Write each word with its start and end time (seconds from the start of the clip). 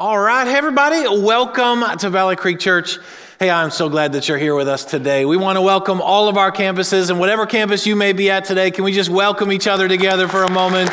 All 0.00 0.18
right, 0.18 0.46
hey 0.46 0.54
everybody, 0.54 1.06
welcome 1.06 1.84
to 1.98 2.08
Valley 2.08 2.34
Creek 2.34 2.58
Church. 2.58 2.96
Hey, 3.38 3.50
I'm 3.50 3.70
so 3.70 3.90
glad 3.90 4.12
that 4.12 4.28
you're 4.28 4.38
here 4.38 4.54
with 4.54 4.66
us 4.66 4.86
today. 4.86 5.26
We 5.26 5.36
want 5.36 5.58
to 5.58 5.60
welcome 5.60 6.00
all 6.00 6.30
of 6.30 6.38
our 6.38 6.50
campuses 6.50 7.10
and 7.10 7.20
whatever 7.20 7.44
campus 7.44 7.86
you 7.86 7.94
may 7.94 8.14
be 8.14 8.30
at 8.30 8.46
today. 8.46 8.70
Can 8.70 8.84
we 8.84 8.92
just 8.92 9.10
welcome 9.10 9.52
each 9.52 9.66
other 9.66 9.88
together 9.88 10.26
for 10.26 10.44
a 10.44 10.50
moment? 10.50 10.88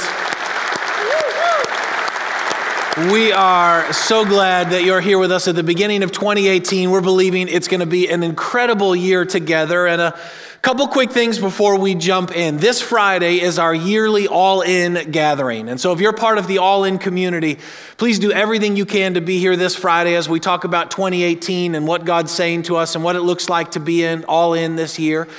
We 3.13 3.31
are 3.31 3.93
so 3.93 4.25
glad 4.25 4.71
that 4.71 4.83
you're 4.83 4.99
here 4.99 5.19
with 5.19 5.31
us 5.31 5.47
at 5.47 5.55
the 5.55 5.63
beginning 5.63 6.03
of 6.03 6.11
2018. 6.11 6.91
We're 6.91 6.99
believing 6.99 7.47
it's 7.47 7.69
going 7.69 7.79
to 7.79 7.85
be 7.85 8.09
an 8.09 8.23
incredible 8.23 8.93
year 8.93 9.23
together 9.23 9.87
and 9.87 10.01
a 10.01 10.19
Couple 10.67 10.89
quick 10.89 11.13
things 11.13 11.39
before 11.39 11.79
we 11.79 11.95
jump 11.95 12.35
in. 12.35 12.57
This 12.57 12.81
Friday 12.81 13.39
is 13.39 13.57
our 13.57 13.73
yearly 13.73 14.27
All 14.27 14.59
In 14.63 15.11
gathering. 15.11 15.69
And 15.69 15.79
so 15.79 15.93
if 15.93 16.01
you're 16.01 16.11
part 16.11 16.39
of 16.39 16.47
the 16.47 16.57
All 16.57 16.83
In 16.83 16.97
community, 16.97 17.59
please 17.95 18.19
do 18.19 18.33
everything 18.33 18.75
you 18.75 18.85
can 18.85 19.13
to 19.13 19.21
be 19.21 19.39
here 19.39 19.55
this 19.55 19.77
Friday 19.77 20.15
as 20.15 20.27
we 20.27 20.41
talk 20.41 20.65
about 20.65 20.91
2018 20.91 21.73
and 21.73 21.87
what 21.87 22.03
God's 22.03 22.33
saying 22.33 22.63
to 22.63 22.75
us 22.75 22.95
and 22.95 23.03
what 23.05 23.15
it 23.15 23.21
looks 23.21 23.47
like 23.47 23.71
to 23.71 23.79
be 23.79 24.03
in 24.03 24.25
All 24.25 24.55
In 24.55 24.75
this 24.75 24.99
year. 24.99 25.29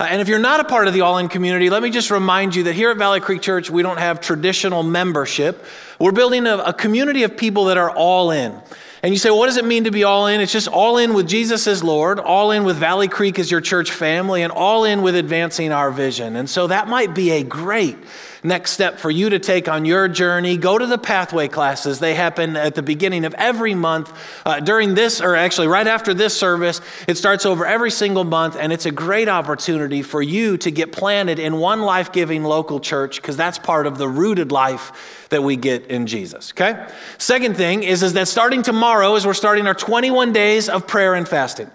Uh, 0.00 0.04
and 0.04 0.22
if 0.22 0.28
you're 0.28 0.38
not 0.38 0.60
a 0.60 0.64
part 0.64 0.88
of 0.88 0.94
the 0.94 1.02
All 1.02 1.18
In 1.18 1.28
community, 1.28 1.68
let 1.68 1.82
me 1.82 1.90
just 1.90 2.10
remind 2.10 2.56
you 2.56 2.62
that 2.62 2.72
here 2.72 2.90
at 2.90 2.96
Valley 2.96 3.20
Creek 3.20 3.42
Church, 3.42 3.68
we 3.68 3.82
don't 3.82 3.98
have 3.98 4.22
traditional 4.22 4.82
membership. 4.82 5.66
We're 5.98 6.12
building 6.12 6.46
a, 6.46 6.56
a 6.56 6.72
community 6.72 7.24
of 7.24 7.36
people 7.36 7.66
that 7.66 7.76
are 7.76 7.90
all 7.90 8.30
in. 8.30 8.58
And 9.02 9.14
you 9.14 9.18
say, 9.18 9.30
well, 9.30 9.38
what 9.38 9.46
does 9.46 9.56
it 9.56 9.64
mean 9.64 9.84
to 9.84 9.90
be 9.90 10.04
all 10.04 10.26
in? 10.26 10.40
It's 10.40 10.52
just 10.52 10.68
all 10.68 10.98
in 10.98 11.14
with 11.14 11.28
Jesus 11.28 11.66
as 11.66 11.84
Lord, 11.84 12.18
all 12.18 12.50
in 12.50 12.64
with 12.64 12.76
Valley 12.76 13.08
Creek 13.08 13.38
as 13.38 13.50
your 13.50 13.60
church 13.60 13.92
family, 13.92 14.42
and 14.42 14.52
all 14.52 14.84
in 14.84 15.02
with 15.02 15.14
advancing 15.14 15.70
our 15.70 15.90
vision. 15.90 16.34
And 16.34 16.50
so 16.50 16.66
that 16.66 16.88
might 16.88 17.14
be 17.14 17.30
a 17.30 17.44
great 17.44 17.96
next 18.42 18.72
step 18.72 18.98
for 18.98 19.10
you 19.10 19.30
to 19.30 19.38
take 19.38 19.68
on 19.68 19.84
your 19.84 20.08
journey. 20.08 20.56
Go 20.56 20.78
to 20.78 20.86
the 20.86 20.98
pathway 20.98 21.48
classes. 21.48 21.98
They 21.98 22.14
happen 22.14 22.56
at 22.56 22.74
the 22.74 22.82
beginning 22.82 23.24
of 23.24 23.34
every 23.34 23.74
month. 23.74 24.12
Uh, 24.44 24.60
during 24.60 24.94
this, 24.94 25.20
or 25.20 25.36
actually 25.36 25.68
right 25.68 25.86
after 25.86 26.14
this 26.14 26.36
service, 26.36 26.80
it 27.06 27.16
starts 27.16 27.46
over 27.46 27.66
every 27.66 27.90
single 27.90 28.24
month, 28.24 28.56
and 28.58 28.72
it's 28.72 28.86
a 28.86 28.90
great 28.90 29.28
opportunity 29.28 30.02
for 30.02 30.22
you 30.22 30.56
to 30.58 30.70
get 30.70 30.92
planted 30.92 31.38
in 31.38 31.58
one 31.58 31.82
life 31.82 32.12
giving 32.12 32.44
local 32.44 32.80
church 32.80 33.20
because 33.20 33.36
that's 33.36 33.58
part 33.58 33.86
of 33.86 33.98
the 33.98 34.08
rooted 34.08 34.52
life 34.52 35.26
that 35.30 35.42
we 35.42 35.56
get 35.56 35.86
in 35.86 36.06
Jesus, 36.06 36.52
okay? 36.52 36.86
Second 37.18 37.56
thing 37.56 37.82
is, 37.82 38.02
is 38.02 38.14
that 38.14 38.28
starting 38.28 38.62
tomorrow, 38.62 39.14
as 39.14 39.26
we're 39.26 39.34
starting 39.34 39.66
our 39.66 39.74
21 39.74 40.32
days 40.32 40.68
of 40.68 40.86
prayer 40.86 41.14
and 41.14 41.28
fasting. 41.28 41.70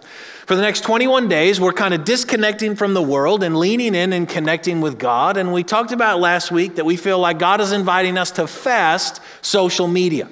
For 0.45 0.55
the 0.55 0.61
next 0.61 0.81
21 0.81 1.29
days, 1.29 1.61
we're 1.61 1.71
kind 1.71 1.93
of 1.93 2.03
disconnecting 2.03 2.75
from 2.75 2.93
the 2.93 3.01
world 3.01 3.43
and 3.43 3.55
leaning 3.55 3.95
in 3.95 4.11
and 4.11 4.27
connecting 4.27 4.81
with 4.81 4.99
God. 4.99 5.37
And 5.37 5.53
we 5.53 5.63
talked 5.63 5.93
about 5.93 6.19
last 6.19 6.51
week 6.51 6.75
that 6.75 6.85
we 6.85 6.97
feel 6.97 7.17
like 7.17 7.39
God 7.39 7.61
is 7.61 7.71
inviting 7.71 8.17
us 8.17 8.31
to 8.31 8.45
fast 8.45 9.21
social 9.41 9.87
media. 9.87 10.27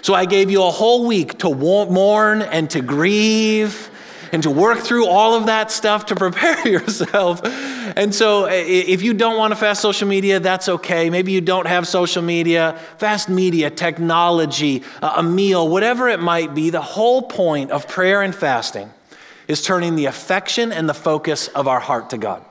So 0.00 0.14
I 0.14 0.26
gave 0.26 0.52
you 0.52 0.62
a 0.62 0.70
whole 0.70 1.08
week 1.08 1.38
to 1.38 1.52
mourn 1.52 2.42
and 2.42 2.70
to 2.70 2.80
grieve 2.80 3.90
and 4.30 4.44
to 4.44 4.50
work 4.50 4.78
through 4.78 5.06
all 5.06 5.34
of 5.34 5.46
that 5.46 5.72
stuff 5.72 6.06
to 6.06 6.14
prepare 6.14 6.68
yourself. 6.68 7.40
And 7.96 8.14
so, 8.14 8.46
if 8.48 9.02
you 9.02 9.12
don't 9.12 9.38
want 9.38 9.52
to 9.52 9.56
fast 9.56 9.80
social 9.80 10.06
media, 10.06 10.38
that's 10.38 10.68
okay. 10.68 11.10
Maybe 11.10 11.32
you 11.32 11.40
don't 11.40 11.66
have 11.66 11.88
social 11.88 12.22
media, 12.22 12.78
fast 12.98 13.28
media, 13.28 13.70
technology, 13.70 14.84
a 15.02 15.22
meal, 15.22 15.66
whatever 15.68 16.08
it 16.08 16.20
might 16.20 16.54
be. 16.54 16.70
The 16.70 16.82
whole 16.82 17.22
point 17.22 17.70
of 17.72 17.88
prayer 17.88 18.22
and 18.22 18.34
fasting 18.34 18.90
is 19.48 19.62
turning 19.62 19.96
the 19.96 20.06
affection 20.06 20.70
and 20.70 20.88
the 20.88 20.94
focus 20.94 21.48
of 21.48 21.66
our 21.66 21.80
heart 21.80 22.10
to 22.10 22.18
God. 22.18 22.44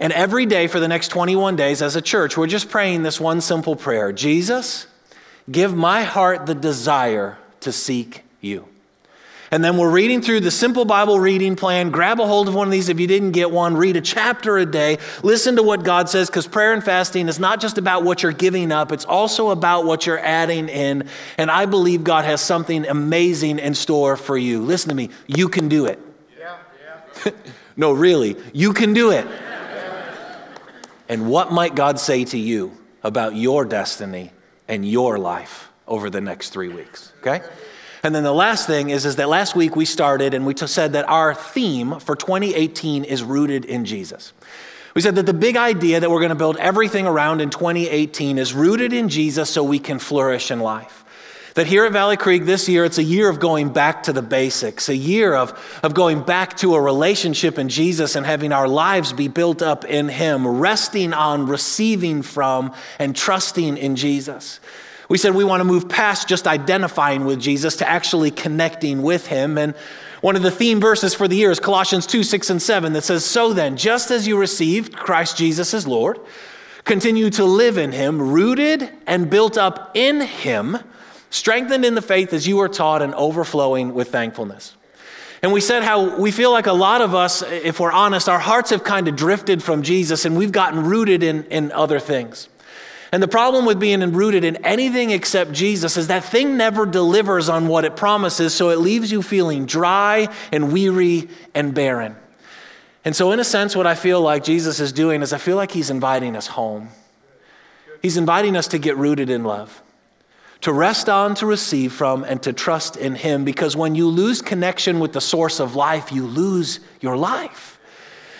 And 0.00 0.12
every 0.12 0.46
day 0.46 0.66
for 0.66 0.78
the 0.78 0.88
next 0.88 1.08
21 1.08 1.56
days 1.56 1.80
as 1.80 1.96
a 1.96 2.02
church, 2.02 2.36
we're 2.36 2.46
just 2.46 2.68
praying 2.68 3.02
this 3.02 3.20
one 3.20 3.40
simple 3.40 3.76
prayer 3.76 4.12
Jesus, 4.12 4.86
give 5.50 5.74
my 5.74 6.02
heart 6.02 6.46
the 6.46 6.54
desire 6.54 7.38
to 7.60 7.72
seek 7.72 8.22
you. 8.40 8.66
And 9.50 9.64
then 9.64 9.78
we're 9.78 9.90
reading 9.90 10.20
through 10.20 10.40
the 10.40 10.50
simple 10.50 10.84
Bible 10.84 11.18
reading 11.18 11.56
plan. 11.56 11.90
Grab 11.90 12.20
a 12.20 12.26
hold 12.26 12.48
of 12.48 12.54
one 12.54 12.68
of 12.68 12.72
these 12.72 12.90
if 12.90 13.00
you 13.00 13.06
didn't 13.06 13.32
get 13.32 13.50
one. 13.50 13.78
Read 13.78 13.96
a 13.96 14.00
chapter 14.02 14.58
a 14.58 14.66
day. 14.66 14.98
Listen 15.22 15.56
to 15.56 15.62
what 15.62 15.84
God 15.84 16.10
says 16.10 16.28
because 16.28 16.46
prayer 16.46 16.74
and 16.74 16.84
fasting 16.84 17.28
is 17.28 17.38
not 17.38 17.58
just 17.58 17.78
about 17.78 18.04
what 18.04 18.22
you're 18.22 18.32
giving 18.32 18.70
up, 18.72 18.92
it's 18.92 19.06
also 19.06 19.48
about 19.48 19.86
what 19.86 20.06
you're 20.06 20.18
adding 20.18 20.68
in. 20.68 21.08
And 21.38 21.50
I 21.50 21.64
believe 21.64 22.04
God 22.04 22.26
has 22.26 22.42
something 22.42 22.86
amazing 22.86 23.58
in 23.58 23.74
store 23.74 24.16
for 24.16 24.36
you. 24.36 24.60
Listen 24.60 24.90
to 24.90 24.94
me. 24.94 25.08
You 25.26 25.48
can 25.48 25.68
do 25.68 25.86
it. 25.86 25.98
No, 27.78 27.92
really. 27.92 28.36
You 28.52 28.72
can 28.72 28.92
do 28.92 29.12
it. 29.12 29.24
and 31.08 31.30
what 31.30 31.52
might 31.52 31.76
God 31.76 32.00
say 32.00 32.24
to 32.24 32.36
you 32.36 32.76
about 33.04 33.36
your 33.36 33.64
destiny 33.64 34.32
and 34.66 34.86
your 34.86 35.16
life 35.16 35.70
over 35.86 36.10
the 36.10 36.20
next 36.20 36.50
three 36.50 36.68
weeks? 36.68 37.12
Okay? 37.20 37.40
And 38.02 38.12
then 38.14 38.24
the 38.24 38.34
last 38.34 38.66
thing 38.66 38.90
is, 38.90 39.06
is 39.06 39.16
that 39.16 39.28
last 39.28 39.54
week 39.54 39.76
we 39.76 39.84
started 39.84 40.34
and 40.34 40.44
we 40.44 40.56
said 40.56 40.94
that 40.94 41.08
our 41.08 41.34
theme 41.34 42.00
for 42.00 42.16
2018 42.16 43.04
is 43.04 43.22
rooted 43.22 43.64
in 43.64 43.84
Jesus. 43.84 44.32
We 44.94 45.02
said 45.02 45.14
that 45.14 45.26
the 45.26 45.34
big 45.34 45.56
idea 45.56 46.00
that 46.00 46.10
we're 46.10 46.18
going 46.18 46.30
to 46.30 46.34
build 46.34 46.56
everything 46.56 47.06
around 47.06 47.40
in 47.40 47.50
2018 47.50 48.38
is 48.38 48.52
rooted 48.52 48.92
in 48.92 49.08
Jesus 49.08 49.50
so 49.50 49.62
we 49.62 49.78
can 49.78 50.00
flourish 50.00 50.50
in 50.50 50.58
life. 50.58 51.04
That 51.54 51.66
here 51.66 51.84
at 51.84 51.92
Valley 51.92 52.16
Creek 52.16 52.44
this 52.44 52.68
year, 52.68 52.84
it's 52.84 52.98
a 52.98 53.02
year 53.02 53.28
of 53.28 53.40
going 53.40 53.70
back 53.72 54.04
to 54.04 54.12
the 54.12 54.22
basics, 54.22 54.88
a 54.88 54.96
year 54.96 55.34
of, 55.34 55.58
of 55.82 55.94
going 55.94 56.22
back 56.22 56.56
to 56.58 56.74
a 56.74 56.80
relationship 56.80 57.58
in 57.58 57.68
Jesus 57.68 58.16
and 58.16 58.24
having 58.24 58.52
our 58.52 58.68
lives 58.68 59.12
be 59.12 59.28
built 59.28 59.62
up 59.62 59.84
in 59.84 60.08
Him, 60.08 60.46
resting 60.46 61.12
on, 61.12 61.46
receiving 61.46 62.22
from, 62.22 62.74
and 62.98 63.16
trusting 63.16 63.76
in 63.76 63.96
Jesus. 63.96 64.60
We 65.08 65.16
said 65.16 65.34
we 65.34 65.44
want 65.44 65.60
to 65.60 65.64
move 65.64 65.88
past 65.88 66.28
just 66.28 66.46
identifying 66.46 67.24
with 67.24 67.40
Jesus 67.40 67.76
to 67.76 67.88
actually 67.88 68.30
connecting 68.30 69.02
with 69.02 69.26
him. 69.26 69.56
And 69.56 69.74
one 70.20 70.36
of 70.36 70.42
the 70.42 70.50
theme 70.50 70.80
verses 70.80 71.14
for 71.14 71.26
the 71.26 71.36
year 71.36 71.50
is 71.50 71.60
Colossians 71.60 72.06
2 72.06 72.22
6 72.22 72.50
and 72.50 72.62
7 72.62 72.92
that 72.92 73.04
says, 73.04 73.24
So 73.24 73.52
then, 73.54 73.76
just 73.76 74.10
as 74.10 74.26
you 74.26 74.36
received 74.36 74.94
Christ 74.94 75.38
Jesus 75.38 75.72
as 75.72 75.86
Lord, 75.86 76.18
continue 76.84 77.30
to 77.30 77.44
live 77.44 77.78
in 77.78 77.92
him, 77.92 78.20
rooted 78.20 78.90
and 79.06 79.30
built 79.30 79.56
up 79.56 79.92
in 79.94 80.20
him, 80.20 80.78
strengthened 81.30 81.84
in 81.84 81.94
the 81.94 82.02
faith 82.02 82.32
as 82.32 82.46
you 82.46 82.60
are 82.60 82.68
taught, 82.68 83.02
and 83.02 83.14
overflowing 83.14 83.94
with 83.94 84.10
thankfulness. 84.10 84.74
And 85.42 85.52
we 85.52 85.60
said 85.60 85.84
how 85.84 86.18
we 86.18 86.30
feel 86.30 86.50
like 86.50 86.66
a 86.66 86.72
lot 86.72 87.00
of 87.00 87.14
us, 87.14 87.42
if 87.42 87.78
we're 87.78 87.92
honest, 87.92 88.28
our 88.28 88.40
hearts 88.40 88.70
have 88.70 88.82
kind 88.82 89.06
of 89.06 89.14
drifted 89.14 89.62
from 89.62 89.82
Jesus 89.82 90.24
and 90.24 90.36
we've 90.36 90.50
gotten 90.50 90.84
rooted 90.84 91.22
in, 91.22 91.44
in 91.44 91.70
other 91.70 92.00
things. 92.00 92.48
And 93.12 93.22
the 93.22 93.28
problem 93.28 93.64
with 93.64 93.80
being 93.80 94.00
rooted 94.12 94.44
in 94.44 94.56
anything 94.66 95.10
except 95.10 95.52
Jesus 95.52 95.96
is 95.96 96.08
that 96.08 96.24
thing 96.24 96.56
never 96.56 96.84
delivers 96.84 97.48
on 97.48 97.68
what 97.68 97.84
it 97.84 97.96
promises, 97.96 98.52
so 98.52 98.68
it 98.68 98.78
leaves 98.78 99.10
you 99.10 99.22
feeling 99.22 99.64
dry 99.64 100.28
and 100.52 100.72
weary 100.72 101.28
and 101.54 101.72
barren. 101.72 102.16
And 103.04 103.16
so, 103.16 103.32
in 103.32 103.40
a 103.40 103.44
sense, 103.44 103.74
what 103.74 103.86
I 103.86 103.94
feel 103.94 104.20
like 104.20 104.44
Jesus 104.44 104.80
is 104.80 104.92
doing 104.92 105.22
is 105.22 105.32
I 105.32 105.38
feel 105.38 105.56
like 105.56 105.70
he's 105.70 105.88
inviting 105.88 106.36
us 106.36 106.48
home. 106.48 106.90
He's 108.02 108.18
inviting 108.18 108.56
us 108.56 108.68
to 108.68 108.78
get 108.78 108.98
rooted 108.98 109.30
in 109.30 109.44
love, 109.44 109.82
to 110.62 110.72
rest 110.72 111.08
on, 111.08 111.34
to 111.36 111.46
receive 111.46 111.92
from, 111.92 112.24
and 112.24 112.42
to 112.42 112.52
trust 112.52 112.96
in 112.96 113.14
him, 113.14 113.44
because 113.44 113.76
when 113.76 113.94
you 113.94 114.08
lose 114.08 114.42
connection 114.42 114.98
with 114.98 115.12
the 115.12 115.20
source 115.20 115.60
of 115.60 115.76
life, 115.76 116.10
you 116.10 116.26
lose 116.26 116.80
your 117.00 117.16
life. 117.16 117.78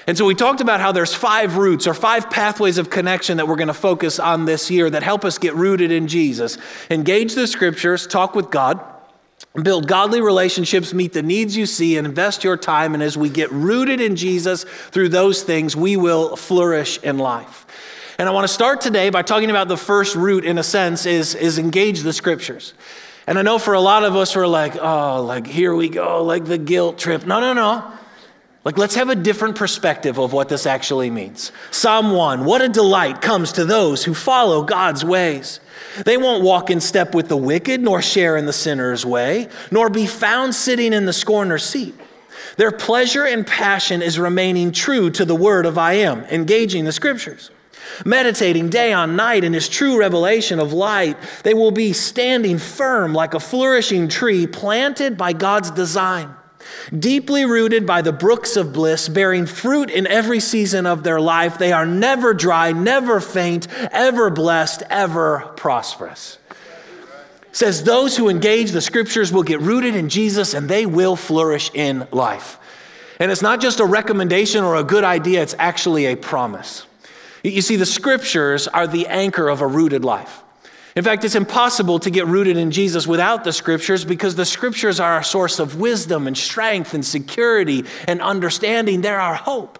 And 0.09 0.17
so 0.17 0.25
we 0.25 0.35
talked 0.35 0.63
about 0.63 0.81
how 0.81 0.91
there's 0.91 1.15
five 1.15 1.59
roots 1.59 1.87
or 1.87 1.93
five 1.93 2.31
pathways 2.31 2.79
of 2.79 2.89
connection 2.89 3.37
that 3.37 3.47
we're 3.47 3.57
going 3.57 3.69
to 3.69 3.75
focus 3.75 4.19
on 4.19 4.47
this 4.47 4.71
year 4.71 4.89
that 4.89 5.03
help 5.03 5.23
us 5.23 5.37
get 5.37 5.55
rooted 5.55 5.93
in 5.93 6.09
Jesus. 6.09 6.57
Engage 6.91 7.35
the 7.35 7.47
scriptures, 7.47 8.07
talk 8.07 8.35
with 8.35 8.51
God, 8.51 8.83
build 9.63 9.87
godly 9.87 10.23
relationships, 10.23 10.95
meet 10.95 11.13
the 11.13 11.23
needs 11.23 11.59
you 11.59 11.67
see, 11.67 11.99
and 11.99 12.07
invest 12.07 12.43
your 12.43 12.57
time. 12.57 12.95
And 12.95 13.03
as 13.03 13.19
we 13.19 13.29
get 13.29 13.53
rooted 13.53 14.01
in 14.01 14.17
Jesus 14.17 14.65
through 14.65 15.11
those 15.11 15.43
things, 15.43 15.77
we 15.77 15.99
will 15.99 16.37
flourish 16.37 16.99
in 17.03 17.19
life. 17.19 17.67
And 18.21 18.29
I 18.29 18.33
want 18.33 18.43
to 18.49 18.53
start 18.53 18.81
today 18.81 19.11
by 19.11 19.23
talking 19.23 19.49
about 19.49 19.69
the 19.69 19.77
first 19.77 20.17
root, 20.17 20.45
in 20.45 20.59
a 20.59 20.65
sense, 20.65 21.07
is, 21.07 21.37
is 21.37 21.57
engage 21.57 22.01
the 22.01 22.13
scriptures. 22.13 22.75
And 23.29 23.39
I 23.39 23.43
know 23.43 23.61
for 23.61 23.75
a 23.75 23.81
lot 23.81 24.03
of 24.03 24.17
us, 24.17 24.35
we're 24.35 24.49
like, 24.49 24.75
oh, 24.75 25.23
like 25.23 25.47
here 25.47 25.73
we 25.73 25.89
go, 25.89 26.25
like 26.25 26.45
the 26.45 26.59
guilt 26.59 26.99
trip. 26.99 27.25
No, 27.27 27.39
no, 27.39 27.53
no. 27.53 27.93
Like, 28.65 28.77
let's 28.77 28.97
have 28.97 29.09
a 29.09 29.15
different 29.15 29.55
perspective 29.55 30.19
of 30.19 30.33
what 30.33 30.49
this 30.49 30.67
actually 30.67 31.11
means. 31.11 31.53
Psalm 31.71 32.11
1 32.11 32.45
What 32.45 32.61
a 32.61 32.69
delight 32.69 33.23
comes 33.23 33.53
to 33.53 33.65
those 33.65 34.03
who 34.03 34.15
follow 34.15 34.65
God's 34.65 35.05
ways. 35.05 35.61
They 36.05 36.17
won't 36.17 36.43
walk 36.43 36.71
in 36.71 36.81
step 36.81 37.15
with 37.15 37.29
the 37.29 37.37
wicked, 37.37 37.81
nor 37.81 38.03
share 38.03 38.37
in 38.37 38.47
the 38.47 38.53
sinner's 38.53 39.07
way, 39.07 39.49
nor 39.71 39.91
be 39.91 40.07
found 40.07 40.57
sitting 40.57 40.93
in 40.93 41.07
the 41.07 41.13
scorner's 41.13 41.65
seat. 41.65 41.95
Their 42.57 42.73
pleasure 42.73 43.25
and 43.25 43.47
passion 43.47 44.03
is 44.03 44.19
remaining 44.19 44.73
true 44.73 45.09
to 45.11 45.25
the 45.25 45.37
word 45.37 45.67
of 45.67 45.79
I 45.79 45.93
am, 45.93 46.25
engaging 46.25 46.85
the 46.85 46.93
scriptures. 46.93 47.53
Meditating 48.05 48.71
day 48.71 48.93
on 48.93 49.17
night 49.17 49.45
in 49.45 49.53
his 49.53 49.69
true 49.69 49.99
revelation 49.99 50.61
of 50.61 50.73
light, 50.73 51.17
they 51.43 51.55
will 51.55 51.71
be 51.71 51.93
standing 51.93 52.59
firm 52.59 53.13
like 53.13 53.35
a 53.35 53.41
flourishing 53.41 54.09
tree 54.09 54.47
planted 54.47 55.17
by 55.17 55.33
God's 55.33 55.71
design 55.71 56.35
Deeply 56.97 57.45
rooted 57.45 57.87
by 57.87 58.03
the 58.03 58.13
brooks 58.13 58.57
of 58.57 58.73
bliss, 58.73 59.09
bearing 59.09 59.47
fruit 59.47 59.91
in 59.91 60.07
every 60.07 60.41
season 60.41 60.87
of 60.87 61.03
their 61.03 61.21
life, 61.21 61.59
they 61.59 61.73
are 61.73 61.87
never 61.87 62.33
dry, 62.33 62.73
never 62.73 63.21
faint, 63.21 63.69
ever 63.93 64.31
blessed, 64.31 64.83
ever 64.89 65.41
prosperous. 65.57 66.39
says 67.53 67.83
those 67.83 68.17
who 68.17 68.29
engage 68.29 68.71
the 68.71 68.81
scriptures 68.81 69.33
will 69.33 69.43
get 69.43 69.61
rooted 69.61 69.97
in 69.97 70.09
Jesus 70.09 70.55
and 70.55 70.69
they 70.69 70.87
will 70.87 71.17
flourish 71.17 71.71
in 71.75 72.07
life. 72.13 72.59
And 73.21 73.33
it's 73.33 73.43
not 73.43 73.61
just 73.61 73.81
a 73.81 73.85
recommendation 73.85 74.63
or 74.63 74.77
a 74.77 74.85
good 74.85 75.05
idea, 75.05 75.43
it's 75.43 75.57
actually 75.59 76.07
a 76.07 76.17
promise. 76.17 76.87
You 77.43 77.63
see, 77.63 77.77
the 77.77 77.87
scriptures 77.87 78.69
are 78.69 78.87
the 78.87 79.07
anchor 79.07 79.49
of 79.49 79.61
a 79.61 79.67
rooted 79.67 80.05
life. 80.05 80.43
In 80.97 81.05
fact, 81.05 81.25
it's 81.25 81.37
impossible 81.37 82.01
to 82.01 82.11
get 82.11 82.27
rooted 82.27 82.57
in 82.57 82.73
Jesus 82.73 83.07
without 83.07 83.45
the 83.45 83.53
scriptures 83.53 84.05
because 84.05 84.35
the 84.35 84.45
scriptures 84.45 84.99
are 84.99 85.13
our 85.13 85.23
source 85.23 85.61
of 85.61 85.79
wisdom 85.79 86.27
and 86.27 86.37
strength 86.37 86.93
and 86.93 87.07
security 87.07 87.85
and 88.09 88.21
understanding. 88.21 89.01
They're 89.01 89.21
our 89.21 89.37
hope. 89.37 89.79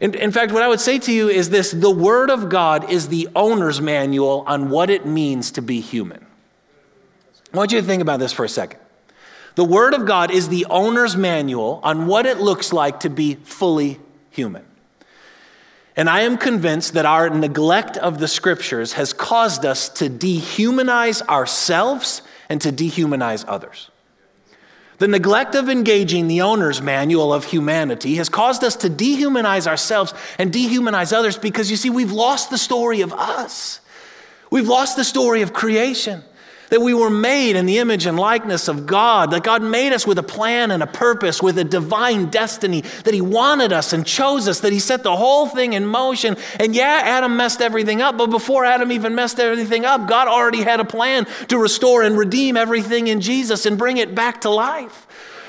In, 0.00 0.14
in, 0.14 0.32
fact, 0.32 0.52
what 0.52 0.62
I 0.62 0.68
would 0.68 0.80
say 0.80 0.98
to 1.00 1.12
you 1.12 1.28
is 1.28 1.50
this 1.50 1.72
the 1.72 1.90
Word 1.90 2.30
of 2.30 2.48
God 2.48 2.90
is 2.90 3.08
the 3.08 3.28
owner's 3.34 3.80
manual 3.80 4.44
on 4.46 4.70
what 4.70 4.90
it 4.90 5.06
means 5.06 5.50
to 5.52 5.62
be 5.62 5.80
human. 5.80 6.24
I 7.52 7.56
want 7.56 7.72
you 7.72 7.80
to 7.80 7.86
think 7.86 8.02
about 8.02 8.20
this 8.20 8.32
for 8.32 8.44
a 8.44 8.48
second. 8.48 8.80
The 9.54 9.64
Word 9.64 9.94
of 9.94 10.04
God 10.04 10.30
is 10.30 10.48
the 10.48 10.66
owner's 10.68 11.16
manual 11.16 11.80
on 11.82 12.06
what 12.06 12.26
it 12.26 12.38
looks 12.38 12.72
like 12.72 13.00
to 13.00 13.10
be 13.10 13.36
fully 13.36 14.00
human. 14.30 14.64
And 15.96 16.10
I 16.10 16.22
am 16.22 16.38
convinced 16.38 16.94
that 16.94 17.06
our 17.06 17.30
neglect 17.30 17.96
of 17.96 18.18
the 18.18 18.26
Scriptures 18.26 18.94
has 18.94 19.12
caused 19.12 19.64
us 19.64 19.88
to 19.90 20.10
dehumanize 20.10 21.22
ourselves 21.28 22.22
and 22.48 22.60
to 22.62 22.72
dehumanize 22.72 23.44
others. 23.46 23.90
The 24.98 25.08
neglect 25.08 25.54
of 25.54 25.68
engaging 25.68 26.28
the 26.28 26.42
owner's 26.42 26.80
manual 26.80 27.32
of 27.32 27.44
humanity 27.44 28.16
has 28.16 28.28
caused 28.28 28.64
us 28.64 28.76
to 28.76 28.90
dehumanize 28.90 29.66
ourselves 29.66 30.14
and 30.38 30.52
dehumanize 30.52 31.12
others 31.12 31.36
because 31.36 31.70
you 31.70 31.76
see, 31.76 31.90
we've 31.90 32.12
lost 32.12 32.50
the 32.50 32.58
story 32.58 33.00
of 33.00 33.12
us. 33.12 33.80
We've 34.50 34.68
lost 34.68 34.96
the 34.96 35.04
story 35.04 35.42
of 35.42 35.52
creation 35.52 36.22
that 36.74 36.80
we 36.80 36.92
were 36.92 37.08
made 37.08 37.54
in 37.54 37.66
the 37.66 37.78
image 37.78 38.04
and 38.04 38.18
likeness 38.18 38.66
of 38.66 38.84
God, 38.84 39.30
that 39.30 39.44
God 39.44 39.62
made 39.62 39.92
us 39.92 40.08
with 40.08 40.18
a 40.18 40.24
plan 40.24 40.72
and 40.72 40.82
a 40.82 40.88
purpose, 40.88 41.40
with 41.40 41.56
a 41.56 41.62
divine 41.62 42.30
destiny, 42.30 42.80
that 43.04 43.14
He 43.14 43.20
wanted 43.20 43.72
us 43.72 43.92
and 43.92 44.04
chose 44.04 44.48
us, 44.48 44.58
that 44.58 44.72
He 44.72 44.80
set 44.80 45.04
the 45.04 45.14
whole 45.14 45.46
thing 45.46 45.74
in 45.74 45.86
motion. 45.86 46.36
And 46.58 46.74
yeah, 46.74 47.00
Adam 47.04 47.36
messed 47.36 47.62
everything 47.62 48.02
up, 48.02 48.18
but 48.18 48.26
before 48.26 48.64
Adam 48.64 48.90
even 48.90 49.14
messed 49.14 49.38
everything 49.38 49.84
up, 49.84 50.08
God 50.08 50.26
already 50.26 50.62
had 50.64 50.80
a 50.80 50.84
plan 50.84 51.26
to 51.46 51.58
restore 51.58 52.02
and 52.02 52.18
redeem 52.18 52.56
everything 52.56 53.06
in 53.06 53.20
Jesus 53.20 53.66
and 53.66 53.78
bring 53.78 53.98
it 53.98 54.12
back 54.12 54.40
to 54.40 54.50
life. 54.50 55.06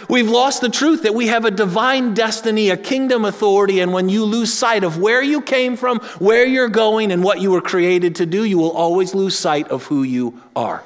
We've 0.07 0.29
lost 0.29 0.61
the 0.61 0.69
truth 0.69 1.01
that 1.01 1.15
we 1.15 1.25
have 1.25 1.43
a 1.43 1.49
divine 1.49 2.13
destiny, 2.13 2.69
a 2.69 2.77
kingdom 2.77 3.25
authority, 3.25 3.79
and 3.79 3.91
when 3.91 4.09
you 4.09 4.25
lose 4.25 4.53
sight 4.53 4.83
of 4.83 4.99
where 4.99 5.23
you 5.23 5.41
came 5.41 5.75
from, 5.75 6.01
where 6.19 6.45
you're 6.45 6.69
going, 6.69 7.11
and 7.11 7.23
what 7.23 7.41
you 7.41 7.49
were 7.49 7.61
created 7.61 8.13
to 8.17 8.27
do, 8.27 8.43
you 8.43 8.59
will 8.59 8.73
always 8.73 9.15
lose 9.15 9.35
sight 9.35 9.69
of 9.69 9.85
who 9.85 10.03
you 10.03 10.39
are. 10.55 10.83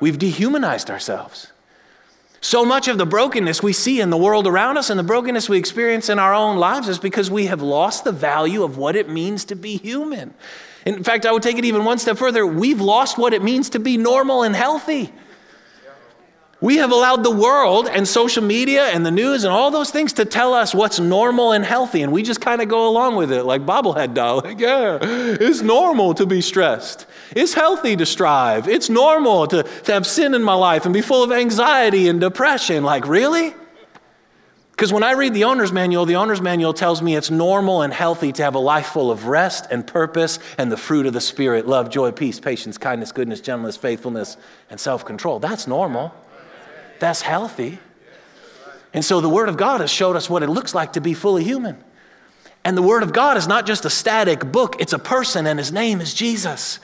We've 0.00 0.18
dehumanized 0.18 0.90
ourselves. 0.90 1.52
So 2.40 2.64
much 2.64 2.86
of 2.86 2.98
the 2.98 3.06
brokenness 3.06 3.62
we 3.62 3.72
see 3.72 4.00
in 4.00 4.10
the 4.10 4.16
world 4.16 4.46
around 4.46 4.76
us 4.76 4.90
and 4.90 4.98
the 4.98 5.04
brokenness 5.04 5.48
we 5.48 5.58
experience 5.58 6.08
in 6.08 6.18
our 6.18 6.34
own 6.34 6.58
lives 6.58 6.88
is 6.88 6.98
because 6.98 7.30
we 7.30 7.46
have 7.46 7.62
lost 7.62 8.04
the 8.04 8.12
value 8.12 8.62
of 8.62 8.76
what 8.76 8.94
it 8.94 9.08
means 9.08 9.44
to 9.46 9.56
be 9.56 9.78
human. 9.78 10.34
In 10.84 11.02
fact, 11.02 11.26
I 11.26 11.32
would 11.32 11.42
take 11.42 11.58
it 11.58 11.64
even 11.64 11.84
one 11.84 11.98
step 11.98 12.18
further. 12.18 12.46
We've 12.46 12.80
lost 12.80 13.18
what 13.18 13.32
it 13.32 13.42
means 13.42 13.70
to 13.70 13.80
be 13.80 13.96
normal 13.96 14.44
and 14.44 14.54
healthy. 14.54 15.12
We 16.60 16.78
have 16.78 16.90
allowed 16.90 17.22
the 17.22 17.30
world 17.30 17.86
and 17.86 18.08
social 18.08 18.42
media 18.42 18.86
and 18.86 19.04
the 19.04 19.10
news 19.10 19.44
and 19.44 19.52
all 19.52 19.70
those 19.70 19.90
things 19.90 20.14
to 20.14 20.24
tell 20.24 20.54
us 20.54 20.74
what's 20.74 20.98
normal 20.98 21.52
and 21.52 21.62
healthy, 21.62 22.00
and 22.00 22.12
we 22.12 22.22
just 22.22 22.40
kind 22.40 22.62
of 22.62 22.68
go 22.68 22.88
along 22.88 23.16
with 23.16 23.30
it 23.30 23.44
like 23.44 23.66
bobblehead 23.66 24.14
doll. 24.14 24.40
Like, 24.46 24.60
yeah, 24.60 24.98
it's 25.02 25.60
normal 25.60 26.14
to 26.14 26.24
be 26.24 26.40
stressed. 26.40 27.06
It's 27.34 27.52
healthy 27.52 27.96
to 27.96 28.06
strive. 28.06 28.68
It's 28.68 28.88
normal 28.88 29.46
to, 29.48 29.64
to 29.64 29.92
have 29.92 30.06
sin 30.06 30.34
in 30.34 30.42
my 30.42 30.54
life 30.54 30.84
and 30.84 30.94
be 30.94 31.00
full 31.00 31.22
of 31.22 31.32
anxiety 31.32 32.08
and 32.08 32.20
depression. 32.20 32.84
Like, 32.84 33.08
really? 33.08 33.54
Because 34.70 34.92
when 34.92 35.02
I 35.02 35.12
read 35.12 35.34
the 35.34 35.44
owner's 35.44 35.72
manual, 35.72 36.04
the 36.04 36.16
owner's 36.16 36.40
manual 36.40 36.74
tells 36.74 37.02
me 37.02 37.16
it's 37.16 37.30
normal 37.30 37.82
and 37.82 37.92
healthy 37.92 38.30
to 38.32 38.42
have 38.42 38.54
a 38.54 38.58
life 38.58 38.88
full 38.88 39.10
of 39.10 39.26
rest 39.26 39.66
and 39.70 39.86
purpose 39.86 40.38
and 40.58 40.70
the 40.70 40.76
fruit 40.76 41.06
of 41.06 41.12
the 41.12 41.20
Spirit 41.20 41.66
love, 41.66 41.90
joy, 41.90 42.12
peace, 42.12 42.38
patience, 42.38 42.78
kindness, 42.78 43.10
goodness, 43.10 43.40
gentleness, 43.40 43.76
faithfulness, 43.76 44.36
and 44.70 44.78
self 44.78 45.04
control. 45.04 45.38
That's 45.38 45.66
normal. 45.66 46.14
That's 46.98 47.22
healthy. 47.22 47.78
And 48.92 49.04
so 49.04 49.20
the 49.20 49.28
Word 49.28 49.48
of 49.48 49.56
God 49.56 49.80
has 49.80 49.90
showed 49.90 50.16
us 50.16 50.30
what 50.30 50.42
it 50.42 50.48
looks 50.48 50.74
like 50.74 50.94
to 50.94 51.00
be 51.00 51.12
fully 51.14 51.44
human. 51.44 51.82
And 52.64 52.76
the 52.76 52.82
Word 52.82 53.02
of 53.02 53.12
God 53.12 53.36
is 53.36 53.46
not 53.46 53.66
just 53.66 53.84
a 53.84 53.90
static 53.90 54.50
book, 54.50 54.76
it's 54.80 54.92
a 54.92 54.98
person, 54.98 55.46
and 55.46 55.58
his 55.58 55.70
name 55.70 56.00
is 56.00 56.14
Jesus. 56.14 56.80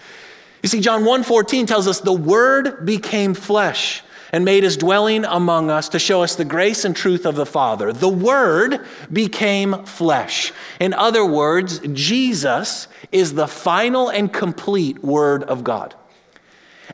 You 0.62 0.68
see, 0.68 0.80
John 0.80 1.04
1:14 1.04 1.66
tells 1.66 1.88
us 1.88 2.00
the 2.00 2.12
Word 2.12 2.86
became 2.86 3.34
flesh 3.34 4.02
and 4.30 4.44
made 4.44 4.62
his 4.62 4.76
dwelling 4.76 5.24
among 5.24 5.70
us 5.70 5.88
to 5.90 5.98
show 5.98 6.22
us 6.22 6.34
the 6.34 6.44
grace 6.44 6.84
and 6.84 6.94
truth 6.94 7.26
of 7.26 7.34
the 7.34 7.46
Father. 7.46 7.92
The 7.92 8.08
Word 8.08 8.80
became 9.12 9.84
flesh. 9.84 10.52
In 10.78 10.94
other 10.94 11.24
words, 11.24 11.80
Jesus 11.92 12.88
is 13.10 13.34
the 13.34 13.48
final 13.48 14.08
and 14.08 14.32
complete 14.32 15.02
Word 15.02 15.42
of 15.44 15.64
God. 15.64 15.94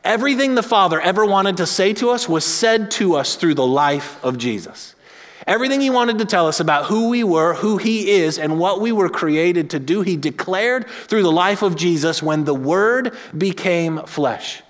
Everything 0.03 0.55
the 0.55 0.63
Father 0.63 0.99
ever 1.01 1.25
wanted 1.25 1.57
to 1.57 1.65
say 1.65 1.93
to 1.93 2.09
us 2.09 2.29
was 2.29 2.45
said 2.45 2.91
to 2.91 3.15
us 3.15 3.35
through 3.35 3.55
the 3.55 3.65
life 3.65 4.23
of 4.23 4.37
Jesus. 4.37 4.95
Everything 5.47 5.81
he 5.81 5.89
wanted 5.89 6.19
to 6.19 6.25
tell 6.25 6.47
us 6.47 6.59
about 6.59 6.85
who 6.85 7.09
we 7.09 7.23
were, 7.23 7.55
who 7.55 7.77
he 7.77 8.11
is, 8.11 8.37
and 8.37 8.59
what 8.59 8.81
we 8.81 8.91
were 8.91 9.09
created 9.09 9.71
to 9.71 9.79
do, 9.79 10.01
he 10.01 10.15
declared 10.15 10.87
through 10.87 11.23
the 11.23 11.31
life 11.31 11.63
of 11.63 11.75
Jesus 11.75 12.21
when 12.21 12.43
the 12.43 12.53
Word 12.53 13.17
became 13.35 14.05
flesh. 14.05 14.61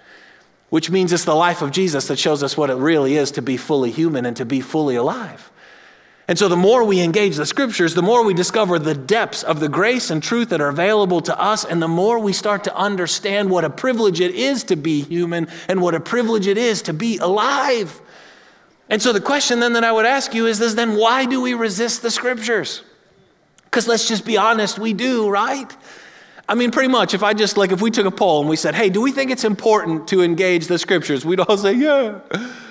Which 0.70 0.90
means 0.90 1.12
it's 1.12 1.26
the 1.26 1.36
life 1.36 1.62
of 1.62 1.72
Jesus 1.72 2.08
that 2.08 2.20
shows 2.20 2.44
us 2.44 2.56
what 2.56 2.70
it 2.70 2.76
really 2.76 3.16
is 3.16 3.32
to 3.32 3.42
be 3.42 3.58
fully 3.58 3.92
human 3.92 4.26
and 4.26 4.38
to 4.38 4.46
be 4.46 4.62
fully 4.62 4.96
alive. 4.96 5.52
And 6.30 6.38
so, 6.38 6.48
the 6.48 6.56
more 6.56 6.84
we 6.84 7.02
engage 7.02 7.38
the 7.38 7.46
scriptures, 7.48 7.96
the 7.96 8.04
more 8.04 8.24
we 8.24 8.36
discover 8.36 8.78
the 8.78 8.94
depths 8.94 9.42
of 9.42 9.60
the 9.60 9.68
grace 9.68 10.12
and 10.12 10.22
truth 10.22 10.50
that 10.50 10.62
are 10.62 10.68
available 10.70 11.22
to 11.22 11.36
us, 11.42 11.66
and 11.66 11.82
the 11.82 11.88
more 11.88 12.20
we 12.20 12.34
start 12.34 12.66
to 12.66 12.76
understand 12.76 13.50
what 13.50 13.66
a 13.66 13.70
privilege 13.72 14.22
it 14.22 14.36
is 14.36 14.64
to 14.66 14.76
be 14.76 15.02
human 15.02 15.48
and 15.68 15.82
what 15.82 15.96
a 15.96 16.00
privilege 16.00 16.46
it 16.46 16.56
is 16.56 16.84
to 16.84 16.94
be 16.94 17.18
alive. 17.18 18.00
And 18.90 19.02
so, 19.02 19.12
the 19.12 19.20
question 19.20 19.60
then 19.60 19.74
that 19.74 19.84
I 19.84 19.92
would 19.92 20.06
ask 20.06 20.36
you 20.36 20.46
is 20.46 20.60
this 20.60 20.76
then, 20.76 20.98
why 20.98 21.26
do 21.26 21.42
we 21.42 21.56
resist 21.56 22.04
the 22.04 22.12
scriptures? 22.12 22.84
Because 23.64 23.88
let's 23.88 24.08
just 24.08 24.24
be 24.24 24.38
honest, 24.38 24.78
we 24.78 24.94
do, 24.94 25.32
right? 25.32 25.76
I 26.50 26.56
mean, 26.56 26.72
pretty 26.72 26.90
much, 26.90 27.14
if 27.14 27.22
I 27.22 27.36
just, 27.36 27.58
like, 27.58 27.72
if 27.72 27.80
we 27.80 27.92
took 27.92 28.08
a 28.08 28.12
poll 28.12 28.40
and 28.40 28.50
we 28.50 28.56
said, 28.56 28.74
hey, 28.74 28.90
do 28.90 29.02
we 29.02 29.12
think 29.12 29.30
it's 29.30 29.44
important 29.44 30.08
to 30.08 30.24
engage 30.24 30.66
the 30.66 30.80
scriptures? 30.80 31.24
We'd 31.24 31.40
all 31.40 31.58
say, 31.58 31.74
yeah. 31.74 32.22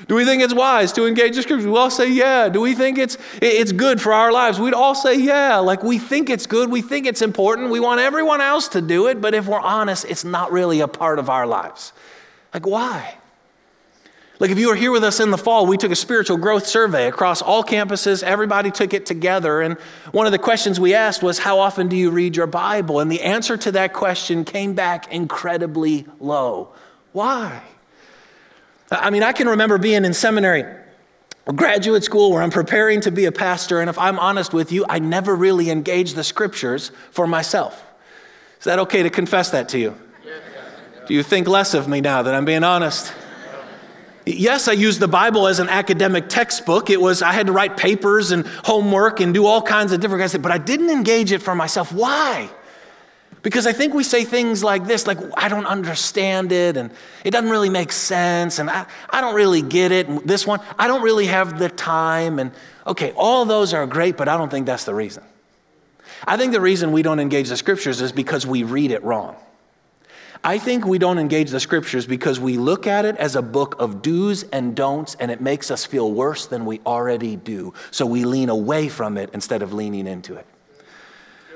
Do 0.09 0.17
we 0.17 0.25
think 0.25 0.43
it's 0.43 0.53
wise 0.53 0.93
to 0.95 1.07
engage 1.07 1.37
the 1.37 1.43
scriptures? 1.43 1.65
We'd 1.65 1.79
all 1.79 1.89
say, 1.89 2.11
yeah. 2.11 2.49
Do 2.49 2.61
we 2.61 2.75
think 2.75 2.99
it's, 2.99 3.17
it's 3.41 3.71
good 3.71 4.01
for 4.01 4.13
our 4.13 4.33
lives? 4.33 4.59
We'd 4.59 4.75
all 4.75 4.97
say, 4.97 5.15
yeah. 5.15 5.59
Like, 5.59 5.85
we 5.85 5.99
think 5.99 6.29
it's 6.29 6.47
good. 6.47 6.73
We 6.73 6.83
think 6.83 7.07
it's 7.07 7.23
important. 7.23 7.71
We 7.71 7.79
want 7.79 8.01
everyone 8.01 8.41
else 8.41 8.67
to 8.69 8.81
do 8.83 9.07
it. 9.07 9.21
But 9.21 9.35
if 9.35 9.47
we're 9.47 9.61
honest, 9.61 10.07
it's 10.07 10.25
not 10.25 10.51
really 10.51 10.81
a 10.81 10.89
part 10.89 11.21
of 11.21 11.31
our 11.31 11.47
lives. 11.47 11.93
Like, 12.53 12.67
why? 12.67 13.17
Like, 14.41 14.51
if 14.51 14.59
you 14.59 14.69
were 14.69 14.77
here 14.77 14.93
with 14.93 15.03
us 15.03 15.19
in 15.19 15.33
the 15.33 15.39
fall, 15.39 15.67
we 15.67 15.77
took 15.77 15.91
a 15.91 15.97
spiritual 15.97 16.37
growth 16.37 16.65
survey 16.65 17.09
across 17.09 17.43
all 17.43 17.65
campuses. 17.65 18.23
Everybody 18.23 18.71
took 18.71 18.95
it 18.95 19.05
together. 19.05 19.61
And 19.61 19.77
one 20.13 20.27
of 20.27 20.33
the 20.33 20.39
questions 20.39 20.79
we 20.79 20.95
asked 20.95 21.25
was, 21.25 21.41
How 21.41 21.59
often 21.59 21.89
do 21.89 21.97
you 21.97 22.11
read 22.11 22.37
your 22.37 22.47
Bible? 22.47 23.01
And 23.01 23.11
the 23.11 23.23
answer 23.23 23.57
to 23.57 23.73
that 23.73 23.93
question 23.93 24.45
came 24.45 24.75
back 24.75 25.13
incredibly 25.13 26.07
low. 26.21 26.73
Why? 27.13 27.63
I 28.93 29.11
mean, 29.11 29.25
I 29.25 29.33
can 29.33 29.49
remember 29.49 29.77
being 29.77 30.05
in 30.05 30.15
seminary, 30.15 30.65
graduate 31.47 32.05
school, 32.05 32.31
where 32.31 32.41
I'm 32.41 32.51
preparing 32.51 33.01
to 33.03 33.11
be 33.11 33.25
a 33.25 33.33
pastor. 33.33 33.81
And 33.81 33.91
if 33.91 33.99
I'm 33.99 34.21
honest 34.21 34.55
with 34.55 34.71
you, 34.71 34.87
I 34.89 35.01
never 35.01 35.35
really 35.35 35.69
engaged 35.69 36.15
the 36.15 36.25
scriptures 36.25 36.93
for 37.11 37.27
myself. 37.27 37.85
Is 38.61 38.65
that 38.65 38.79
okay 38.79 39.03
to 39.03 39.11
confess 39.11 39.51
that 39.51 39.69
to 39.71 39.79
you? 39.79 39.97
Do 41.09 41.15
you 41.15 41.25
think 41.25 41.49
less 41.49 41.75
of 41.75 41.89
me 41.89 42.01
now 42.01 42.23
that 42.23 42.35
I'm 42.35 42.45
being 42.45 42.63
honest? 42.63 43.13
Yes, 44.37 44.69
I 44.69 44.73
used 44.73 45.01
the 45.01 45.09
Bible 45.09 45.47
as 45.47 45.59
an 45.59 45.71
academic 45.71 46.29
textbook. 46.29 46.91
It 46.91 47.01
was, 47.01 47.23
I 47.23 47.33
had 47.33 47.47
to 47.47 47.53
write 47.53 47.79
papers 47.79 48.31
and 48.31 48.47
homework 48.47 49.21
and 49.21 49.33
do 49.33 49.47
all 49.47 49.63
kinds 49.63 49.93
of 49.93 50.01
different 50.01 50.21
kinds 50.21 50.35
of 50.35 50.43
but 50.43 50.53
I 50.53 50.59
didn't 50.59 50.91
engage 50.91 51.33
it 51.33 51.41
for 51.41 51.55
myself. 51.55 51.93
Why? 51.93 52.51
Because 53.43 53.67
I 53.67 53.73
think 53.73 53.95
we 53.95 54.05
say 54.05 54.25
things 54.25 54.63
like 54.63 54.87
this, 54.87 55.07
like, 55.07 55.19
I 55.37 55.49
don't 55.49 55.65
understand 55.65 56.53
it, 56.53 56.77
and 56.77 56.91
it 57.25 57.31
doesn't 57.31 57.49
really 57.49 57.71
make 57.71 57.91
sense, 57.91 58.59
and 58.59 58.69
I, 58.69 58.85
I 59.09 59.23
don't 59.23 59.35
really 59.35 59.63
get 59.63 59.93
it. 59.93 60.09
And 60.09 60.21
this 60.29 60.47
one, 60.47 60.61
I 60.79 60.89
don't 60.89 61.03
really 61.03 61.27
have 61.27 61.59
the 61.59 61.71
time. 61.71 62.39
And 62.39 62.53
okay, 62.87 63.13
all 63.13 63.47
those 63.47 63.73
are 63.73 63.87
great, 63.87 64.19
but 64.19 64.29
I 64.29 64.37
don't 64.37 64.51
think 64.51 64.67
that's 64.67 64.85
the 64.85 64.95
reason. 64.95 65.23
I 66.27 66.37
think 66.37 66.53
the 66.53 66.61
reason 66.61 66.93
we 66.93 67.03
don't 67.03 67.21
engage 67.21 67.49
the 67.49 67.57
scriptures 67.57 68.03
is 68.03 68.13
because 68.13 68.45
we 68.45 68.63
read 68.65 68.91
it 68.91 69.03
wrong. 69.03 69.37
I 70.45 70.59
think 70.59 70.87
we 70.87 70.99
don't 70.99 71.19
engage 71.19 71.51
the 71.51 71.61
scriptures 71.61 72.07
because 72.07 72.39
we 72.39 72.57
look 72.57 72.87
at 72.87 73.05
it 73.05 73.17
as 73.17 73.37
a 73.37 73.43
book 73.43 73.77
of 73.81 74.03
do's 74.03 74.45
and 74.45 74.75
don'ts, 74.75 75.17
and 75.17 75.31
it 75.31 75.41
makes 75.41 75.71
us 75.71 75.85
feel 75.85 76.13
worse 76.13 76.47
than 76.47 76.65
we 76.65 76.81
already 76.87 77.37
do. 77.37 77.75
So 77.91 78.07
we 78.07 78.25
lean 78.25 78.49
away 78.49 78.89
from 78.89 79.19
it 79.19 79.31
instead 79.33 79.63
of 79.63 79.73
leaning 79.73 80.07
into 80.07 80.37
it. 80.37 80.47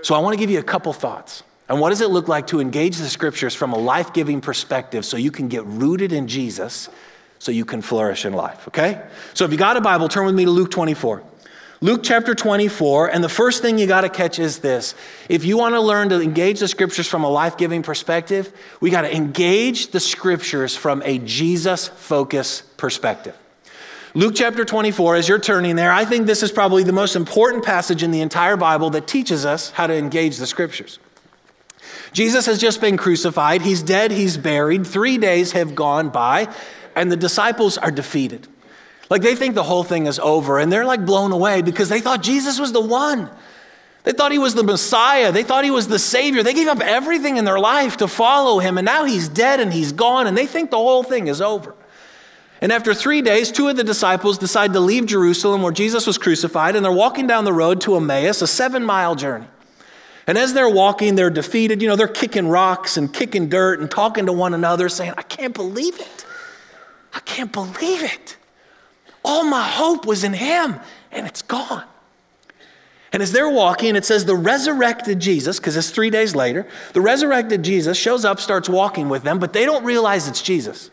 So 0.03 0.15
I 0.15 0.19
want 0.19 0.35
to 0.35 0.39
give 0.39 0.51
you 0.51 0.59
a 0.59 0.65
couple 0.65 0.93
thoughts. 0.93 1.45
And 1.69 1.81
what 1.81 1.91
does 1.91 2.01
it 2.01 2.11
look 2.11 2.29
like 2.29 2.49
to 2.49 2.61
engage 2.61 2.97
the 2.99 3.09
scriptures 3.09 3.55
from 3.55 3.73
a 3.73 3.79
life 3.79 4.13
giving 4.13 4.41
perspective 4.41 5.05
so 5.05 5.17
you 5.17 5.31
can 5.31 5.49
get 5.49 5.65
rooted 5.65 6.13
in 6.13 6.27
Jesus 6.27 6.89
so 7.39 7.51
you 7.51 7.65
can 7.65 7.83
flourish 7.83 8.25
in 8.25 8.33
life, 8.33 8.69
okay? 8.69 9.03
So 9.35 9.45
if 9.45 9.53
you 9.53 9.59
got 9.59 9.77
a 9.77 9.81
Bible, 9.81 10.09
turn 10.09 10.27
with 10.27 10.35
me 10.35 10.45
to 10.45 10.51
Luke 10.51 10.71
24. 10.71 11.23
Luke 11.83 12.03
chapter 12.05 12.33
24, 12.33 13.09
and 13.09 13.25
the 13.25 13.29
first 13.29 13.61
thing 13.61 13.77
you 13.77 13.89
got 13.89 14.03
to 14.03 14.09
catch 14.09 14.39
is 14.39 14.61
this. 14.61 14.95
If 15.29 15.45
you 15.45 15.59
want 15.59 15.75
to 15.75 15.81
learn 15.81 16.11
to 16.11 16.23
engage 16.23 16.61
the 16.61 16.69
scriptures 16.69 17.09
from 17.09 17.25
a 17.25 17.29
life 17.29 17.57
giving 17.57 17.83
perspective, 17.83 18.53
we 18.81 18.89
got 18.89 19.03
to 19.03 19.13
engage 19.13 19.89
the 19.89 19.99
scriptures 19.99 20.77
from 20.77 21.03
a 21.05 21.19
Jesus 21.19 21.89
focused 21.89 22.77
perspective. 22.77 23.37
Luke 24.15 24.35
chapter 24.37 24.65
24, 24.65 25.17
as 25.17 25.29
you're 25.29 25.41
turning 25.41 25.75
there, 25.75 25.91
I 25.91 26.05
think 26.05 26.27
this 26.27 26.45
is 26.45 26.53
probably 26.53 26.85
the 26.85 26.93
most 26.93 27.17
important 27.17 27.65
passage 27.65 28.05
in 28.05 28.13
the 28.13 28.21
entire 28.21 28.57
Bible 28.57 28.91
that 28.91 29.09
teaches 29.09 29.45
us 29.45 29.73
how 29.73 29.89
to 29.89 29.95
engage 29.95 30.37
the 30.37 30.47
scriptures. 30.47 31.01
Jesus 32.13 32.47
has 32.47 32.61
just 32.61 32.81
been 32.81 32.97
crucified. 32.97 33.61
He's 33.61 33.83
dead, 33.83 34.13
he's 34.13 34.37
buried. 34.37 34.87
Three 34.87 35.19
days 35.19 35.51
have 35.51 35.75
gone 35.75 36.11
by, 36.11 36.49
and 36.95 37.11
the 37.11 37.17
disciples 37.17 37.77
are 37.77 37.91
defeated. 37.91 38.47
Like 39.11 39.23
they 39.23 39.35
think 39.35 39.55
the 39.55 39.63
whole 39.63 39.85
thing 39.85 40.07
is 40.07 40.19
over 40.19 40.59
and 40.59 40.73
they're 40.73 40.85
like 40.85 41.05
blown 41.05 41.33
away 41.33 41.63
because 41.63 41.89
they 41.89 42.01
thought 42.01 42.23
Jesus 42.23 42.59
was 42.59 42.73
the 42.73 42.81
one. 42.81 43.31
They 44.05 44.13
thought 44.13 44.33
he 44.33 44.39
was 44.39 44.55
the 44.55 44.65
Messiah. 44.65 45.31
They 45.31 45.45
thought 45.45 45.65
he 45.65 45.71
was 45.71 45.87
the 45.87 45.99
Savior. 45.99 46.43
They 46.43 46.55
gave 46.55 46.67
up 46.67 46.81
everything 46.81 47.37
in 47.37 47.45
their 47.45 47.61
life 47.61 47.99
to 47.99 48.09
follow 48.09 48.59
him, 48.59 48.77
and 48.77 48.85
now 48.85 49.05
he's 49.05 49.29
dead 49.29 49.61
and 49.61 49.73
he's 49.73 49.93
gone, 49.93 50.27
and 50.27 50.37
they 50.37 50.47
think 50.47 50.71
the 50.71 50.77
whole 50.77 51.05
thing 51.05 51.29
is 51.29 51.41
over. 51.41 51.75
And 52.61 52.73
after 52.73 52.95
three 52.95 53.23
days, 53.23 53.53
two 53.53 53.69
of 53.69 53.77
the 53.77 53.85
disciples 53.85 54.39
decide 54.39 54.73
to 54.73 54.81
leave 54.81 55.07
Jerusalem 55.07 55.63
where 55.63 55.73
Jesus 55.73 56.07
was 56.07 56.19
crucified, 56.19 56.75
and 56.75 56.85
they're 56.85 56.91
walking 56.91 57.27
down 57.29 57.45
the 57.45 57.53
road 57.53 57.81
to 57.83 57.97
Emmaus, 57.97 58.43
a 58.43 58.47
seven 58.47 58.85
mile 58.85 59.15
journey. 59.15 59.47
And 60.27 60.39
as 60.39 60.55
they're 60.55 60.69
walking, 60.69 61.15
they're 61.15 61.31
defeated. 61.31 61.83
You 61.83 61.89
know, 61.89 61.97
they're 61.97 62.07
kicking 62.09 62.49
rocks 62.49 62.97
and 62.97 63.13
kicking 63.13 63.49
dirt 63.49 63.81
and 63.81 63.91
talking 63.91 64.27
to 64.27 64.33
one 64.33 64.55
another, 64.55 64.89
saying, 64.89 65.15
I 65.17 65.23
can't 65.23 65.55
believe 65.55 65.99
it. 65.99 66.27
I 67.13 67.21
can't 67.21 67.53
believe 67.53 68.03
it. 68.03 68.37
All 69.25 69.45
my 69.45 69.67
hope 69.67 70.07
was 70.07 70.25
in 70.25 70.33
him, 70.33 70.81
and 71.11 71.27
it's 71.27 71.43
gone. 71.43 71.85
And 73.13 73.23
as 73.23 73.31
they're 73.31 73.49
walking, 73.49 73.95
it 73.95 74.05
says 74.05 74.25
the 74.25 74.35
resurrected 74.35 75.21
Jesus, 75.21 75.59
because 75.59 75.77
it's 75.77 75.91
three 75.91 76.09
days 76.09 76.35
later, 76.35 76.67
the 76.95 77.01
resurrected 77.01 77.63
Jesus 77.63 77.99
shows 77.99 78.25
up, 78.25 78.41
starts 78.41 78.69
walking 78.69 79.09
with 79.09 79.23
them, 79.23 79.39
but 79.39 79.53
they 79.53 79.67
don't 79.67 79.85
realize 79.85 80.29
it's 80.29 80.41
Jesus. 80.41 80.91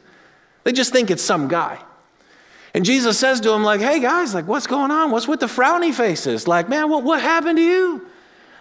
They 0.66 0.74
just 0.74 0.92
think 0.92 1.10
it's 1.10 1.24
some 1.24 1.48
guy. 1.48 1.80
And 2.74 2.86
Jesus 2.86 3.18
says 3.18 3.40
to 3.42 3.50
them, 3.50 3.64
like, 3.64 3.82
hey 3.82 4.00
guys, 4.00 4.34
like, 4.34 4.48
what's 4.48 4.68
going 4.68 4.92
on? 4.92 5.12
What's 5.12 5.28
with 5.28 5.40
the 5.40 5.48
frowny 5.48 5.94
faces? 5.94 6.48
Like, 6.48 6.70
man, 6.70 6.90
what, 6.90 7.04
what 7.04 7.22
happened 7.22 7.58
to 7.58 7.64
you? 7.64 8.06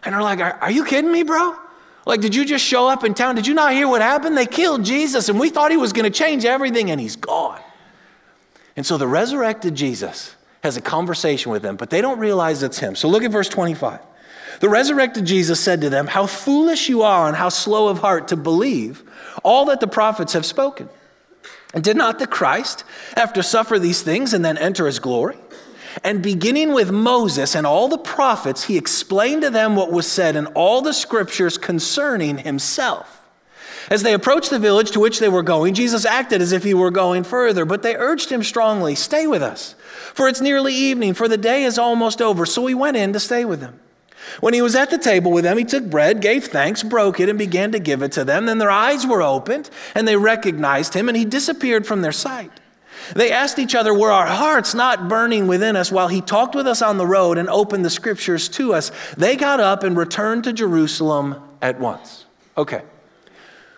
And 0.05 0.15
they're 0.15 0.23
like, 0.23 0.39
are, 0.39 0.55
are 0.61 0.71
you 0.71 0.85
kidding 0.85 1.11
me, 1.11 1.25
bro? 1.25 1.57
Like, 2.07 2.21
did 2.21 2.35
you 2.35 2.45
just 2.45 2.65
show 2.65 2.89
up 2.89 3.05
in 3.05 3.13
town? 3.13 3.35
Did 3.35 3.47
you 3.47 3.53
not 3.53 3.73
hear 3.73 3.87
what 3.87 4.01
happened? 4.01 4.37
They 4.37 4.47
killed 4.47 4.85
Jesus, 4.85 5.29
and 5.29 5.39
we 5.39 5.51
thought 5.51 5.71
he 5.71 5.77
was 5.77 5.93
going 5.93 6.11
to 6.11 6.17
change 6.17 6.47
everything, 6.47 6.91
and 6.91 6.99
he's 6.99 7.17
gone. 7.17 7.61
And 8.79 8.87
so 8.87 8.97
the 8.97 9.09
resurrected 9.09 9.75
Jesus 9.75 10.37
has 10.63 10.77
a 10.77 10.81
conversation 10.81 11.51
with 11.51 11.63
them, 11.63 11.75
but 11.75 11.91
they 11.91 12.01
don't 12.01 12.21
realize 12.21 12.63
it's 12.63 12.79
him. 12.79 12.95
So 12.95 13.09
look 13.09 13.25
at 13.25 13.33
verse 13.33 13.49
25. 13.49 13.99
The 14.61 14.69
resurrected 14.69 15.25
Jesus 15.25 15.59
said 15.59 15.81
to 15.81 15.91
them, 15.91 16.07
How 16.07 16.29
foolish 16.29 16.89
you 16.89 17.03
are 17.03 17.27
and 17.27 17.37
how 17.37 17.49
slow 17.49 17.89
of 17.89 17.99
heart 17.99 18.29
to 18.29 18.37
believe 18.37 19.03
all 19.43 19.65
that 19.65 19.81
the 19.81 19.89
prophets 19.89 20.35
have 20.35 20.47
spoken. 20.47 20.89
And 21.75 21.83
did 21.83 21.97
not 21.97 22.21
the 22.21 22.29
Christ, 22.29 22.85
after 23.17 23.43
suffer 23.43 23.81
these 23.81 24.03
things 24.03 24.33
and 24.33 24.45
then 24.45 24.57
enter 24.57 24.87
his 24.87 25.01
glory? 25.01 25.39
And 26.05 26.23
beginning 26.23 26.73
with 26.73 26.93
Moses 26.93 27.57
and 27.57 27.67
all 27.67 27.89
the 27.89 27.99
prophets, 27.99 28.63
he 28.63 28.79
explained 28.79 29.43
to 29.43 29.51
them 29.51 29.75
what 29.75 29.91
was 29.91 30.07
said 30.07 30.37
in 30.37 30.47
all 30.47 30.83
the 30.83 30.95
scriptures 30.95 31.59
concerning 31.59 32.39
himself. 32.39 33.18
As 33.91 34.03
they 34.03 34.13
approached 34.13 34.51
the 34.51 34.59
village 34.59 34.91
to 34.93 35.01
which 35.01 35.19
they 35.19 35.29
were 35.29 35.43
going, 35.43 35.75
Jesus 35.75 36.05
acted 36.05 36.43
as 36.43 36.53
if 36.53 36.63
he 36.63 36.75
were 36.75 36.91
going 36.91 37.25
further, 37.25 37.65
but 37.65 37.83
they 37.83 37.97
urged 37.97 38.31
him 38.31 38.43
strongly, 38.43 38.95
Stay 38.95 39.27
with 39.27 39.43
us, 39.43 39.75
for 40.15 40.29
it's 40.29 40.41
nearly 40.41 40.75
evening, 40.75 41.15
for 41.15 41.29
the 41.29 41.39
day 41.39 41.65
is 41.65 41.79
almost 41.79 42.21
over. 42.21 42.45
So 42.45 42.67
he 42.67 42.75
went 42.75 42.97
in 42.97 43.13
to 43.15 43.21
stay 43.21 43.45
with 43.45 43.61
them. 43.61 43.81
When 44.41 44.53
he 44.53 44.63
was 44.63 44.75
at 44.75 44.91
the 44.91 44.99
table 44.99 45.33
with 45.33 45.45
them, 45.45 45.57
he 45.57 45.65
took 45.65 45.89
bread, 45.89 46.21
gave 46.21 46.45
thanks, 46.45 46.83
broke 46.83 47.19
it, 47.19 47.29
and 47.29 47.39
began 47.39 47.73
to 47.73 47.79
give 47.79 48.03
it 48.03 48.13
to 48.13 48.25
them. 48.25 48.47
Then 48.47 48.59
their 48.59 48.71
eyes 48.71 49.07
were 49.07 49.23
opened, 49.23 49.71
and 49.95 50.07
they 50.07 50.17
recognized 50.17 50.95
him, 50.95 51.09
and 51.09 51.17
he 51.17 51.25
disappeared 51.25 51.87
from 51.87 52.03
their 52.03 52.13
sight. 52.13 52.51
They 53.15 53.33
asked 53.33 53.59
each 53.59 53.75
other, 53.75 53.95
Were 53.95 54.11
our 54.11 54.27
hearts 54.27 54.75
not 54.75 55.09
burning 55.09 55.47
within 55.47 55.77
us 55.77 55.91
while 55.91 56.09
he 56.09 56.21
talked 56.21 56.55
with 56.55 56.67
us 56.67 56.83
on 56.83 56.99
the 56.99 57.07
road 57.07 57.39
and 57.39 57.49
opened 57.49 57.85
the 57.85 57.91
scriptures 57.91 58.49
to 58.51 58.75
us? 58.75 58.91
They 59.17 59.35
got 59.35 59.61
up 59.61 59.83
and 59.83 59.97
returned 59.97 60.45
to 60.45 60.53
Jerusalem 60.53 61.43
at 61.63 61.81
once. 61.81 62.27
Okay. 62.57 62.83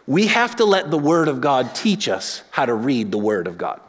We 0.06 0.26
have 0.26 0.56
to 0.56 0.64
let 0.64 0.90
the 0.90 0.98
Word 0.98 1.28
of 1.28 1.40
God 1.40 1.74
teach 1.74 2.08
us 2.08 2.42
how 2.50 2.66
to 2.66 2.74
read 2.74 3.12
the 3.12 3.18
Word 3.18 3.46
of 3.46 3.58
God. 3.58 3.80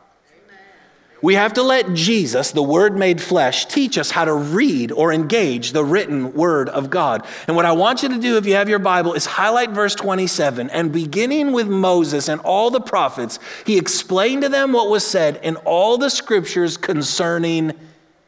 We 1.21 1.35
have 1.35 1.53
to 1.53 1.61
let 1.61 1.93
Jesus, 1.93 2.51
the 2.51 2.63
Word 2.63 2.97
made 2.97 3.21
flesh, 3.21 3.67
teach 3.67 3.97
us 3.99 4.09
how 4.09 4.25
to 4.25 4.33
read 4.33 4.91
or 4.91 5.13
engage 5.13 5.71
the 5.71 5.85
written 5.85 6.33
Word 6.33 6.67
of 6.69 6.89
God. 6.89 7.27
And 7.47 7.55
what 7.55 7.65
I 7.65 7.73
want 7.73 8.01
you 8.01 8.09
to 8.09 8.17
do, 8.17 8.37
if 8.37 8.47
you 8.47 8.55
have 8.55 8.69
your 8.69 8.79
Bible, 8.79 9.13
is 9.13 9.27
highlight 9.27 9.69
verse 9.69 9.93
27. 9.93 10.71
And 10.71 10.91
beginning 10.91 11.51
with 11.51 11.67
Moses 11.67 12.27
and 12.27 12.41
all 12.41 12.71
the 12.71 12.81
prophets, 12.81 13.37
he 13.67 13.77
explained 13.77 14.41
to 14.41 14.49
them 14.49 14.73
what 14.73 14.89
was 14.89 15.05
said 15.05 15.39
in 15.43 15.57
all 15.57 15.99
the 15.99 16.09
scriptures 16.09 16.75
concerning 16.75 17.73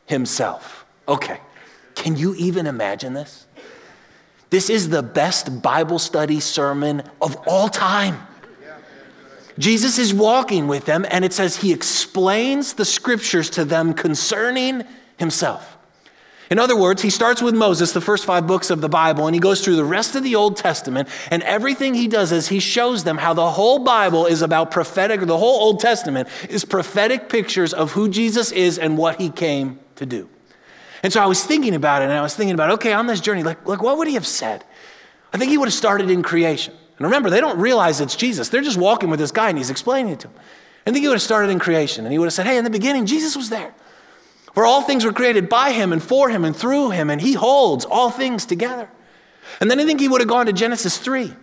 himself. 0.06 0.86
Okay, 1.08 1.40
can 1.96 2.16
you 2.16 2.36
even 2.36 2.68
imagine 2.68 3.13
this? 3.13 3.43
This 4.54 4.70
is 4.70 4.90
the 4.90 5.02
best 5.02 5.64
Bible 5.64 5.98
study 5.98 6.40
sermon 6.40 7.02
of 7.20 7.36
all 7.48 7.70
time. 7.70 8.20
Jesus 9.58 9.98
is 9.98 10.14
walking 10.14 10.68
with 10.68 10.86
them, 10.86 11.08
and 11.10 11.26
it 11.26 11.34
says 11.34 11.58
he 11.58 11.74
explains 11.74 12.74
the 12.74 12.86
scriptures 12.86 13.50
to 13.50 13.66
them 13.66 13.96
concerning 13.96 14.84
himself. 15.18 15.76
In 16.52 16.60
other 16.60 16.78
words, 16.78 17.02
he 17.02 17.10
starts 17.10 17.42
with 17.42 17.56
Moses, 17.56 17.94
the 17.94 18.00
first 18.00 18.26
five 18.26 18.46
books 18.46 18.70
of 18.70 18.80
the 18.80 18.90
Bible, 18.90 19.26
and 19.26 19.34
he 19.34 19.40
goes 19.40 19.66
through 19.66 19.76
the 19.76 19.84
rest 19.84 20.16
of 20.16 20.22
the 20.22 20.36
Old 20.36 20.56
Testament. 20.56 21.10
And 21.32 21.42
everything 21.42 21.96
he 21.96 22.08
does 22.08 22.32
is 22.32 22.50
he 22.50 22.60
shows 22.60 23.04
them 23.04 23.18
how 23.18 23.34
the 23.34 23.50
whole 23.50 23.80
Bible 23.80 24.28
is 24.28 24.44
about 24.44 24.70
prophetic, 24.70 25.20
or 25.20 25.26
the 25.26 25.36
whole 25.36 25.62
Old 25.62 25.80
Testament 25.80 26.30
is 26.48 26.64
prophetic 26.64 27.28
pictures 27.28 27.74
of 27.74 27.94
who 27.94 28.08
Jesus 28.08 28.52
is 28.52 28.78
and 28.78 29.00
what 29.00 29.20
he 29.20 29.32
came 29.32 29.80
to 29.96 30.06
do. 30.06 30.30
And 31.04 31.12
so 31.12 31.22
I 31.22 31.26
was 31.26 31.44
thinking 31.44 31.76
about 31.76 32.02
it, 32.02 32.06
and 32.06 32.14
I 32.14 32.22
was 32.22 32.34
thinking 32.34 32.54
about, 32.54 32.72
okay, 32.72 32.94
on 32.94 33.08
this 33.08 33.20
journey, 33.20 33.44
like, 33.44 33.68
like 33.68 33.84
what 33.84 33.98
would 33.98 34.08
he 34.08 34.14
have 34.14 34.26
said? 34.26 34.64
I 35.34 35.38
think 35.38 35.52
he 35.52 35.58
would 35.58 35.68
have 35.68 35.74
started 35.74 36.10
in 36.10 36.24
creation. 36.24 36.74
And 36.98 37.06
remember, 37.06 37.30
they 37.30 37.42
don't 37.42 37.60
realize 37.60 38.00
it's 38.00 38.16
Jesus. 38.16 38.50
They're 38.50 38.62
just 38.62 38.78
walking 38.78 39.10
with 39.10 39.20
this 39.20 39.32
guy, 39.32 39.50
and 39.50 39.58
he's 39.58 39.70
explaining 39.70 40.14
it 40.14 40.22
to 40.22 40.28
them. 40.28 40.38
I 40.88 40.92
think 40.92 41.04
he 41.04 41.08
would 41.08 41.16
have 41.16 41.22
started 41.22 41.50
in 41.50 41.60
creation, 41.60 42.06
and 42.06 42.12
he 42.12 42.20
would 42.20 42.26
have 42.26 42.34
said, 42.34 42.46
hey, 42.46 42.58
in 42.58 42.64
the 42.64 42.70
beginning, 42.70 43.06
Jesus 43.06 43.36
was 43.36 43.50
there. 43.50 43.74
For 44.54 44.66
all 44.66 44.82
things 44.82 45.04
were 45.04 45.14
created 45.14 45.50
by 45.50 45.72
him 45.72 45.92
and 45.92 46.02
for 46.02 46.30
him 46.30 46.46
and 46.46 46.56
through 46.56 46.92
him, 46.92 47.10
and 47.10 47.20
he 47.20 47.34
holds 47.34 47.84
all 47.84 48.10
things 48.10 48.46
together. 48.46 48.88
And 49.60 49.70
then 49.70 49.80
I 49.80 49.86
think 49.86 50.00
he 50.00 50.08
would 50.08 50.22
have 50.22 50.28
gone 50.28 50.46
to 50.46 50.54
Genesis 50.54 50.98
3 50.98 51.34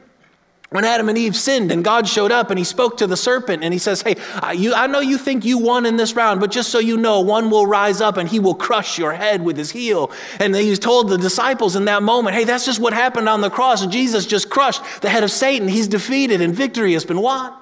when 0.71 0.85
Adam 0.85 1.09
and 1.09 1.19
Eve 1.19 1.35
sinned 1.35 1.73
and 1.73 1.83
God 1.83 2.07
showed 2.07 2.31
up 2.31 2.51
and 2.51 2.59
he 2.59 2.65
spoke 2.65 2.97
to 2.99 3.07
the 3.09 3.17
serpent 3.17 3.65
and 3.65 3.73
he 3.73 3.79
says, 3.79 4.03
Hey, 4.03 4.15
I, 4.35 4.53
you, 4.53 4.73
I 4.73 4.87
know 4.87 5.01
you 5.01 5.19
think 5.19 5.45
you 5.45 5.59
won 5.59 5.85
in 5.85 5.97
this 5.97 6.15
round, 6.15 6.41
but 6.41 6.53
just 6.53 6.71
so 6.71 6.79
you 6.79 6.97
know, 6.97 7.21
one 7.21 7.51
will 7.51 7.67
rise 7.67 8.01
up 8.01 8.17
and 8.17 8.29
he 8.29 8.39
will 8.39 8.55
crush 8.55 8.97
your 8.97 9.13
head 9.13 9.43
with 9.43 9.57
his 9.57 9.73
heel. 9.73 10.13
And 10.39 10.55
he 10.55 10.77
told 10.77 11.09
the 11.09 11.19
disciples 11.19 11.75
in 11.75 11.87
that 11.87 12.05
moment, 12.05 12.37
Hey, 12.37 12.45
that's 12.45 12.65
just 12.65 12.79
what 12.79 12.93
happened 12.93 13.29
on 13.29 13.41
the 13.41 13.51
cross. 13.51 13.85
Jesus 13.87 14.27
just 14.27 14.49
crushed 14.49 14.83
the 15.01 15.11
head 15.11 15.25
of 15.25 15.33
Satan. 15.33 15.67
He's 15.67 15.89
defeated 15.89 16.41
and 16.41 16.55
victory 16.55 16.93
has 16.93 17.05
been 17.05 17.21
won. 17.21 17.53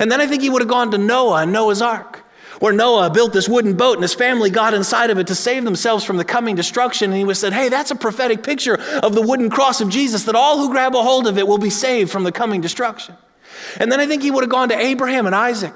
And 0.00 0.10
then 0.10 0.22
I 0.22 0.26
think 0.26 0.40
he 0.40 0.48
would 0.48 0.62
have 0.62 0.68
gone 0.68 0.90
to 0.92 0.98
Noah 0.98 1.42
and 1.42 1.52
Noah's 1.52 1.82
ark 1.82 2.25
where 2.60 2.72
Noah 2.72 3.10
built 3.10 3.32
this 3.32 3.48
wooden 3.48 3.74
boat 3.74 3.94
and 3.94 4.02
his 4.02 4.14
family 4.14 4.50
got 4.50 4.74
inside 4.74 5.10
of 5.10 5.18
it 5.18 5.26
to 5.28 5.34
save 5.34 5.64
themselves 5.64 6.04
from 6.04 6.16
the 6.16 6.24
coming 6.24 6.54
destruction. 6.54 7.10
And 7.10 7.18
he 7.18 7.24
was 7.24 7.38
said, 7.38 7.52
Hey, 7.52 7.68
that's 7.68 7.90
a 7.90 7.96
prophetic 7.96 8.42
picture 8.42 8.78
of 9.02 9.14
the 9.14 9.22
wooden 9.22 9.50
cross 9.50 9.80
of 9.80 9.88
Jesus, 9.88 10.24
that 10.24 10.34
all 10.34 10.58
who 10.58 10.70
grab 10.70 10.94
a 10.94 11.02
hold 11.02 11.26
of 11.26 11.38
it 11.38 11.46
will 11.46 11.58
be 11.58 11.70
saved 11.70 12.10
from 12.10 12.24
the 12.24 12.32
coming 12.32 12.60
destruction. 12.60 13.14
And 13.78 13.90
then 13.90 14.00
I 14.00 14.06
think 14.06 14.22
he 14.22 14.30
would 14.30 14.42
have 14.42 14.50
gone 14.50 14.68
to 14.70 14.78
Abraham 14.78 15.26
and 15.26 15.34
Isaac. 15.34 15.74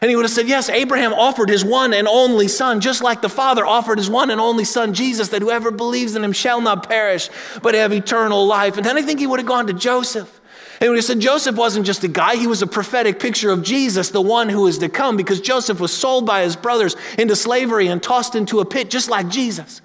And 0.00 0.10
he 0.10 0.16
would 0.16 0.24
have 0.24 0.32
said, 0.32 0.48
Yes, 0.48 0.68
Abraham 0.68 1.14
offered 1.14 1.48
his 1.48 1.64
one 1.64 1.94
and 1.94 2.06
only 2.06 2.48
son, 2.48 2.80
just 2.80 3.02
like 3.02 3.22
the 3.22 3.28
Father 3.28 3.64
offered 3.64 3.98
his 3.98 4.10
one 4.10 4.30
and 4.30 4.40
only 4.40 4.64
son, 4.64 4.92
Jesus, 4.92 5.28
that 5.28 5.42
whoever 5.42 5.70
believes 5.70 6.16
in 6.16 6.22
him 6.22 6.32
shall 6.32 6.60
not 6.60 6.88
perish, 6.88 7.30
but 7.62 7.74
have 7.74 7.92
eternal 7.92 8.46
life. 8.46 8.76
And 8.76 8.84
then 8.84 8.98
I 8.98 9.02
think 9.02 9.20
he 9.20 9.26
would 9.26 9.40
have 9.40 9.46
gone 9.46 9.66
to 9.68 9.72
Joseph. 9.72 10.35
And 10.80 10.94
he 10.94 11.00
said 11.00 11.20
Joseph 11.20 11.56
wasn't 11.56 11.86
just 11.86 12.04
a 12.04 12.08
guy, 12.08 12.36
he 12.36 12.46
was 12.46 12.62
a 12.62 12.66
prophetic 12.66 13.18
picture 13.18 13.50
of 13.50 13.62
Jesus, 13.62 14.10
the 14.10 14.20
one 14.20 14.48
who 14.48 14.66
is 14.66 14.78
to 14.78 14.88
come, 14.88 15.16
because 15.16 15.40
Joseph 15.40 15.80
was 15.80 15.92
sold 15.92 16.26
by 16.26 16.42
his 16.42 16.56
brothers 16.56 16.96
into 17.18 17.36
slavery 17.36 17.88
and 17.88 18.02
tossed 18.02 18.34
into 18.34 18.60
a 18.60 18.64
pit 18.64 18.90
just 18.90 19.08
like 19.08 19.28
Jesus. 19.28 19.80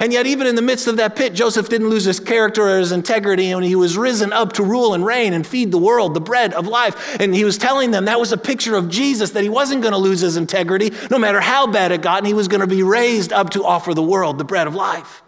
And 0.00 0.12
yet, 0.12 0.26
even 0.26 0.46
in 0.46 0.54
the 0.54 0.62
midst 0.62 0.86
of 0.88 0.98
that 0.98 1.16
pit, 1.16 1.32
Joseph 1.32 1.68
didn't 1.68 1.88
lose 1.88 2.04
his 2.04 2.20
character 2.20 2.68
or 2.68 2.78
his 2.78 2.92
integrity, 2.92 3.50
and 3.50 3.64
he 3.64 3.74
was 3.74 3.96
risen 3.96 4.32
up 4.32 4.52
to 4.54 4.62
rule 4.62 4.94
and 4.94 5.04
reign 5.04 5.32
and 5.32 5.46
feed 5.46 5.70
the 5.70 5.78
world 5.78 6.12
the 6.12 6.20
bread 6.20 6.52
of 6.52 6.66
life. 6.66 7.18
And 7.18 7.34
he 7.34 7.44
was 7.44 7.56
telling 7.56 7.90
them 7.90 8.04
that 8.04 8.20
was 8.20 8.32
a 8.32 8.36
picture 8.36 8.76
of 8.76 8.88
Jesus, 8.88 9.30
that 9.30 9.42
he 9.42 9.48
wasn't 9.48 9.82
going 9.82 9.92
to 9.92 9.98
lose 9.98 10.20
his 10.20 10.36
integrity 10.36 10.92
no 11.10 11.18
matter 11.18 11.40
how 11.40 11.66
bad 11.66 11.92
it 11.92 12.02
got, 12.02 12.18
and 12.18 12.26
he 12.26 12.34
was 12.34 12.48
going 12.48 12.60
to 12.60 12.66
be 12.66 12.82
raised 12.82 13.32
up 13.32 13.50
to 13.50 13.64
offer 13.64 13.94
the 13.94 14.02
world 14.02 14.38
the 14.38 14.44
bread 14.44 14.66
of 14.66 14.74
life. 14.74 15.22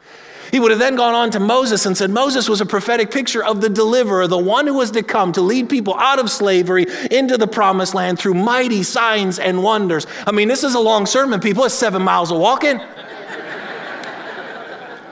He 0.51 0.61
would 0.61 0.71
have 0.71 0.81
then 0.81 0.97
gone 0.97 1.15
on 1.15 1.31
to 1.33 1.41
Moses 1.41 1.87
and 1.87 1.97
said 1.97 2.11
Moses 2.11 2.49
was 2.49 2.61
a 2.61 2.67
prophetic 2.67 3.11
picture 3.11 3.45
of 3.45 3.61
the 3.61 3.69
deliverer, 3.69 4.27
the 4.27 4.39
one 4.39 4.67
who 4.67 4.75
was 4.75 4.91
to 4.93 5.03
come 5.03 5.33
to 5.33 5.41
lead 5.41 5.69
people 5.69 5.95
out 5.95 6.19
of 6.19 6.31
slavery 6.31 6.87
into 7.11 7.37
the 7.37 7.47
promised 7.47 7.95
land 7.95 8.19
through 8.19 8.35
mighty 8.35 8.83
signs 8.83 9.39
and 9.39 9.63
wonders. 9.63 10.07
I 10.27 10.33
mean, 10.33 10.49
this 10.49 10.65
is 10.65 10.75
a 10.75 10.81
long 10.81 11.07
sermon, 11.07 11.41
people. 11.41 11.65
It's 11.65 11.75
seven 11.75 12.03
miles 12.03 12.31
of 12.31 12.39
walking. 12.39 12.81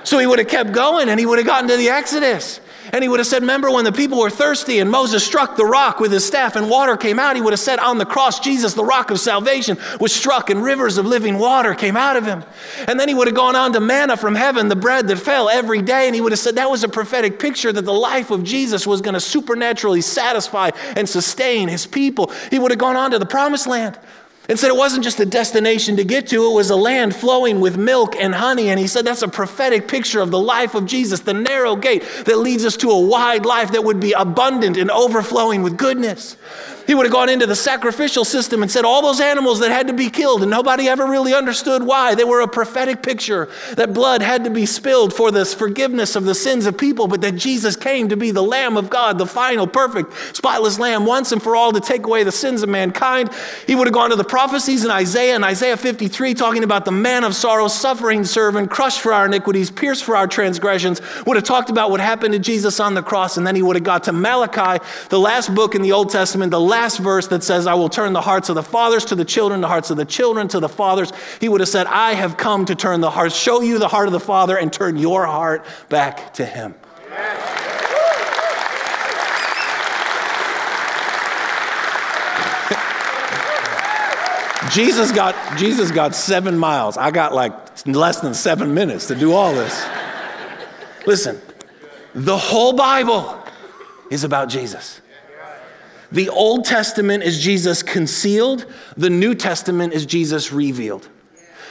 so 0.05 0.19
he 0.19 0.27
would 0.27 0.39
have 0.39 0.49
kept 0.49 0.73
going 0.73 1.09
and 1.09 1.21
he 1.21 1.27
would 1.27 1.39
have 1.39 1.47
gotten 1.47 1.69
to 1.69 1.77
the 1.77 1.91
Exodus. 1.91 2.61
And 2.93 3.03
he 3.03 3.09
would 3.09 3.21
have 3.21 3.27
said, 3.27 3.43
Remember 3.43 3.71
when 3.71 3.85
the 3.85 3.93
people 3.93 4.19
were 4.19 4.31
thirsty 4.31 4.79
and 4.79 4.91
Moses 4.91 5.25
struck 5.25 5.57
the 5.57 5.65
rock 5.65 6.01
with 6.01 6.13
his 6.13 6.25
staff 6.25 6.57
and 6.57 6.71
water 6.71 6.97
came 6.97 7.19
out? 7.19 7.37
He 7.37 7.43
would 7.43 7.53
have 7.53 7.61
said, 7.61 7.79
On 7.79 7.99
the 7.99 8.07
cross, 8.07 8.41
Jesus, 8.41 8.75
the 8.75 8.85
rock 8.85 9.11
of 9.11 9.21
salvation, 9.21 9.79
was 10.01 10.15
struck 10.15 10.51
and 10.51 10.63
rivers 10.63 10.99
of 10.99 11.07
living 11.07 11.39
water 11.39 11.75
came 11.75 11.97
out 11.97 12.17
of 12.17 12.25
him. 12.25 12.45
And 12.87 12.99
then 12.99 13.09
he 13.09 13.15
would 13.15 13.27
have 13.27 13.37
gone 13.37 13.57
on 13.57 13.73
to 13.73 13.81
manna 13.81 14.17
from 14.17 14.35
heaven, 14.35 14.69
the 14.69 14.77
bread 14.77 15.09
that 15.09 15.17
fell 15.17 15.49
every 15.49 15.83
day. 15.83 16.07
And 16.07 16.15
he 16.15 16.21
would 16.21 16.33
have 16.33 16.39
said, 16.39 16.57
That 16.57 16.71
was 16.71 16.85
a 16.85 16.89
prophetic 16.89 17.39
picture 17.39 17.73
that 17.73 17.85
the 17.85 17.93
life 17.93 18.31
of 18.31 18.45
Jesus 18.45 18.87
was 18.87 19.01
going 19.01 19.15
to 19.15 19.21
supernaturally 19.21 20.01
satisfy 20.01 20.71
and 20.97 21.09
sustain 21.09 21.69
his 21.69 21.87
people. 21.87 22.33
He 22.51 22.59
would 22.59 22.71
have 22.71 22.79
gone 22.79 22.97
on 22.97 23.11
to 23.13 23.19
the 23.19 23.27
promised 23.27 23.67
land. 23.67 23.99
And 24.49 24.59
said 24.59 24.69
it 24.69 24.77
wasn't 24.77 25.03
just 25.03 25.19
a 25.19 25.27
destination 25.27 25.97
to 25.97 26.05
get 26.05 26.29
to, 26.29 26.51
it 26.51 26.55
was 26.55 26.71
a 26.71 26.77
land 26.77 27.17
flowing 27.17 27.61
with 27.61 27.77
milk 27.77 28.15
and 28.17 28.35
honey. 28.35 28.69
And 28.69 28.79
he 28.79 28.87
said 28.87 29.05
that's 29.05 29.23
a 29.23 29.29
prophetic 29.29 29.89
picture 29.89 30.21
of 30.21 30.31
the 30.31 30.39
life 30.39 30.75
of 30.75 30.87
Jesus, 30.87 31.21
the 31.21 31.35
narrow 31.35 31.75
gate 31.75 32.05
that 32.27 32.39
leads 32.39 32.65
us 32.65 32.77
to 32.79 32.91
a 32.91 33.01
wide 33.01 33.45
life 33.45 33.73
that 33.73 33.83
would 33.83 33.99
be 33.99 34.13
abundant 34.13 34.77
and 34.77 34.91
overflowing 34.91 35.63
with 35.63 35.77
goodness. 35.77 36.37
He 36.87 36.95
would 36.95 37.07
have 37.07 37.13
gone 37.13 37.29
into 37.29 37.47
the 37.47 37.57
sacrificial 37.57 38.25
system 38.25 38.63
and 38.63 38.71
said 38.71 38.85
all 38.85 39.03
those 39.03 39.21
animals 39.21 39.61
that 39.61 39.71
had 39.71 39.89
to 39.89 39.93
be 39.93 40.09
killed, 40.09 40.43
and 40.43 40.51
nobody 40.51 40.89
ever 40.89 41.07
really 41.07 41.35
understood 41.35 41.83
why. 41.83 42.15
They 42.15 42.25
were 42.25 42.41
a 42.41 42.49
prophetic 42.49 43.03
picture 43.03 43.49
that 43.75 43.93
blood 43.93 44.23
had 44.23 44.45
to 44.45 44.51
be 44.51 44.67
spilled 44.67 45.13
for 45.13 45.31
the 45.31 45.45
forgiveness 45.45 46.17
of 46.17 46.25
the 46.25 46.35
sins 46.35 46.67
of 46.67 46.79
people, 46.79 47.09
but 47.09 47.21
that 47.23 47.33
Jesus 47.33 47.77
came 47.77 48.09
to 48.09 48.17
be 48.17 48.31
the 48.31 48.43
Lamb 48.43 48.77
of 48.77 48.89
God, 48.91 49.19
the 49.19 49.27
final, 49.27 49.67
perfect, 49.67 50.37
spotless 50.37 50.79
Lamb, 50.79 51.07
once 51.07 51.33
and 51.33 51.43
for 51.43 51.57
all 51.57 51.73
to 51.73 51.81
take 51.81 52.07
away 52.07 52.23
the 52.23 52.33
sins 52.33 52.63
of 52.63 52.69
mankind. 52.69 53.31
He 53.67 53.75
would 53.75 53.87
have 53.87 53.95
gone 53.95 54.11
to 54.11 54.17
the 54.17 54.25
prophecies 54.25 54.85
in 54.85 54.91
Isaiah 54.91 55.35
and 55.35 55.45
Isaiah 55.45 55.77
53, 55.77 56.35
talking 56.35 56.65
about 56.65 56.85
the 56.85 56.93
man 56.93 57.25
of 57.25 57.35
sorrow, 57.35 57.69
suffering 57.69 58.25
servant, 58.25 58.71
crushed 58.71 59.01
for 59.01 59.13
our 59.13 59.27
iniquities, 59.27 59.71
pierced 59.71 60.05
for 60.05 60.17
our 60.17 60.27
transgressions. 60.27 61.01
Would 61.27 61.37
have 61.37 61.45
talked 61.45 61.71
about 61.71 61.91
what 61.91 62.01
happened 62.01 62.33
to 62.35 62.39
Jesus 62.39 62.81
on 62.81 62.95
the 62.95 63.03
cross, 63.03 63.37
and 63.37 63.47
then 63.47 63.57
he 63.57 63.63
would 63.63 63.77
have 63.77 63.85
got 63.85 64.05
to 64.05 64.13
Malachi, 64.13 64.85
the 65.09 65.19
last 65.19 65.55
book 65.55 65.75
in 65.75 65.83
the 65.83 65.93
Old 65.93 66.11
Testament, 66.11 66.51
the 66.51 66.61
last 66.77 66.99
verse 66.99 67.27
that 67.29 67.43
says, 67.43 67.67
I 67.67 67.73
will 67.73 67.89
turn 67.89 68.13
the 68.13 68.21
hearts 68.21 68.51
of 68.51 68.55
the 68.55 68.63
fathers 68.63 69.07
to 69.07 69.15
the 69.15 69.25
children, 69.25 69.63
the 69.63 69.67
hearts 69.67 69.91
of 69.91 69.97
the 69.97 70.05
children 70.05 70.47
to 70.49 70.61
the 70.61 70.69
fathers, 70.69 71.11
he 71.41 71.49
would 71.49 71.61
have 71.61 71.71
said, 71.71 71.87
I 71.87 72.13
have 72.13 72.37
come 72.37 72.67
to 72.67 72.75
turn 72.75 73.01
the 73.01 73.11
heart, 73.11 73.33
show 73.33 73.63
you 73.63 73.79
the 73.79 73.89
heart 73.89 74.09
of 74.09 74.13
the 74.13 74.21
Father, 74.21 74.59
and 74.59 74.71
turn 74.71 74.99
your 74.99 75.25
heart 75.25 75.65
back 75.89 76.35
to 76.35 76.45
him. 76.45 76.75
Jesus 84.71 85.13
got, 85.13 85.35
Jesus 85.57 85.91
got 85.91 86.15
seven 86.15 86.59
miles. 86.59 86.99
I 86.99 87.11
got 87.11 87.33
like 87.33 87.55
less 87.87 88.21
than 88.21 88.35
seven 88.35 88.75
minutes 88.75 89.07
to 89.07 89.15
do 89.15 89.33
all 89.33 89.55
this. 89.55 89.83
Listen, 91.07 91.41
the 92.15 92.37
whole 92.37 92.75
Bible 92.75 93.43
is 94.11 94.25
about 94.25 94.51
Jesus. 94.51 95.01
The 96.13 96.29
Old 96.29 96.65
Testament 96.65 97.25
is 97.25 97.41
Jesus 97.41 97.83
concealed, 97.83 98.67
the 98.97 99.11
New 99.11 99.35
Testament 99.35 99.93
is 99.93 100.07
Jesus 100.07 100.53
revealed. 100.53 101.09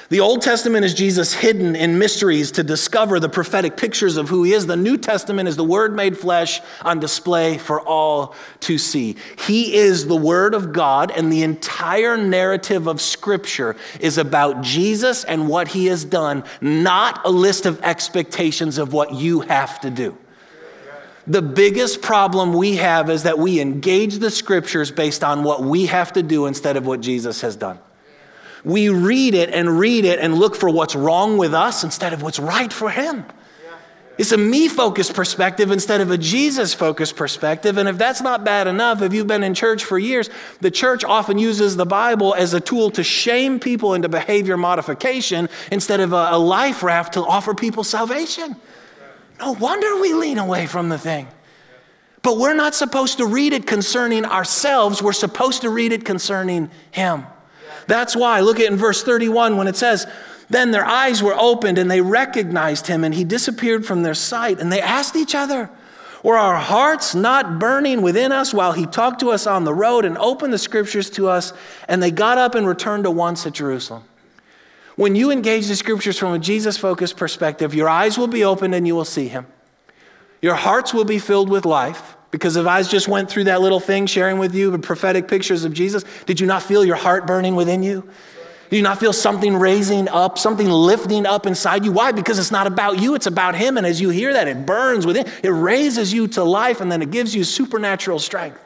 The 0.10 0.20
Old 0.20 0.44
Testament 0.44 0.86
is 0.86 0.94
Jesus 0.94 1.34
hidden 1.34 1.76
in 1.76 1.98
mysteries 1.98 2.52
to 2.52 2.64
discover 2.64 3.20
the 3.20 3.28
prophetic 3.28 3.76
pictures 3.76 4.18
of 4.18 4.30
who 4.30 4.44
he 4.44 4.54
is. 4.54 4.68
The 4.68 4.76
New 4.76 4.98
Testament 4.98 5.50
is 5.50 5.56
the 5.56 5.64
Word 5.64 5.96
made 5.96 6.16
flesh 6.16 6.62
on 6.84 7.00
display 7.00 7.58
for 7.58 7.82
all 7.82 8.36
to 8.62 8.78
see. 8.78 9.16
He 9.40 9.74
is 9.74 10.06
the 10.06 10.16
Word 10.16 10.54
of 10.54 10.72
God, 10.72 11.10
and 11.10 11.34
the 11.34 11.42
entire 11.42 12.18
narrative 12.18 12.86
of 12.86 13.02
Scripture 13.02 13.76
is 14.00 14.20
about 14.20 14.62
Jesus 14.62 15.24
and 15.24 15.48
what 15.48 15.70
he 15.70 15.88
has 15.88 16.06
done, 16.06 16.44
not 16.62 17.26
a 17.26 17.32
list 17.32 17.66
of 17.66 17.82
expectations 17.82 18.78
of 18.78 18.94
what 18.94 19.12
you 19.12 19.40
have 19.42 19.80
to 19.82 19.90
do. 19.90 20.16
The 21.28 21.42
biggest 21.42 22.02
problem 22.02 22.54
we 22.54 22.76
have 22.76 23.10
is 23.10 23.24
that 23.24 23.40
we 23.40 23.60
engage 23.60 24.20
the 24.20 24.30
scriptures 24.30 24.92
based 24.92 25.24
on 25.24 25.44
what 25.44 25.64
we 25.64 25.88
have 25.88 26.14
to 26.14 26.24
do 26.24 26.46
instead 26.46 26.78
of 26.78 26.86
what 26.86 27.02
Jesus 27.02 27.42
has 27.42 27.56
done. 27.56 27.80
We 28.64 28.90
read 28.90 29.34
it 29.34 29.50
and 29.50 29.80
read 29.80 30.06
it 30.06 30.20
and 30.20 30.36
look 30.36 30.56
for 30.56 30.70
what's 30.70 30.96
wrong 30.96 31.38
with 31.38 31.54
us 31.54 31.84
instead 31.84 32.14
of 32.14 32.22
what's 32.22 32.40
right 32.40 32.72
for 32.72 32.90
Him. 32.90 33.26
It's 34.18 34.32
a 34.32 34.38
me 34.38 34.70
focused 34.70 35.14
perspective 35.14 35.72
instead 35.72 36.00
of 36.00 36.10
a 36.10 36.18
Jesus 36.18 36.74
focused 36.74 37.18
perspective. 37.18 37.78
And 37.78 37.90
if 37.90 37.98
that's 37.98 38.22
not 38.22 38.46
bad 38.46 38.66
enough, 38.66 39.02
if 39.02 39.14
you've 39.14 39.28
been 39.28 39.44
in 39.44 39.54
church 39.54 39.84
for 39.84 40.00
years, 40.00 40.30
the 40.62 40.72
church 40.72 41.04
often 41.04 41.38
uses 41.38 41.76
the 41.76 41.86
Bible 41.86 42.34
as 42.34 42.54
a 42.54 42.62
tool 42.62 42.92
to 42.92 43.04
shame 43.04 43.60
people 43.60 43.94
into 43.94 44.08
behavior 44.08 44.56
modification 44.56 45.50
instead 45.70 46.00
of 46.00 46.14
a, 46.14 46.30
a 46.32 46.40
life 46.40 46.82
raft 46.82 47.14
to 47.16 47.26
offer 47.26 47.54
people 47.54 47.84
salvation. 47.84 48.56
No 49.40 49.52
wonder 49.54 50.00
we 50.00 50.14
lean 50.14 50.38
away 50.38 50.66
from 50.68 50.90
the 50.90 50.98
thing. 50.98 51.28
But 52.22 52.38
we're 52.38 52.56
not 52.56 52.74
supposed 52.74 53.20
to 53.20 53.26
read 53.28 53.54
it 53.54 53.68
concerning 53.68 54.26
ourselves, 54.26 55.02
we're 55.02 55.14
supposed 55.14 55.62
to 55.62 55.70
read 55.70 55.92
it 55.92 56.06
concerning 56.06 56.72
Him. 56.92 57.26
That's 57.88 58.16
why, 58.16 58.40
look 58.40 58.60
at 58.60 58.72
in 58.72 58.78
verse 58.78 59.04
31 59.04 59.58
when 59.58 59.68
it 59.68 59.76
says, 59.76 60.08
Then 60.50 60.72
their 60.72 60.86
eyes 60.86 61.22
were 61.22 61.36
opened 61.38 61.78
and 61.78 61.90
they 61.90 62.02
recognized 62.02 62.88
Him, 62.88 63.04
and 63.04 63.14
He 63.14 63.24
disappeared 63.24 63.86
from 63.86 64.02
their 64.02 64.16
sight. 64.16 64.60
And 64.60 64.72
they 64.72 64.82
asked 64.82 65.16
each 65.16 65.36
other, 65.36 65.70
Were 66.24 66.38
our 66.38 66.58
hearts 66.58 67.14
not 67.14 67.60
burning 67.60 68.02
within 68.02 68.32
us 68.32 68.56
while 68.56 68.72
He 68.72 68.88
talked 68.88 69.20
to 69.20 69.30
us 69.30 69.46
on 69.46 69.64
the 69.64 69.74
road 69.74 70.04
and 70.04 70.18
opened 70.18 70.52
the 70.52 70.58
scriptures 70.58 71.12
to 71.12 71.30
us? 71.30 71.54
And 71.88 72.02
they 72.02 72.10
got 72.10 72.40
up 72.40 72.56
and 72.56 72.68
returned 72.68 73.04
to 73.04 73.12
once 73.12 73.46
at 73.46 73.54
Jerusalem. 73.54 74.04
When 74.96 75.16
you 75.16 75.32
engage 75.32 75.68
the 75.68 75.76
scriptures 75.76 76.18
from 76.18 76.34
a 76.34 76.40
Jesus 76.40 76.78
focused 76.78 77.18
perspective, 77.18 77.76
your 77.76 77.90
eyes 77.90 78.18
will 78.18 78.28
be 78.28 78.44
opened 78.44 78.74
and 78.74 78.88
you 78.88 78.96
will 78.96 79.06
see 79.06 79.28
him. 79.28 79.46
Your 80.42 80.56
hearts 80.56 80.94
will 80.94 81.06
be 81.06 81.20
filled 81.20 81.50
with 81.50 81.66
life. 81.66 82.16
Because 82.36 82.58
if 82.58 82.68
I 82.68 82.84
just 82.84 83.08
went 83.08 83.30
through 83.30 83.46
that 83.46 83.62
little 83.62 83.80
thing 83.80 84.08
sharing 84.08 84.40
with 84.40 84.54
you 84.54 84.70
the 84.70 84.78
prophetic 84.78 85.30
pictures 85.30 85.64
of 85.64 85.72
Jesus, 85.72 86.04
did 86.26 86.38
you 86.42 86.46
not 86.46 86.62
feel 86.62 86.84
your 86.84 86.98
heart 86.98 87.26
burning 87.26 87.56
within 87.56 87.82
you? 87.82 88.02
Do 88.70 88.76
you 88.76 88.84
not 88.84 89.00
feel 89.00 89.14
something 89.14 89.56
raising 89.56 90.10
up, 90.10 90.38
something 90.38 90.68
lifting 90.68 91.26
up 91.26 91.46
inside 91.46 91.86
you? 91.86 91.94
Why? 91.94 92.12
Because 92.12 92.38
it's 92.38 92.52
not 92.52 92.68
about 92.68 93.00
you, 93.00 93.16
it's 93.16 93.28
about 93.28 93.56
Him. 93.56 93.78
And 93.78 93.88
as 93.88 94.02
you 94.02 94.10
hear 94.10 94.34
that, 94.34 94.50
it 94.50 94.66
burns 94.66 95.06
within, 95.06 95.28
it 95.44 95.50
raises 95.50 96.12
you 96.12 96.28
to 96.30 96.44
life, 96.44 96.82
and 96.82 96.92
then 96.92 97.02
it 97.02 97.10
gives 97.10 97.34
you 97.34 97.46
supernatural 97.46 98.20
strength. 98.20 98.60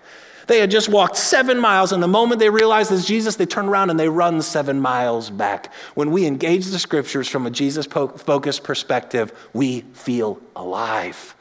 They 0.50 0.58
had 0.58 0.72
just 0.72 0.90
walked 0.90 1.16
seven 1.16 1.60
miles, 1.60 1.92
and 1.92 2.02
the 2.02 2.08
moment 2.08 2.40
they 2.40 2.50
realized 2.50 2.92
it's 2.92 3.06
Jesus, 3.06 3.36
they 3.36 3.46
turn 3.46 3.70
around 3.70 3.92
and 3.92 4.00
they 4.00 4.10
run 4.10 4.42
seven 4.42 4.82
miles 4.82 5.30
back. 5.30 5.72
When 5.94 6.10
we 6.10 6.26
engage 6.26 6.66
the 6.66 6.80
scriptures 6.80 7.28
from 7.28 7.46
a 7.46 7.52
Jesus 7.52 7.86
focused 7.86 8.64
perspective, 8.64 9.32
we 9.54 9.82
feel 9.94 10.42
alive, 10.56 11.36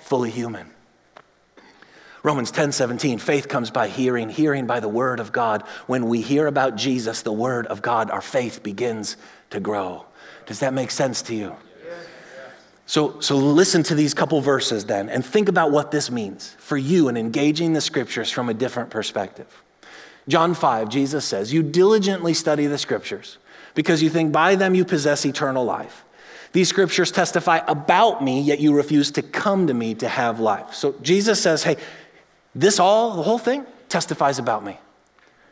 fully 0.00 0.30
human. 0.30 0.70
Romans 2.22 2.50
10 2.50 2.72
17, 2.72 3.18
faith 3.18 3.46
comes 3.46 3.70
by 3.70 3.88
hearing, 3.88 4.30
hearing 4.30 4.66
by 4.66 4.80
the 4.80 4.88
word 4.88 5.20
of 5.20 5.30
God. 5.30 5.60
When 5.86 6.08
we 6.08 6.22
hear 6.22 6.46
about 6.46 6.76
Jesus, 6.76 7.20
the 7.20 7.32
word 7.32 7.66
of 7.66 7.82
God, 7.82 8.10
our 8.10 8.22
faith 8.22 8.62
begins 8.62 9.18
to 9.50 9.60
grow. 9.60 10.06
Does 10.46 10.60
that 10.60 10.72
make 10.72 10.90
sense 10.90 11.20
to 11.22 11.34
you? 11.34 11.54
So, 12.86 13.18
so 13.20 13.36
listen 13.36 13.82
to 13.84 13.96
these 13.96 14.14
couple 14.14 14.40
verses 14.40 14.84
then 14.84 15.08
and 15.08 15.24
think 15.24 15.48
about 15.48 15.72
what 15.72 15.90
this 15.90 16.10
means 16.10 16.54
for 16.58 16.76
you 16.76 17.08
in 17.08 17.16
engaging 17.16 17.72
the 17.72 17.80
scriptures 17.80 18.30
from 18.30 18.48
a 18.48 18.54
different 18.54 18.90
perspective. 18.90 19.62
John 20.28 20.54
5, 20.54 20.88
Jesus 20.88 21.24
says, 21.24 21.52
You 21.52 21.62
diligently 21.64 22.32
study 22.32 22.66
the 22.66 22.78
scriptures 22.78 23.38
because 23.74 24.02
you 24.02 24.10
think 24.10 24.32
by 24.32 24.54
them 24.54 24.74
you 24.74 24.84
possess 24.84 25.24
eternal 25.26 25.64
life. 25.64 26.04
These 26.52 26.68
scriptures 26.68 27.10
testify 27.10 27.60
about 27.66 28.22
me, 28.22 28.40
yet 28.40 28.60
you 28.60 28.72
refuse 28.72 29.10
to 29.12 29.22
come 29.22 29.66
to 29.66 29.74
me 29.74 29.94
to 29.96 30.08
have 30.08 30.40
life. 30.40 30.72
So 30.72 30.94
Jesus 31.02 31.40
says, 31.40 31.64
Hey, 31.64 31.76
this 32.54 32.78
all, 32.78 33.16
the 33.16 33.22
whole 33.22 33.38
thing, 33.38 33.66
testifies 33.88 34.38
about 34.38 34.64
me. 34.64 34.78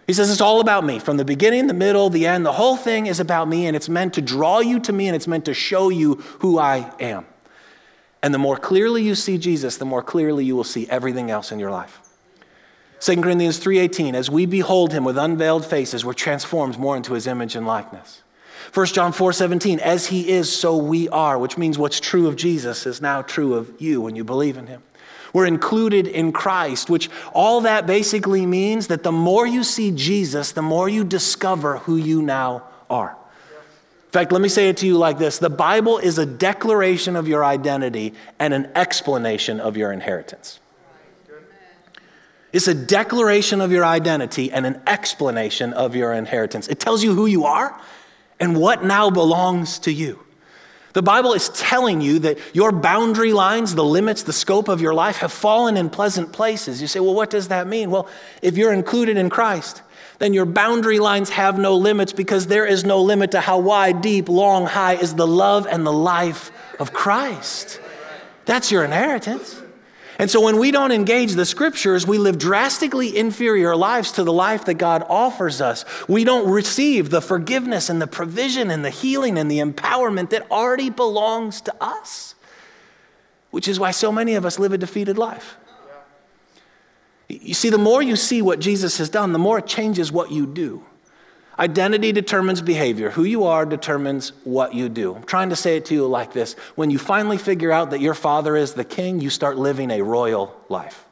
He 0.06 0.12
says 0.12 0.30
it's 0.30 0.40
all 0.40 0.60
about 0.60 0.84
me. 0.84 0.98
From 0.98 1.16
the 1.16 1.24
beginning, 1.24 1.66
the 1.66 1.74
middle, 1.74 2.10
the 2.10 2.26
end, 2.26 2.44
the 2.44 2.52
whole 2.52 2.76
thing 2.76 3.06
is 3.06 3.20
about 3.20 3.48
me, 3.48 3.66
and 3.66 3.74
it's 3.74 3.88
meant 3.88 4.14
to 4.14 4.22
draw 4.22 4.60
you 4.60 4.78
to 4.80 4.92
me, 4.92 5.08
and 5.08 5.16
it's 5.16 5.26
meant 5.26 5.46
to 5.46 5.54
show 5.54 5.88
you 5.88 6.16
who 6.40 6.58
I 6.58 6.92
am. 7.00 7.26
And 8.22 8.32
the 8.32 8.38
more 8.38 8.56
clearly 8.56 9.02
you 9.02 9.14
see 9.14 9.38
Jesus, 9.38 9.76
the 9.76 9.84
more 9.84 10.02
clearly 10.02 10.44
you 10.44 10.56
will 10.56 10.64
see 10.64 10.88
everything 10.88 11.30
else 11.30 11.52
in 11.52 11.58
your 11.58 11.70
life. 11.70 12.00
2 13.00 13.22
Corinthians 13.22 13.58
3:18 13.58 14.14
as 14.14 14.30
we 14.30 14.46
behold 14.46 14.94
him 14.94 15.04
with 15.04 15.18
unveiled 15.18 15.66
faces 15.66 16.06
we're 16.06 16.14
transformed 16.14 16.78
more 16.78 16.96
into 16.96 17.12
his 17.12 17.26
image 17.26 17.54
and 17.54 17.66
likeness. 17.66 18.22
1 18.72 18.94
John 18.94 19.12
4:17 19.12 19.78
as 19.78 20.06
he 20.06 20.30
is 20.30 20.50
so 20.50 20.74
we 20.74 21.06
are 21.10 21.36
which 21.38 21.58
means 21.58 21.76
what's 21.76 22.00
true 22.00 22.26
of 22.26 22.36
Jesus 22.36 22.86
is 22.86 23.02
now 23.02 23.20
true 23.20 23.52
of 23.52 23.70
you 23.78 24.00
when 24.00 24.16
you 24.16 24.24
believe 24.24 24.56
in 24.56 24.68
him. 24.68 24.82
We're 25.34 25.46
included 25.46 26.06
in 26.06 26.30
Christ, 26.30 26.88
which 26.88 27.10
all 27.34 27.62
that 27.62 27.86
basically 27.86 28.46
means 28.46 28.86
that 28.86 29.02
the 29.02 29.12
more 29.12 29.46
you 29.46 29.64
see 29.64 29.90
Jesus, 29.90 30.52
the 30.52 30.62
more 30.62 30.88
you 30.88 31.04
discover 31.04 31.78
who 31.78 31.96
you 31.96 32.22
now 32.22 32.62
are. 32.88 33.10
In 33.10 34.10
fact, 34.12 34.30
let 34.30 34.40
me 34.40 34.48
say 34.48 34.68
it 34.68 34.76
to 34.78 34.86
you 34.86 34.96
like 34.96 35.18
this 35.18 35.38
the 35.38 35.50
Bible 35.50 35.98
is 35.98 36.18
a 36.18 36.24
declaration 36.24 37.16
of 37.16 37.26
your 37.26 37.44
identity 37.44 38.14
and 38.38 38.54
an 38.54 38.70
explanation 38.76 39.58
of 39.58 39.76
your 39.76 39.92
inheritance. 39.92 40.60
It's 42.52 42.68
a 42.68 42.74
declaration 42.74 43.60
of 43.60 43.72
your 43.72 43.84
identity 43.84 44.52
and 44.52 44.64
an 44.64 44.80
explanation 44.86 45.72
of 45.72 45.96
your 45.96 46.12
inheritance. 46.12 46.68
It 46.68 46.78
tells 46.78 47.02
you 47.02 47.12
who 47.12 47.26
you 47.26 47.46
are 47.46 47.76
and 48.38 48.56
what 48.56 48.84
now 48.84 49.10
belongs 49.10 49.80
to 49.80 49.92
you. 49.92 50.23
The 50.94 51.02
Bible 51.02 51.32
is 51.32 51.48
telling 51.50 52.00
you 52.00 52.20
that 52.20 52.38
your 52.54 52.70
boundary 52.70 53.32
lines, 53.32 53.74
the 53.74 53.84
limits, 53.84 54.22
the 54.22 54.32
scope 54.32 54.68
of 54.68 54.80
your 54.80 54.94
life 54.94 55.16
have 55.16 55.32
fallen 55.32 55.76
in 55.76 55.90
pleasant 55.90 56.32
places. 56.32 56.80
You 56.80 56.86
say, 56.86 57.00
well, 57.00 57.14
what 57.14 57.30
does 57.30 57.48
that 57.48 57.66
mean? 57.66 57.90
Well, 57.90 58.08
if 58.42 58.56
you're 58.56 58.72
included 58.72 59.16
in 59.16 59.28
Christ, 59.28 59.82
then 60.20 60.32
your 60.32 60.46
boundary 60.46 61.00
lines 61.00 61.30
have 61.30 61.58
no 61.58 61.74
limits 61.76 62.12
because 62.12 62.46
there 62.46 62.64
is 62.64 62.84
no 62.84 63.02
limit 63.02 63.32
to 63.32 63.40
how 63.40 63.58
wide, 63.58 64.02
deep, 64.02 64.28
long, 64.28 64.66
high 64.66 64.94
is 64.94 65.14
the 65.14 65.26
love 65.26 65.66
and 65.68 65.84
the 65.84 65.92
life 65.92 66.52
of 66.78 66.92
Christ. 66.92 67.80
That's 68.44 68.70
your 68.70 68.84
inheritance. 68.84 69.60
And 70.18 70.30
so 70.30 70.40
when 70.40 70.58
we 70.58 70.70
don't 70.70 70.92
engage 70.92 71.32
the 71.32 71.44
scriptures, 71.44 72.06
we 72.06 72.18
live 72.18 72.38
drastically 72.38 73.16
inferior 73.16 73.74
lives 73.74 74.12
to 74.12 74.24
the 74.24 74.32
life 74.32 74.64
that 74.66 74.74
God 74.74 75.04
offers 75.08 75.60
us. 75.60 75.84
We 76.08 76.24
don't 76.24 76.48
receive 76.48 77.10
the 77.10 77.20
forgiveness 77.20 77.88
and 77.88 78.00
the 78.00 78.06
provision 78.06 78.70
and 78.70 78.84
the 78.84 78.90
healing 78.90 79.38
and 79.38 79.50
the 79.50 79.58
empowerment 79.58 80.30
that 80.30 80.50
already 80.50 80.90
belongs 80.90 81.60
to 81.62 81.74
us, 81.80 82.34
which 83.50 83.66
is 83.66 83.80
why 83.80 83.90
so 83.90 84.12
many 84.12 84.34
of 84.34 84.46
us 84.46 84.58
live 84.58 84.72
a 84.72 84.78
defeated 84.78 85.18
life. 85.18 85.56
You 87.28 87.54
see, 87.54 87.70
the 87.70 87.78
more 87.78 88.02
you 88.02 88.16
see 88.16 88.42
what 88.42 88.60
Jesus 88.60 88.98
has 88.98 89.08
done, 89.08 89.32
the 89.32 89.38
more 89.38 89.58
it 89.58 89.66
changes 89.66 90.12
what 90.12 90.30
you 90.30 90.46
do. 90.46 90.84
Identity 91.58 92.10
determines 92.10 92.60
behavior. 92.60 93.10
Who 93.10 93.24
you 93.24 93.44
are 93.44 93.64
determines 93.64 94.32
what 94.42 94.74
you 94.74 94.88
do. 94.88 95.14
I'm 95.14 95.22
trying 95.22 95.50
to 95.50 95.56
say 95.56 95.76
it 95.76 95.84
to 95.86 95.94
you 95.94 96.06
like 96.06 96.32
this. 96.32 96.54
When 96.74 96.90
you 96.90 96.98
finally 96.98 97.38
figure 97.38 97.70
out 97.70 97.90
that 97.90 98.00
your 98.00 98.14
father 98.14 98.56
is 98.56 98.74
the 98.74 98.84
king, 98.84 99.20
you 99.20 99.30
start 99.30 99.56
living 99.56 99.90
a 99.90 100.02
royal 100.02 100.54
life. 100.68 101.04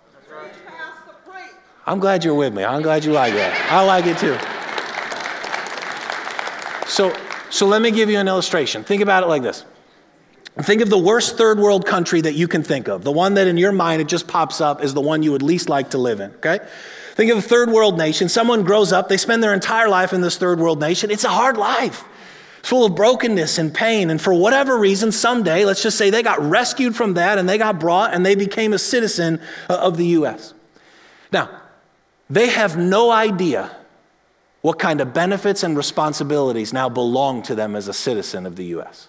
I'm 1.87 1.99
glad 1.99 2.25
you're 2.25 2.35
with 2.35 2.55
me. 2.55 2.65
I'm 2.65 2.83
glad 2.83 3.05
you 3.05 3.13
like 3.13 3.35
that. 3.35 3.71
I 3.73 3.85
like 3.85 4.07
it 4.07 4.19
too. 4.19 4.39
So, 6.89 7.17
so 7.51 7.67
let 7.67 7.83
me 7.83 7.91
give 7.91 8.09
you 8.11 8.19
an 8.19 8.29
illustration. 8.29 8.85
Think 8.85 9.03
about 9.03 9.23
it 9.23 9.27
like 9.27 9.43
this. 9.43 9.65
Think 10.61 10.83
of 10.83 10.91
the 10.91 10.99
worst 10.99 11.39
third 11.39 11.59
world 11.59 11.87
country 11.87 12.21
that 12.21 12.35
you 12.35 12.47
can 12.47 12.63
think 12.63 12.87
of. 12.89 13.05
The 13.05 13.13
one 13.13 13.35
that 13.35 13.47
in 13.47 13.57
your 13.57 13.73
mind 13.73 14.03
it 14.03 14.09
just 14.09 14.29
pops 14.29 14.61
up 14.61 14.85
is 14.85 14.93
the 14.93 15.01
one 15.01 15.23
you 15.23 15.33
would 15.33 15.43
least 15.43 15.69
like 15.69 15.91
to 15.91 15.99
live 15.99 16.21
in, 16.21 16.31
okay? 16.35 16.61
Think 17.23 17.31
of 17.31 17.39
a 17.39 17.43
third 17.43 17.71
world 17.71 17.99
nation. 17.99 18.29
Someone 18.29 18.65
grows 18.65 18.93
up, 18.93 19.09
they 19.09 19.17
spend 19.17 19.45
their 19.45 19.55
entire 19.55 19.89
life 19.89 20.13
in 20.13 20.23
this 20.23 20.37
third 20.37 20.59
world 20.59 20.81
nation. 20.81 21.09
It's 21.09 21.23
a 21.23 21.29
hard 21.29 21.57
life. 21.57 22.03
It's 22.59 22.69
full 22.69 22.85
of 22.85 22.97
brokenness 22.97 23.59
and 23.59 23.73
pain. 23.73 24.11
And 24.11 24.21
for 24.21 24.35
whatever 24.35 24.77
reason, 24.77 25.13
someday, 25.13 25.65
let's 25.65 25.85
just 25.85 25.97
say 25.97 26.11
they 26.11 26.25
got 26.25 26.43
rescued 26.43 26.97
from 26.97 27.15
that 27.15 27.39
and 27.39 27.49
they 27.49 27.59
got 27.59 27.79
brought 27.79 28.13
and 28.13 28.27
they 28.27 28.35
became 28.35 28.73
a 28.73 28.79
citizen 28.79 29.41
of 29.69 29.99
the 29.99 30.07
U.S. 30.07 30.53
Now, 31.31 31.49
they 32.29 32.49
have 32.49 32.77
no 32.77 33.13
idea 33.13 33.71
what 34.63 34.81
kind 34.81 35.01
of 35.01 35.15
benefits 35.15 35.63
and 35.63 35.77
responsibilities 35.77 36.73
now 36.73 36.89
belong 36.89 37.43
to 37.43 37.55
them 37.55 37.77
as 37.77 37.87
a 37.87 37.95
citizen 37.95 38.47
of 38.47 38.57
the 38.57 38.65
U.S. 38.65 39.07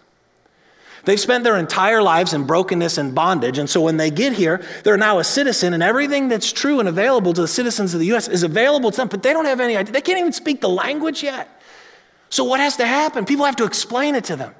They've 1.05 1.19
spent 1.19 1.43
their 1.43 1.57
entire 1.57 2.01
lives 2.01 2.33
in 2.33 2.45
brokenness 2.45 2.97
and 2.97 3.13
bondage. 3.13 3.57
And 3.57 3.69
so 3.69 3.81
when 3.81 3.97
they 3.97 4.09
get 4.09 4.33
here, 4.33 4.63
they're 4.83 4.97
now 4.97 5.19
a 5.19 5.23
citizen, 5.23 5.73
and 5.73 5.83
everything 5.83 6.29
that's 6.29 6.51
true 6.51 6.79
and 6.79 6.87
available 6.87 7.33
to 7.33 7.41
the 7.41 7.47
citizens 7.47 7.93
of 7.93 7.99
the 7.99 8.07
U.S. 8.07 8.27
is 8.27 8.43
available 8.43 8.89
to 8.91 8.97
them, 8.97 9.07
but 9.09 9.21
they 9.21 9.33
don't 9.33 9.45
have 9.45 9.59
any 9.59 9.75
idea. 9.75 9.91
They 9.91 10.01
can't 10.01 10.19
even 10.19 10.31
speak 10.31 10.61
the 10.61 10.69
language 10.69 11.21
yet. 11.21 11.49
So 12.29 12.45
what 12.45 12.59
has 12.59 12.77
to 12.77 12.85
happen? 12.85 13.25
People 13.25 13.45
have 13.45 13.57
to 13.57 13.65
explain 13.65 14.15
it 14.15 14.23
to 14.25 14.35
them. 14.35 14.55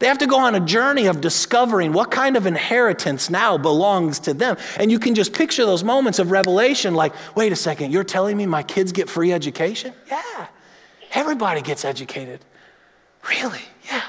They 0.00 0.08
have 0.08 0.18
to 0.18 0.26
go 0.26 0.38
on 0.38 0.54
a 0.54 0.60
journey 0.60 1.06
of 1.06 1.20
discovering 1.20 1.92
what 1.92 2.10
kind 2.10 2.36
of 2.36 2.46
inheritance 2.46 3.30
now 3.30 3.56
belongs 3.58 4.18
to 4.20 4.34
them. 4.34 4.56
And 4.78 4.90
you 4.90 4.98
can 4.98 5.14
just 5.14 5.32
picture 5.32 5.64
those 5.64 5.84
moments 5.84 6.18
of 6.18 6.30
revelation 6.30 6.94
like, 6.94 7.14
wait 7.36 7.52
a 7.52 7.56
second, 7.56 7.92
you're 7.92 8.04
telling 8.04 8.36
me 8.36 8.46
my 8.46 8.62
kids 8.62 8.90
get 8.90 9.08
free 9.08 9.32
education? 9.32 9.92
Yeah, 10.10 10.46
everybody 11.12 11.62
gets 11.62 11.84
educated. 11.84 12.40
Really? 13.28 13.62
Yeah. 13.86 14.02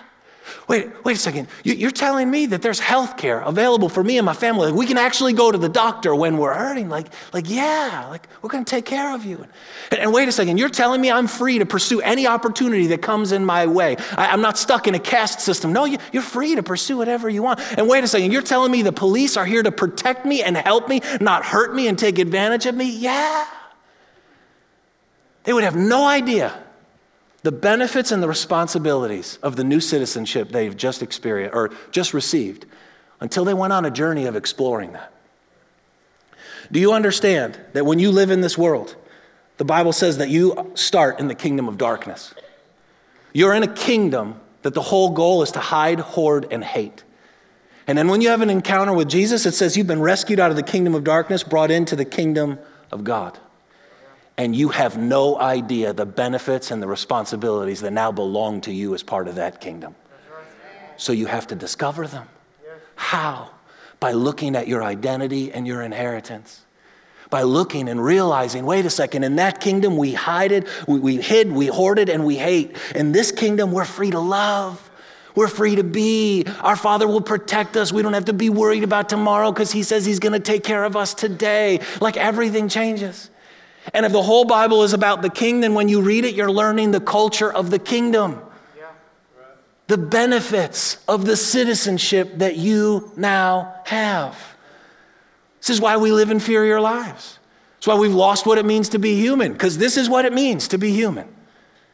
Wait, 0.67 0.87
wait 1.05 1.15
a 1.15 1.19
second. 1.19 1.47
You're 1.63 1.91
telling 1.91 2.31
me 2.31 2.47
that 2.47 2.63
there's 2.63 2.79
health 2.79 3.17
care 3.17 3.41
available 3.41 3.87
for 3.87 4.03
me 4.03 4.17
and 4.17 4.25
my 4.25 4.33
family. 4.33 4.71
Like 4.71 4.75
we 4.75 4.87
can 4.87 4.97
actually 4.97 5.33
go 5.33 5.51
to 5.51 5.57
the 5.59 5.69
doctor 5.69 6.15
when 6.15 6.39
we're 6.39 6.55
hurting. 6.55 6.89
Like, 6.89 7.07
like 7.33 7.47
yeah, 7.47 8.07
like 8.09 8.27
we're 8.41 8.49
going 8.49 8.65
to 8.65 8.69
take 8.69 8.85
care 8.85 9.13
of 9.13 9.25
you. 9.25 9.45
And, 9.91 10.01
and, 10.01 10.11
wait 10.13 10.27
a 10.27 10.31
second. 10.31 10.57
You're 10.57 10.69
telling 10.69 11.01
me 11.01 11.11
I'm 11.11 11.27
free 11.27 11.59
to 11.59 11.67
pursue 11.67 12.01
any 12.01 12.25
opportunity 12.25 12.87
that 12.87 13.03
comes 13.03 13.31
in 13.31 13.45
my 13.45 13.67
way. 13.67 13.97
I, 14.17 14.33
am 14.33 14.41
not 14.41 14.57
stuck 14.57 14.87
in 14.87 14.95
a 14.95 14.99
caste 14.99 15.39
system. 15.39 15.71
No, 15.71 15.85
you, 15.85 15.99
you're 16.11 16.23
free 16.23 16.55
to 16.55 16.63
pursue 16.63 16.97
whatever 16.97 17.29
you 17.29 17.43
want. 17.43 17.59
And 17.77 17.87
wait 17.87 18.03
a 18.03 18.07
second. 18.07 18.31
You're 18.31 18.41
telling 18.41 18.71
me 18.71 18.81
the 18.81 18.91
police 18.91 19.37
are 19.37 19.45
here 19.45 19.61
to 19.61 19.71
protect 19.71 20.25
me 20.25 20.41
and 20.41 20.57
help 20.57 20.89
me, 20.89 21.01
not 21.21 21.45
hurt 21.45 21.75
me 21.75 21.87
and 21.87 21.97
take 21.97 22.17
advantage 22.17 22.65
of 22.65 22.73
me? 22.73 22.89
Yeah. 22.89 23.45
They 25.43 25.53
would 25.53 25.63
have 25.63 25.75
no 25.75 26.07
idea 26.07 26.64
the 27.45 27.51
benefits 27.51 28.11
and 28.11 28.23
the 28.23 28.27
responsibilities 28.27 29.37
of 29.43 29.55
the 29.55 29.63
new 29.63 29.79
citizenship 29.79 30.49
they've 30.49 30.75
just 30.75 31.03
experienced 31.03 31.55
or 31.55 31.69
just 31.91 32.11
received 32.11 32.65
until 33.19 33.45
they 33.45 33.53
went 33.53 33.71
on 33.71 33.85
a 33.85 33.91
journey 33.91 34.25
of 34.25 34.35
exploring 34.35 34.93
that. 34.93 35.13
Do 36.71 36.79
you 36.79 36.91
understand 36.91 37.59
that 37.73 37.85
when 37.85 37.99
you 37.99 38.09
live 38.09 38.31
in 38.31 38.41
this 38.41 38.57
world, 38.57 38.95
the 39.57 39.63
Bible 39.63 39.93
says 39.93 40.17
that 40.17 40.29
you 40.29 40.71
start 40.73 41.19
in 41.19 41.27
the 41.27 41.35
kingdom 41.35 41.67
of 41.67 41.77
darkness? 41.77 42.33
You're 43.31 43.53
in 43.53 43.61
a 43.61 43.71
kingdom 43.71 44.39
that 44.63 44.73
the 44.73 44.81
whole 44.81 45.11
goal 45.11 45.43
is 45.43 45.51
to 45.51 45.59
hide, 45.59 45.99
hoard, 45.99 46.47
and 46.49 46.63
hate. 46.63 47.03
And 47.85 47.95
then 47.95 48.07
when 48.07 48.21
you 48.21 48.29
have 48.29 48.41
an 48.41 48.49
encounter 48.49 48.91
with 48.91 49.07
Jesus, 49.07 49.45
it 49.45 49.53
says 49.53 49.77
you've 49.77 49.85
been 49.85 50.01
rescued 50.01 50.39
out 50.39 50.49
of 50.49 50.57
the 50.57 50.63
kingdom 50.63 50.95
of 50.95 51.03
darkness, 51.03 51.43
brought 51.43 51.69
into 51.69 51.95
the 51.95 52.05
kingdom 52.05 52.57
of 52.91 53.03
God 53.03 53.37
and 54.37 54.55
you 54.55 54.69
have 54.69 54.97
no 54.97 55.39
idea 55.39 55.93
the 55.93 56.05
benefits 56.05 56.71
and 56.71 56.81
the 56.81 56.87
responsibilities 56.87 57.81
that 57.81 57.91
now 57.91 58.11
belong 58.11 58.61
to 58.61 58.71
you 58.71 58.93
as 58.93 59.03
part 59.03 59.27
of 59.27 59.35
that 59.35 59.61
kingdom. 59.61 59.95
So 60.97 61.13
you 61.13 61.25
have 61.27 61.47
to 61.47 61.55
discover 61.55 62.07
them. 62.07 62.27
How? 62.95 63.49
By 63.99 64.11
looking 64.11 64.55
at 64.55 64.67
your 64.67 64.83
identity 64.83 65.51
and 65.51 65.65
your 65.65 65.81
inheritance. 65.81 66.61
By 67.29 67.41
looking 67.41 67.89
and 67.89 68.03
realizing, 68.03 68.65
wait 68.65 68.85
a 68.85 68.89
second, 68.89 69.23
in 69.23 69.37
that 69.37 69.59
kingdom 69.59 69.97
we 69.97 70.13
hide 70.13 70.51
it, 70.51 70.67
we, 70.87 70.99
we 70.99 71.17
hid, 71.17 71.51
we 71.51 71.67
hoarded, 71.67 72.09
and 72.09 72.25
we 72.25 72.35
hate. 72.35 72.77
In 72.93 73.11
this 73.11 73.31
kingdom 73.31 73.71
we're 73.71 73.85
free 73.85 74.11
to 74.11 74.19
love. 74.19 74.91
We're 75.33 75.49
free 75.49 75.75
to 75.75 75.83
be. 75.83 76.45
Our 76.61 76.77
Father 76.77 77.07
will 77.07 77.21
protect 77.21 77.75
us. 77.75 77.91
We 77.91 78.01
don't 78.01 78.13
have 78.13 78.25
to 78.25 78.33
be 78.33 78.49
worried 78.49 78.85
about 78.85 79.09
tomorrow 79.09 79.51
because 79.51 79.71
He 79.71 79.83
says 79.83 80.05
He's 80.05 80.19
going 80.19 80.33
to 80.33 80.39
take 80.39 80.63
care 80.63 80.85
of 80.85 80.95
us 80.95 81.13
today. 81.13 81.81
Like 81.99 82.15
everything 82.15 82.69
changes. 82.69 83.29
And 83.93 84.05
if 84.05 84.11
the 84.11 84.23
whole 84.23 84.45
Bible 84.45 84.83
is 84.83 84.93
about 84.93 85.21
the 85.21 85.29
king, 85.29 85.61
then 85.61 85.73
when 85.73 85.89
you 85.89 86.01
read 86.01 86.25
it, 86.25 86.35
you're 86.35 86.51
learning 86.51 86.91
the 86.91 86.99
culture 86.99 87.51
of 87.51 87.69
the 87.69 87.79
kingdom, 87.79 88.41
the 89.87 89.97
benefits 89.97 90.97
of 91.07 91.25
the 91.25 91.37
citizenship 91.37 92.39
that 92.39 92.55
you 92.55 93.11
now 93.15 93.81
have. 93.85 94.37
This 95.59 95.69
is 95.69 95.81
why 95.81 95.97
we 95.97 96.11
live 96.11 96.31
inferior 96.31 96.81
lives. 96.81 97.39
It's 97.77 97.87
why 97.87 97.95
we've 97.95 98.13
lost 98.13 98.45
what 98.45 98.57
it 98.57 98.65
means 98.65 98.89
to 98.89 98.99
be 98.99 99.15
human, 99.15 99.53
because 99.53 99.77
this 99.77 99.97
is 99.97 100.09
what 100.09 100.25
it 100.25 100.33
means 100.33 100.67
to 100.69 100.77
be 100.77 100.91
human. 100.91 101.27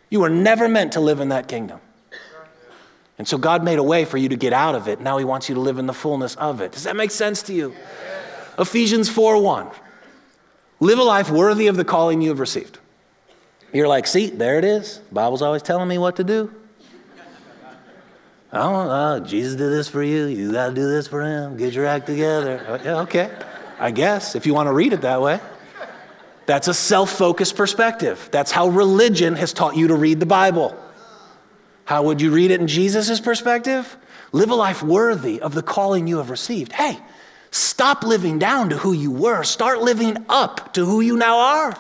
You 0.10 0.22
were 0.22 0.30
never 0.30 0.70
meant 0.70 0.94
to 0.94 1.00
live 1.00 1.20
in 1.20 1.30
that 1.30 1.48
kingdom. 1.48 1.80
And 3.18 3.28
so 3.28 3.38
God 3.38 3.64
made 3.64 3.78
a 3.78 3.84
way 3.84 4.06
for 4.06 4.18
you 4.18 4.30
to 4.30 4.36
get 4.36 4.52
out 4.54 4.74
of 4.74 4.88
it. 4.88 5.00
Now 5.00 5.18
He 5.18 5.26
wants 5.26 5.48
you 5.48 5.56
to 5.56 5.62
live 5.62 5.78
in 5.78 5.86
the 5.86 5.94
fullness 5.94 6.36
of 6.36 6.62
it. 6.62 6.72
Does 6.72 6.86
that 6.86 6.96
make 6.96 7.12
sense 7.12 7.44
to 7.44 7.54
you? 7.54 7.76
Ephesians 8.58 9.10
4 9.10 9.42
1. 9.42 9.68
Live 10.82 10.98
a 10.98 11.04
life 11.04 11.30
worthy 11.30 11.68
of 11.68 11.78
the 11.78 11.86
calling 11.86 12.22
you 12.22 12.30
have 12.30 12.40
received. 12.40 12.80
You're 13.72 13.88
like, 13.88 14.08
see, 14.08 14.32
there 14.32 14.58
it 14.58 14.66
is. 14.66 15.00
Bible's 15.12 15.44
always 15.44 15.62
telling 15.62 15.88
me 15.88 16.00
what 16.00 16.16
to 16.16 16.24
do. 16.24 16.54
Oh, 18.52 19.20
Jesus 19.20 19.56
did 19.56 19.72
this 19.72 19.88
for 19.88 20.04
you. 20.04 20.26
You 20.26 20.52
got 20.52 20.70
to 20.70 20.74
do 20.74 20.90
this 20.90 21.08
for 21.08 21.22
him. 21.22 21.56
Get 21.56 21.74
your 21.74 21.86
act 21.86 22.08
together. 22.08 22.82
Uh, 22.84 23.04
okay, 23.04 23.32
I 23.80 23.92
guess, 23.92 24.36
if 24.36 24.46
you 24.46 24.54
want 24.56 24.68
to 24.68 24.74
read 24.74 24.92
it 24.92 25.02
that 25.02 25.22
way. 25.22 25.40
That's 26.48 26.68
a 26.68 26.74
self 26.74 27.12
focused 27.12 27.56
perspective. 27.56 28.28
That's 28.32 28.52
how 28.52 28.68
religion 28.68 29.36
has 29.36 29.54
taught 29.54 29.78
you 29.78 29.88
to 29.88 29.96
read 29.96 30.20
the 30.20 30.26
Bible. 30.26 30.76
How 31.86 32.04
would 32.04 32.20
you 32.20 32.32
read 32.32 32.52
it 32.52 32.60
in 32.60 32.68
Jesus' 32.68 33.20
perspective? 33.20 33.96
Live 34.32 34.50
a 34.50 34.56
life 34.56 34.82
worthy 34.82 35.40
of 35.40 35.54
the 35.54 35.62
calling 35.62 36.08
you 36.08 36.18
have 36.18 36.30
received. 36.30 36.72
Hey, 36.72 36.98
Stop 37.52 38.04
living 38.04 38.40
down 38.40 38.70
to 38.70 38.78
who 38.78 38.94
you 38.94 39.12
were. 39.12 39.44
Start 39.44 39.82
living 39.82 40.26
up 40.30 40.74
to 40.74 40.86
who 40.86 41.02
you 41.02 41.18
now 41.18 41.38
are. 41.38 41.78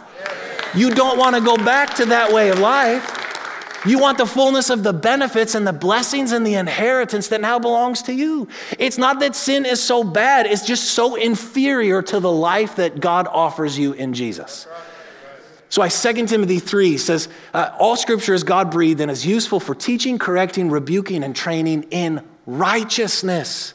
You 0.76 0.92
don't 0.92 1.18
want 1.18 1.36
to 1.36 1.42
go 1.42 1.56
back 1.56 1.96
to 1.96 2.06
that 2.08 2.34
way 2.34 2.50
of 2.50 2.60
life. 2.60 3.18
You 3.86 3.98
want 3.98 4.18
the 4.20 4.28
fullness 4.28 4.70
of 4.70 4.84
the 4.84 4.94
benefits 4.94 5.56
and 5.56 5.66
the 5.66 5.74
blessings 5.74 6.34
and 6.34 6.46
the 6.46 6.54
inheritance 6.54 7.30
that 7.30 7.42
now 7.42 7.58
belongs 7.58 8.04
to 8.04 8.14
you. 8.14 8.48
It's 8.78 8.98
not 8.98 9.20
that 9.22 9.36
sin 9.36 9.66
is 9.66 9.82
so 9.82 10.04
bad, 10.04 10.46
it's 10.46 10.66
just 10.66 10.92
so 10.92 11.16
inferior 11.16 12.02
to 12.04 12.20
the 12.20 12.32
life 12.32 12.76
that 12.76 13.00
God 13.00 13.28
offers 13.28 13.80
you 13.80 13.94
in 13.94 14.14
Jesus. 14.14 14.68
So, 15.70 15.82
I 15.82 15.88
2 15.88 16.28
Timothy 16.28 16.60
3 16.60 16.98
says, 16.98 17.30
uh, 17.54 17.72
All 17.80 17.96
scripture 17.96 18.34
is 18.34 18.44
God 18.44 18.72
breathed 18.72 19.00
and 19.00 19.10
is 19.10 19.26
useful 19.26 19.60
for 19.60 19.74
teaching, 19.74 20.20
correcting, 20.20 20.70
rebuking, 20.70 21.24
and 21.24 21.34
training 21.34 21.84
in 21.92 22.22
righteousness. 22.46 23.74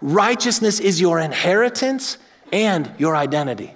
Righteousness 0.00 0.80
is 0.80 1.00
your 1.00 1.18
inheritance 1.18 2.18
and 2.52 2.90
your 2.98 3.16
identity. 3.16 3.74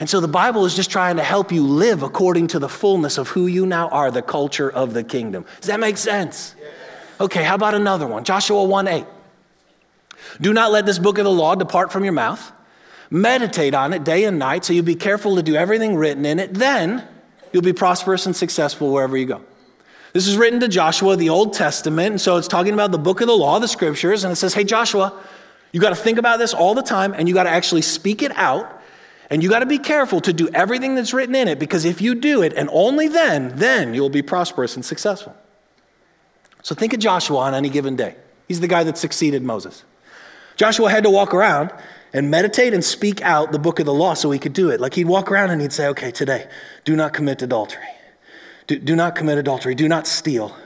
And 0.00 0.08
so 0.08 0.20
the 0.20 0.28
Bible 0.28 0.64
is 0.64 0.76
just 0.76 0.90
trying 0.90 1.16
to 1.16 1.24
help 1.24 1.50
you 1.50 1.62
live 1.62 2.02
according 2.02 2.48
to 2.48 2.58
the 2.58 2.68
fullness 2.68 3.18
of 3.18 3.28
who 3.28 3.46
you 3.46 3.66
now 3.66 3.88
are, 3.88 4.10
the 4.10 4.22
culture 4.22 4.70
of 4.70 4.94
the 4.94 5.02
kingdom. 5.02 5.44
Does 5.60 5.66
that 5.66 5.80
make 5.80 5.96
sense? 5.96 6.54
Okay, 7.20 7.42
how 7.42 7.56
about 7.56 7.74
another 7.74 8.06
one? 8.06 8.22
Joshua 8.22 8.62
1 8.62 8.86
8. 8.86 9.04
Do 10.40 10.52
not 10.52 10.70
let 10.70 10.86
this 10.86 10.98
book 10.98 11.18
of 11.18 11.24
the 11.24 11.30
law 11.30 11.54
depart 11.54 11.90
from 11.90 12.04
your 12.04 12.12
mouth. 12.12 12.52
Meditate 13.10 13.74
on 13.74 13.92
it 13.92 14.04
day 14.04 14.24
and 14.24 14.38
night 14.38 14.64
so 14.64 14.72
you'll 14.72 14.84
be 14.84 14.94
careful 14.94 15.36
to 15.36 15.42
do 15.42 15.56
everything 15.56 15.96
written 15.96 16.24
in 16.24 16.38
it. 16.38 16.54
Then 16.54 17.06
you'll 17.52 17.62
be 17.62 17.72
prosperous 17.72 18.26
and 18.26 18.36
successful 18.36 18.92
wherever 18.92 19.16
you 19.16 19.26
go. 19.26 19.42
This 20.12 20.26
is 20.26 20.36
written 20.36 20.60
to 20.60 20.68
Joshua, 20.68 21.16
the 21.16 21.30
Old 21.30 21.54
Testament. 21.54 22.10
And 22.10 22.20
so 22.20 22.36
it's 22.36 22.48
talking 22.48 22.74
about 22.74 22.92
the 22.92 22.98
book 22.98 23.20
of 23.20 23.26
the 23.26 23.36
law, 23.36 23.58
the 23.58 23.68
scriptures. 23.68 24.24
And 24.24 24.32
it 24.32 24.36
says, 24.36 24.54
hey, 24.54 24.64
Joshua, 24.64 25.18
you 25.72 25.80
got 25.80 25.90
to 25.90 25.96
think 25.96 26.18
about 26.18 26.38
this 26.38 26.54
all 26.54 26.74
the 26.74 26.82
time 26.82 27.14
and 27.14 27.28
you 27.28 27.34
got 27.34 27.44
to 27.44 27.50
actually 27.50 27.82
speak 27.82 28.22
it 28.22 28.36
out. 28.36 28.74
And 29.30 29.42
you 29.42 29.50
got 29.50 29.58
to 29.58 29.66
be 29.66 29.78
careful 29.78 30.22
to 30.22 30.32
do 30.32 30.48
everything 30.54 30.94
that's 30.94 31.12
written 31.12 31.34
in 31.34 31.48
it 31.48 31.58
because 31.58 31.84
if 31.84 32.00
you 32.00 32.14
do 32.14 32.40
it, 32.40 32.54
and 32.54 32.70
only 32.72 33.08
then, 33.08 33.52
then 33.56 33.92
you'll 33.92 34.08
be 34.08 34.22
prosperous 34.22 34.74
and 34.74 34.82
successful. 34.82 35.36
So 36.62 36.74
think 36.74 36.94
of 36.94 37.00
Joshua 37.00 37.36
on 37.38 37.54
any 37.54 37.68
given 37.68 37.94
day. 37.94 38.16
He's 38.46 38.60
the 38.60 38.68
guy 38.68 38.84
that 38.84 38.96
succeeded 38.96 39.42
Moses. 39.42 39.84
Joshua 40.56 40.90
had 40.90 41.04
to 41.04 41.10
walk 41.10 41.34
around 41.34 41.72
and 42.14 42.30
meditate 42.30 42.72
and 42.72 42.82
speak 42.82 43.20
out 43.20 43.52
the 43.52 43.58
book 43.58 43.78
of 43.78 43.86
the 43.86 43.92
law 43.92 44.14
so 44.14 44.30
he 44.30 44.38
could 44.38 44.54
do 44.54 44.70
it. 44.70 44.80
Like 44.80 44.94
he'd 44.94 45.06
walk 45.06 45.30
around 45.30 45.50
and 45.50 45.60
he'd 45.60 45.72
say, 45.72 45.88
okay, 45.88 46.10
today, 46.10 46.48
do 46.84 46.96
not 46.96 47.12
commit 47.12 47.42
adultery. 47.42 47.84
Do, 48.66 48.78
do 48.78 48.96
not 48.96 49.14
commit 49.14 49.38
adultery. 49.38 49.74
Do 49.74 49.88
not 49.88 50.06
steal. 50.06 50.56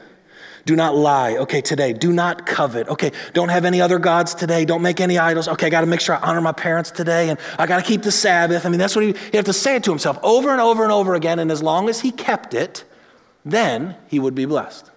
Do 0.64 0.77
not 0.77 0.94
lie. 0.94 1.37
Okay, 1.38 1.61
today. 1.61 1.92
Do 1.92 2.12
not 2.12 2.46
covet. 2.46 2.88
Okay, 2.88 3.12
don't 3.33 3.48
have 3.48 3.64
any 3.64 3.81
other 3.81 3.98
gods 3.98 4.35
today. 4.35 4.64
Don't 4.64 4.83
make 4.83 5.01
any 5.01 5.18
idols. 5.18 5.48
Okay, 5.48 5.66
I 5.66 5.70
got 5.70 5.81
to 5.81 5.87
make 5.87 6.01
sure 6.01 6.14
I 6.14 6.20
honor 6.20 6.40
my 6.40 6.53
parents 6.53 6.90
today 6.90 7.31
and 7.31 7.38
I 7.59 7.66
got 7.66 7.79
to 7.79 7.83
keep 7.83 8.03
the 8.03 8.12
Sabbath. 8.12 8.64
I 8.64 8.68
mean, 8.68 8.79
that's 8.79 8.94
what 8.94 9.05
he, 9.05 9.12
he 9.31 9.37
have 9.37 9.46
to 9.46 9.53
say 9.53 9.77
it 9.77 9.85
to 9.85 9.90
himself 9.90 10.18
over 10.22 10.51
and 10.51 10.61
over 10.61 10.85
and 10.85 10.92
over 10.92 11.14
again. 11.14 11.38
And 11.38 11.51
as 11.51 11.62
long 11.62 11.88
as 11.88 12.01
he 12.01 12.12
kept 12.12 12.55
it, 12.55 12.85
then 13.44 13.96
he 14.09 14.20
would 14.20 14.35
be 14.35 14.44
blessed. 14.44 14.90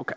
Okay. 0.00 0.16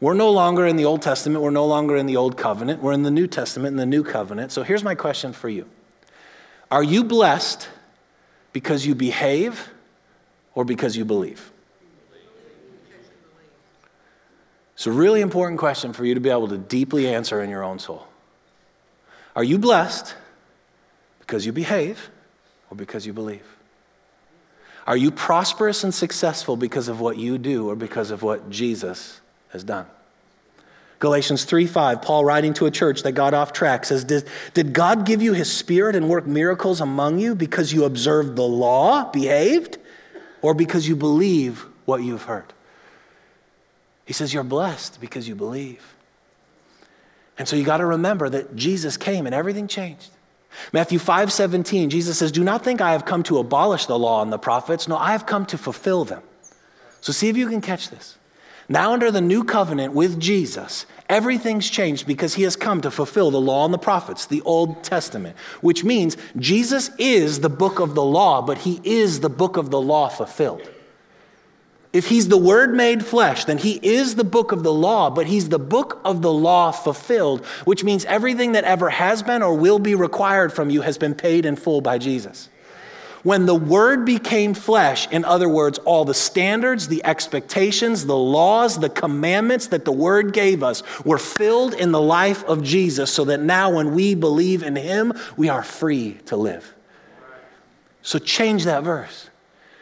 We're 0.00 0.14
no 0.14 0.30
longer 0.30 0.66
in 0.66 0.76
the 0.76 0.84
Old 0.84 1.02
Testament. 1.02 1.42
We're 1.42 1.50
no 1.50 1.66
longer 1.66 1.96
in 1.96 2.06
the 2.06 2.16
Old 2.16 2.36
Covenant. 2.36 2.82
We're 2.82 2.92
in 2.92 3.02
the 3.02 3.10
New 3.10 3.26
Testament, 3.26 3.72
in 3.72 3.76
the 3.76 3.86
New 3.86 4.02
Covenant. 4.02 4.52
So 4.52 4.62
here's 4.62 4.84
my 4.84 4.94
question 4.94 5.32
for 5.32 5.48
you 5.48 5.66
Are 6.70 6.82
you 6.82 7.04
blessed 7.04 7.68
because 8.52 8.84
you 8.84 8.94
behave 8.96 9.70
or 10.54 10.64
because 10.64 10.96
you 10.96 11.04
believe? 11.04 11.52
It's 14.76 14.86
a 14.86 14.92
really 14.92 15.22
important 15.22 15.58
question 15.58 15.94
for 15.94 16.04
you 16.04 16.14
to 16.14 16.20
be 16.20 16.28
able 16.28 16.48
to 16.48 16.58
deeply 16.58 17.08
answer 17.08 17.42
in 17.42 17.48
your 17.48 17.64
own 17.64 17.78
soul. 17.78 18.06
Are 19.34 19.42
you 19.42 19.58
blessed 19.58 20.14
because 21.18 21.46
you 21.46 21.52
behave 21.52 22.10
or 22.70 22.76
because 22.76 23.06
you 23.06 23.14
believe? 23.14 23.46
Are 24.86 24.96
you 24.96 25.10
prosperous 25.10 25.82
and 25.82 25.94
successful 25.94 26.58
because 26.58 26.88
of 26.88 27.00
what 27.00 27.16
you 27.16 27.38
do 27.38 27.70
or 27.70 27.74
because 27.74 28.10
of 28.10 28.22
what 28.22 28.50
Jesus 28.50 29.20
has 29.48 29.64
done? 29.64 29.86
Galatians 30.98 31.44
3 31.44 31.66
5, 31.66 32.02
Paul 32.02 32.26
writing 32.26 32.52
to 32.54 32.66
a 32.66 32.70
church 32.70 33.02
that 33.02 33.12
got 33.12 33.32
off 33.32 33.54
track 33.54 33.86
says, 33.86 34.04
did, 34.04 34.28
did 34.52 34.74
God 34.74 35.06
give 35.06 35.22
you 35.22 35.32
his 35.32 35.50
spirit 35.50 35.96
and 35.96 36.08
work 36.08 36.26
miracles 36.26 36.82
among 36.82 37.18
you 37.18 37.34
because 37.34 37.72
you 37.72 37.84
observed 37.84 38.36
the 38.36 38.42
law, 38.42 39.10
behaved, 39.10 39.78
or 40.42 40.52
because 40.52 40.86
you 40.86 40.96
believe 40.96 41.64
what 41.86 42.02
you've 42.02 42.22
heard? 42.22 42.52
He 44.06 44.14
says, 44.14 44.32
You're 44.32 44.44
blessed 44.44 44.98
because 45.00 45.28
you 45.28 45.34
believe. 45.34 45.94
And 47.36 47.46
so 47.46 47.56
you 47.56 47.64
got 47.64 47.78
to 47.78 47.86
remember 47.86 48.30
that 48.30 48.56
Jesus 48.56 48.96
came 48.96 49.26
and 49.26 49.34
everything 49.34 49.68
changed. 49.68 50.10
Matthew 50.72 50.98
5 50.98 51.30
17, 51.30 51.90
Jesus 51.90 52.18
says, 52.18 52.32
Do 52.32 52.42
not 52.42 52.64
think 52.64 52.80
I 52.80 52.92
have 52.92 53.04
come 53.04 53.22
to 53.24 53.38
abolish 53.38 53.84
the 53.84 53.98
law 53.98 54.22
and 54.22 54.32
the 54.32 54.38
prophets. 54.38 54.88
No, 54.88 54.96
I 54.96 55.12
have 55.12 55.26
come 55.26 55.44
to 55.46 55.58
fulfill 55.58 56.06
them. 56.06 56.22
So 57.02 57.12
see 57.12 57.28
if 57.28 57.36
you 57.36 57.48
can 57.48 57.60
catch 57.60 57.90
this. 57.90 58.16
Now, 58.68 58.92
under 58.92 59.12
the 59.12 59.20
new 59.20 59.44
covenant 59.44 59.92
with 59.92 60.18
Jesus, 60.18 60.86
everything's 61.08 61.70
changed 61.70 62.06
because 62.06 62.34
he 62.34 62.42
has 62.42 62.56
come 62.56 62.80
to 62.80 62.90
fulfill 62.90 63.30
the 63.30 63.40
law 63.40 63.64
and 63.64 63.72
the 63.72 63.78
prophets, 63.78 64.26
the 64.26 64.42
Old 64.42 64.82
Testament, 64.82 65.36
which 65.60 65.84
means 65.84 66.16
Jesus 66.36 66.90
is 66.98 67.40
the 67.40 67.48
book 67.48 67.78
of 67.78 67.94
the 67.94 68.02
law, 68.02 68.42
but 68.42 68.58
he 68.58 68.80
is 68.82 69.20
the 69.20 69.28
book 69.28 69.56
of 69.56 69.70
the 69.70 69.80
law 69.80 70.08
fulfilled. 70.08 70.68
If 71.92 72.08
he's 72.08 72.28
the 72.28 72.36
word 72.36 72.74
made 72.74 73.04
flesh, 73.04 73.44
then 73.44 73.58
he 73.58 73.78
is 73.82 74.16
the 74.16 74.24
book 74.24 74.52
of 74.52 74.62
the 74.62 74.72
law, 74.72 75.08
but 75.10 75.26
he's 75.26 75.48
the 75.48 75.58
book 75.58 76.00
of 76.04 76.20
the 76.20 76.32
law 76.32 76.70
fulfilled, 76.70 77.44
which 77.64 77.84
means 77.84 78.04
everything 78.04 78.52
that 78.52 78.64
ever 78.64 78.90
has 78.90 79.22
been 79.22 79.42
or 79.42 79.54
will 79.54 79.78
be 79.78 79.94
required 79.94 80.52
from 80.52 80.68
you 80.68 80.82
has 80.82 80.98
been 80.98 81.14
paid 81.14 81.46
in 81.46 81.56
full 81.56 81.80
by 81.80 81.98
Jesus. 81.98 82.48
When 83.22 83.46
the 83.46 83.56
word 83.56 84.04
became 84.04 84.54
flesh, 84.54 85.08
in 85.10 85.24
other 85.24 85.48
words, 85.48 85.78
all 85.78 86.04
the 86.04 86.14
standards, 86.14 86.86
the 86.86 87.04
expectations, 87.04 88.06
the 88.06 88.16
laws, 88.16 88.78
the 88.78 88.88
commandments 88.88 89.66
that 89.68 89.84
the 89.84 89.90
word 89.90 90.32
gave 90.32 90.62
us 90.62 90.84
were 91.04 91.18
filled 91.18 91.74
in 91.74 91.90
the 91.90 92.00
life 92.00 92.44
of 92.44 92.62
Jesus 92.62 93.12
so 93.12 93.24
that 93.24 93.40
now 93.40 93.70
when 93.74 93.94
we 93.94 94.14
believe 94.14 94.62
in 94.62 94.76
him, 94.76 95.12
we 95.36 95.48
are 95.48 95.64
free 95.64 96.18
to 96.26 96.36
live. 96.36 96.72
So 98.02 98.20
change 98.20 98.62
that 98.64 98.84
verse. 98.84 99.28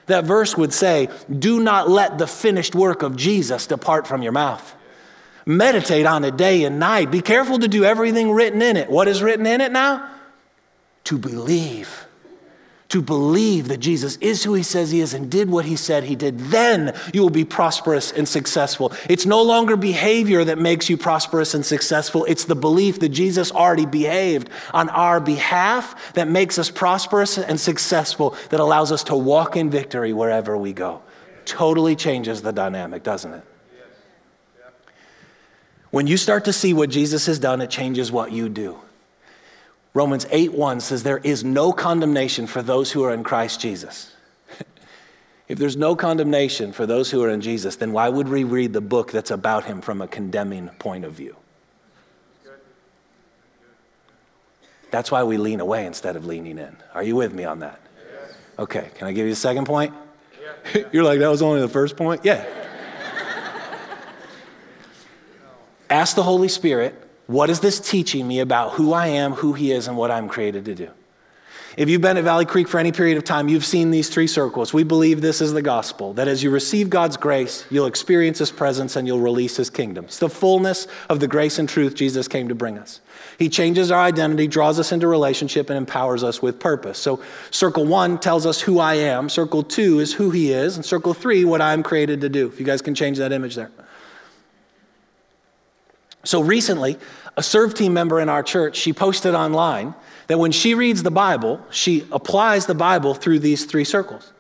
That 0.07 0.25
verse 0.25 0.57
would 0.57 0.73
say, 0.73 1.09
Do 1.31 1.61
not 1.61 1.89
let 1.89 2.19
the 2.19 2.27
finished 2.27 2.75
work 2.75 3.03
of 3.03 3.17
Jesus 3.17 3.67
depart 3.67 4.07
from 4.07 4.23
your 4.23 4.33
mouth. 4.33 4.75
Meditate 5.47 6.07
on 6.07 6.25
it 6.25 6.37
day 6.37 6.65
and 6.65 6.79
night. 6.79 7.11
Be 7.11 7.21
careful 7.21 7.59
to 7.59 7.69
do 7.69 7.85
everything 7.85 8.33
written 8.33 8.63
in 8.63 8.77
it. 8.77 8.91
What 8.91 9.09
is 9.09 9.23
written 9.23 9.47
in 9.47 9.61
it 9.61 9.73
now? 9.73 10.11
To 11.05 11.19
believe 11.19 12.04
to 12.89 13.01
believe 13.01 13.69
that 13.69 13.79
Jesus 13.79 14.17
is 14.19 14.45
who 14.45 14.55
he 14.55 14.63
says 14.63 14.91
he 14.91 15.01
is 15.01 15.15
and 15.15 15.31
did 15.31 15.51
what 15.51 15.65
he 15.65 15.77
said 15.77 16.05
he 16.05 16.15
did, 16.15 16.39
then 16.39 16.95
you 17.13 17.23
will 17.23 17.31
be 17.31 17.45
prosperous 17.45 18.13
and 18.13 18.29
successful. 18.29 18.93
It's 19.09 19.27
no 19.27 19.43
longer 19.43 19.77
behavior 19.77 20.45
that 20.45 20.59
makes 20.59 20.89
you 20.89 20.97
prosperous 20.97 21.55
and 21.55 21.65
successful, 21.65 22.25
it's 22.27 22.45
the 22.45 22.55
belief 22.55 23.01
that 23.01 23.09
Jesus 23.09 23.51
already 23.51 23.87
behaved 23.87 24.51
on 24.73 24.89
our 24.91 25.19
behalf 25.21 26.13
that 26.15 26.29
makes 26.29 26.59
us 26.59 26.71
prosperous 26.71 27.39
and 27.39 27.59
successful, 27.59 28.37
that 28.51 28.61
allows 28.61 28.93
us 28.93 29.05
to 29.05 29.17
walk 29.17 29.57
in 29.57 29.71
victory 29.71 30.13
wherever 30.13 30.57
we 30.57 30.73
go. 30.73 31.03
Totally 31.45 31.97
changes 31.97 32.43
the 32.43 32.53
dynamic, 32.53 33.03
doesn't 33.03 33.33
it? 33.33 33.45
When 35.91 36.07
you 36.09 36.17
start 36.17 36.47
to 36.47 36.53
see 36.53 36.75
what 36.75 36.91
Jesus 36.91 37.27
has 37.27 37.39
done, 37.39 37.61
it 37.61 37.71
changes 37.71 38.11
what 38.11 38.33
you 38.33 38.49
do. 38.49 38.79
Romans 39.95 40.27
8 40.31 40.53
1 40.53 40.81
says, 40.81 41.05
There 41.05 41.19
is 41.19 41.45
no 41.45 41.73
condemnation 41.73 42.49
for 42.49 42.63
those 42.63 42.91
who 42.91 43.05
are 43.05 43.15
in 43.15 43.23
Christ 43.23 43.61
Jesus. 43.61 44.13
if 45.49 45.57
there's 45.57 45.77
no 45.77 45.95
condemnation 45.95 46.73
for 46.73 46.85
those 46.85 47.13
who 47.13 47.23
are 47.23 47.31
in 47.31 47.41
Jesus, 47.41 47.77
then 47.77 47.93
why 47.93 48.09
would 48.09 48.29
we 48.29 48.43
read 48.43 48.73
the 48.73 48.81
book 48.81 49.13
that's 49.13 49.31
about 49.31 49.65
him 49.65 49.81
from 49.81 50.03
a 50.03 50.09
condemning 50.09 50.69
point 50.81 51.05
of 51.05 51.13
view? 51.13 51.37
That's 54.91 55.11
why 55.11 55.23
we 55.23 55.39
lean 55.39 55.61
away 55.61 55.87
instead 55.87 56.17
of 56.17 56.27
leaning 56.27 56.59
in. 56.59 56.77
Are 56.93 57.03
you 57.03 57.17
with 57.17 57.33
me 57.33 57.45
on 57.45 57.61
that? 57.61 57.81
Okay, 58.59 58.91
can 58.95 59.09
I 59.09 59.13
give 59.13 59.27
you 59.27 59.33
a 59.33 59.37
second 59.37 59.65
point? 59.65 59.95
You're 60.93 61.05
like, 61.05 61.21
that 61.21 61.29
was 61.29 61.43
only 61.43 61.61
the 61.61 61.69
first 61.69 61.97
point? 61.97 62.25
Yeah. 62.25 62.45
Ask 65.91 66.17
the 66.17 66.23
Holy 66.23 66.49
Spirit 66.49 67.04
what 67.27 67.51
is 67.51 67.61
this 67.61 67.81
teaching 67.81 68.29
me 68.29 68.41
about 68.41 68.73
who 68.73 68.93
I 68.93 69.09
am, 69.09 69.33
who 69.33 69.53
He 69.53 69.73
is, 69.73 69.89
and 69.89 69.97
what 69.97 70.11
I'm 70.11 70.29
created 70.29 70.65
to 70.67 70.75
do? 70.75 70.91
If 71.77 71.89
you've 71.89 72.01
been 72.01 72.17
at 72.17 72.23
Valley 72.23 72.45
Creek 72.45 72.69
for 72.69 72.79
any 72.79 72.93
period 72.93 73.19
of 73.19 73.25
time, 73.25 73.49
you've 73.49 73.65
seen 73.65 73.91
these 73.91 74.09
three 74.09 74.29
circles. 74.29 74.73
We 74.73 74.85
believe 74.85 75.21
this 75.21 75.41
is 75.41 75.53
the 75.53 75.63
gospel 75.63 76.13
that 76.13 76.29
as 76.29 76.41
you 76.41 76.51
receive 76.51 76.89
God's 76.89 77.17
grace, 77.17 77.67
you'll 77.69 77.87
experience 77.87 78.39
His 78.39 78.53
presence 78.53 78.95
and 78.95 79.09
you'll 79.09 79.21
release 79.21 79.57
His 79.57 79.71
kingdom. 79.71 80.05
It's 80.05 80.21
the 80.21 80.29
fullness 80.29 80.87
of 81.09 81.19
the 81.19 81.27
grace 81.27 81.59
and 81.59 81.69
truth 81.69 81.97
Jesus 81.97 82.29
came 82.29 82.47
to 82.49 82.55
bring 82.55 82.79
us. 82.79 83.01
He 83.41 83.49
changes 83.49 83.91
our 83.91 84.01
identity, 84.01 84.47
draws 84.47 84.79
us 84.79 84.93
into 84.93 85.09
relationship, 85.09 85.69
and 85.69 85.77
empowers 85.77 86.23
us 86.23 86.41
with 86.41 86.61
purpose. 86.61 86.99
So, 86.99 87.21
circle 87.51 87.85
one 87.85 88.19
tells 88.19 88.47
us 88.47 88.61
who 88.61 88.79
I 88.79 88.95
am, 88.95 89.29
circle 89.29 89.65
two 89.65 89.99
is 89.99 90.13
who 90.13 90.31
He 90.31 90.53
is, 90.53 90.77
and 90.77 90.85
circle 90.85 91.13
three, 91.13 91.45
what 91.45 91.61
I'm 91.61 91.83
created 91.83 92.21
to 92.21 92.29
do. 92.29 92.47
If 92.47 92.61
you 92.61 92.67
guys 92.67 92.83
can 92.83 92.95
change 92.95 93.19
that 93.19 93.33
image 93.33 93.57
there. 93.57 93.73
So 96.25 96.43
recently, 96.43 96.99
a 97.37 97.43
serve 97.43 97.75
team 97.75 97.93
member 97.93 98.21
in 98.21 98.29
our 98.29 98.43
church, 98.43 98.77
she 98.77 98.93
posted 98.93 99.35
online 99.35 99.95
that 100.27 100.39
when 100.39 100.53
she 100.53 100.75
reads 100.75 101.03
the 101.03 101.11
Bible, 101.11 101.61
she 101.71 102.07
applies 102.11 102.67
the 102.67 102.75
Bible 102.75 103.15
through 103.15 103.41
these 103.41 103.65
three 103.65 103.85
circles. 103.85 104.33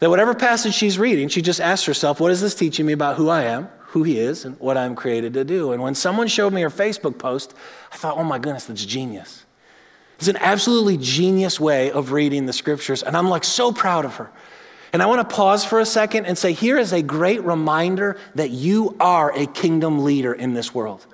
That 0.00 0.10
whatever 0.10 0.34
passage 0.34 0.74
she's 0.74 0.98
reading, 0.98 1.28
she 1.28 1.42
just 1.42 1.60
asks 1.60 1.86
herself, 1.86 2.20
What 2.20 2.32
is 2.32 2.40
this 2.40 2.54
teaching 2.54 2.86
me 2.86 2.92
about 2.92 3.16
who 3.16 3.28
I 3.28 3.44
am, 3.44 3.68
who 3.88 4.02
He 4.02 4.18
is, 4.18 4.44
and 4.44 4.58
what 4.58 4.76
I'm 4.76 4.94
created 4.94 5.34
to 5.34 5.44
do? 5.44 5.72
And 5.72 5.82
when 5.82 5.94
someone 5.94 6.26
showed 6.26 6.52
me 6.52 6.62
her 6.62 6.70
Facebook 6.70 7.18
post, 7.18 7.54
I 7.92 7.96
thought, 7.96 8.18
Oh 8.18 8.24
my 8.24 8.38
goodness, 8.38 8.64
that's 8.64 8.84
genius. 8.84 9.44
It's 10.18 10.28
an 10.28 10.36
absolutely 10.36 10.98
genius 10.98 11.58
way 11.58 11.90
of 11.90 12.12
reading 12.12 12.46
the 12.46 12.52
scriptures, 12.52 13.02
and 13.02 13.16
I'm 13.16 13.28
like 13.28 13.44
so 13.44 13.72
proud 13.72 14.04
of 14.04 14.16
her. 14.16 14.30
And 14.92 15.02
I 15.02 15.06
want 15.06 15.28
to 15.28 15.34
pause 15.34 15.64
for 15.64 15.80
a 15.80 15.86
second 15.86 16.26
and 16.26 16.36
say, 16.36 16.52
here 16.52 16.78
is 16.78 16.92
a 16.92 17.02
great 17.02 17.42
reminder 17.44 18.18
that 18.34 18.50
you 18.50 18.94
are 19.00 19.32
a 19.34 19.46
kingdom 19.46 20.04
leader 20.04 20.34
in 20.34 20.52
this 20.52 20.74
world. 20.74 21.06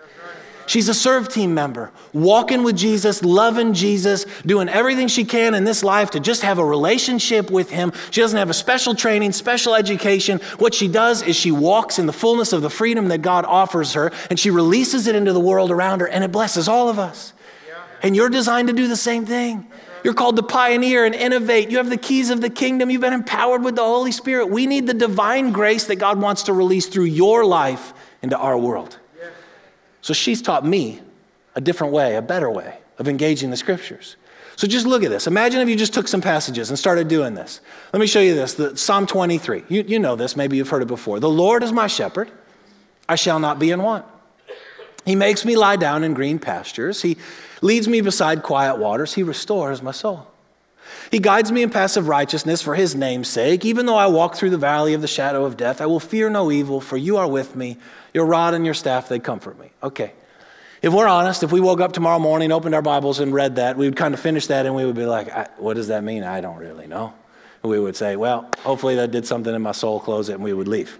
She's 0.67 0.91
a 0.91 0.95
serve 0.95 1.31
team 1.31 1.55
member, 1.55 1.91
walking 2.13 2.63
with 2.63 2.77
Jesus, 2.77 3.25
loving 3.25 3.73
Jesus, 3.73 4.27
doing 4.45 4.69
everything 4.69 5.09
she 5.09 5.25
can 5.25 5.55
in 5.55 5.65
this 5.65 5.83
life 5.83 6.11
to 6.11 6.21
just 6.21 6.43
have 6.43 6.59
a 6.59 6.65
relationship 6.65 7.51
with 7.51 7.71
Him. 7.71 7.91
She 8.11 8.21
doesn't 8.21 8.37
have 8.37 8.51
a 8.51 8.55
special 8.55 8.95
training, 8.95 9.33
special 9.33 9.75
education. 9.75 10.41
What 10.59 10.75
she 10.75 10.87
does 10.87 11.23
is 11.23 11.37
she 11.37 11.53
walks 11.53 11.99
in 11.99 12.05
the 12.05 12.13
fullness 12.13 12.53
of 12.53 12.61
the 12.61 12.69
freedom 12.69 13.09
that 13.09 13.23
God 13.23 13.47
offers 13.47 13.95
her, 13.95 14.13
and 14.29 14.39
she 14.39 14.51
releases 14.51 15.07
it 15.07 15.15
into 15.15 15.33
the 15.33 15.41
world 15.41 15.71
around 15.71 16.01
her, 16.01 16.07
and 16.07 16.23
it 16.23 16.33
blesses 16.33 16.69
all 16.69 16.91
of 16.91 16.99
us. 16.99 17.33
And 18.03 18.15
you're 18.15 18.29
designed 18.29 18.69
to 18.69 18.75
do 18.75 18.89
the 18.89 18.97
same 18.97 19.25
thing. 19.25 19.67
You're 20.05 20.15
called 20.15 20.37
to 20.37 20.43
pioneer 20.43 21.05
and 21.05 21.15
innovate. 21.15 21.71
You 21.71 21.79
have 21.79 21.91
the 21.91 21.97
keys 21.97 22.31
of 22.31 22.41
the 22.41 22.51
kingdom. 22.51 22.91
You've 22.91 23.01
been 23.01 23.13
empowered 23.13 23.63
with 23.63 23.77
the 23.77 23.83
Holy 23.83 24.13
Spirit. 24.13 24.47
We 24.47 24.67
need 24.67 24.87
the 24.87 24.95
divine 24.95 25.53
grace 25.53 25.85
that 25.87 25.97
God 25.97 26.21
wants 26.21 26.45
to 26.45 26.53
release 26.53 26.87
through 26.87 27.05
your 27.05 27.45
life 27.45 27.93
into 28.23 28.37
our 28.37 28.57
world. 28.57 28.99
So 30.01 30.15
she's 30.15 30.41
taught 30.41 30.65
me 30.65 31.01
a 31.55 31.61
different 31.61 31.93
way, 31.93 32.17
a 32.17 32.23
better 32.23 32.51
way 32.51 32.79
of 32.99 33.09
engaging 33.09 33.51
the 33.51 33.57
scriptures. 33.57 34.17
So 34.57 34.67
just 34.67 34.87
look 34.87 35.05
at 35.05 35.11
this. 35.11 35.27
Imagine 35.27 35.61
if 35.61 35.69
you 35.69 35.77
just 35.77 35.95
took 35.95 36.09
some 36.09 36.21
passages 36.21 36.71
and 36.71 36.79
started 36.79 37.07
doing 37.07 37.35
this. 37.35 37.61
Let 37.93 38.01
me 38.01 38.07
show 38.07 38.21
you 38.21 38.35
this 38.35 38.55
the, 38.55 38.77
Psalm 38.77 39.07
23. 39.07 39.65
You, 39.69 39.85
you 39.87 39.99
know 39.99 40.17
this, 40.17 40.37
maybe 40.37 40.57
you've 40.57 40.69
heard 40.69 40.83
it 40.83 40.89
before. 40.89 41.21
The 41.21 41.29
Lord 41.29 41.63
is 41.63 41.73
my 41.73 41.87
shepherd, 41.87 42.31
I 43.09 43.15
shall 43.15 43.39
not 43.39 43.59
be 43.59 43.71
in 43.71 43.83
want. 43.83 44.05
He 45.05 45.15
makes 45.15 45.45
me 45.45 45.57
lie 45.57 45.77
down 45.77 46.05
in 46.05 46.13
green 46.13 46.39
pastures. 46.39 47.01
He 47.03 47.17
leads 47.61 47.89
me 47.89 48.01
beside 48.01 48.43
quiet 48.43 48.79
waters. 48.79 49.15
He 49.15 49.23
restores 49.23 49.83
my 49.83 49.93
soul. 49.93 50.27
He 51.11 51.19
guides 51.19 51.51
me 51.51 51.63
in 51.63 51.71
paths 51.71 51.97
of 51.97 52.09
righteousness 52.09 52.63
for 52.63 52.75
his 52.75 52.95
name's 52.95 53.29
sake. 53.29 53.65
Even 53.65 53.87
though 53.87 53.97
I 53.97 54.07
walk 54.07 54.35
through 54.35 54.51
the 54.51 54.59
valley 54.59 54.95
of 54.95 55.01
the 55.01 55.09
shadow 55.09 55.45
of 55.45 55.57
death, 55.57 55.81
I 55.81 55.87
will 55.87 56.01
fear 56.01 56.29
no 56.29 56.51
evil, 56.51 56.81
for 56.81 56.97
you 56.97 57.17
are 57.17 57.29
with 57.29 57.57
me. 57.57 57.79
Your 58.13 58.27
rod 58.27 58.55
and 58.55 58.65
your 58.65 58.75
staff, 58.75 59.09
they 59.09 59.19
comfort 59.19 59.59
me. 59.59 59.71
Okay. 59.83 60.13
If 60.81 60.93
we're 60.93 61.09
honest, 61.09 61.43
if 61.43 61.51
we 61.51 61.61
woke 61.61 61.81
up 61.81 61.93
tomorrow 61.93 62.19
morning, 62.19 62.53
opened 62.53 62.75
our 62.75 62.83
Bibles, 62.83 63.21
and 63.21 63.33
read 63.33 63.57
that, 63.57 63.77
we 63.77 63.87
would 63.87 63.97
kind 63.97 64.15
of 64.15 64.21
finish 64.21 64.47
that 64.47 64.65
and 64.65 64.75
we 64.75 64.85
would 64.85 64.95
be 64.95 65.07
like, 65.07 65.59
what 65.59 65.75
does 65.75 65.89
that 65.89 66.05
mean? 66.05 66.23
I 66.23 66.41
don't 66.41 66.59
really 66.59 66.87
know. 66.87 67.13
And 67.63 67.71
we 67.71 67.81
would 67.81 67.97
say, 67.97 68.17
well, 68.17 68.49
hopefully 68.61 68.95
that 68.97 69.11
did 69.11 69.27
something 69.27 69.53
in 69.53 69.63
my 69.63 69.73
soul, 69.73 69.99
close 69.99 70.29
it, 70.29 70.35
and 70.35 70.45
we 70.45 70.53
would 70.53 70.69
leave. 70.69 70.99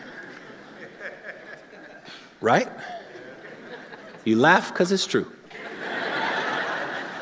right? 2.40 2.68
You 4.24 4.36
laugh 4.36 4.72
because 4.72 4.92
it's 4.92 5.06
true. 5.06 5.30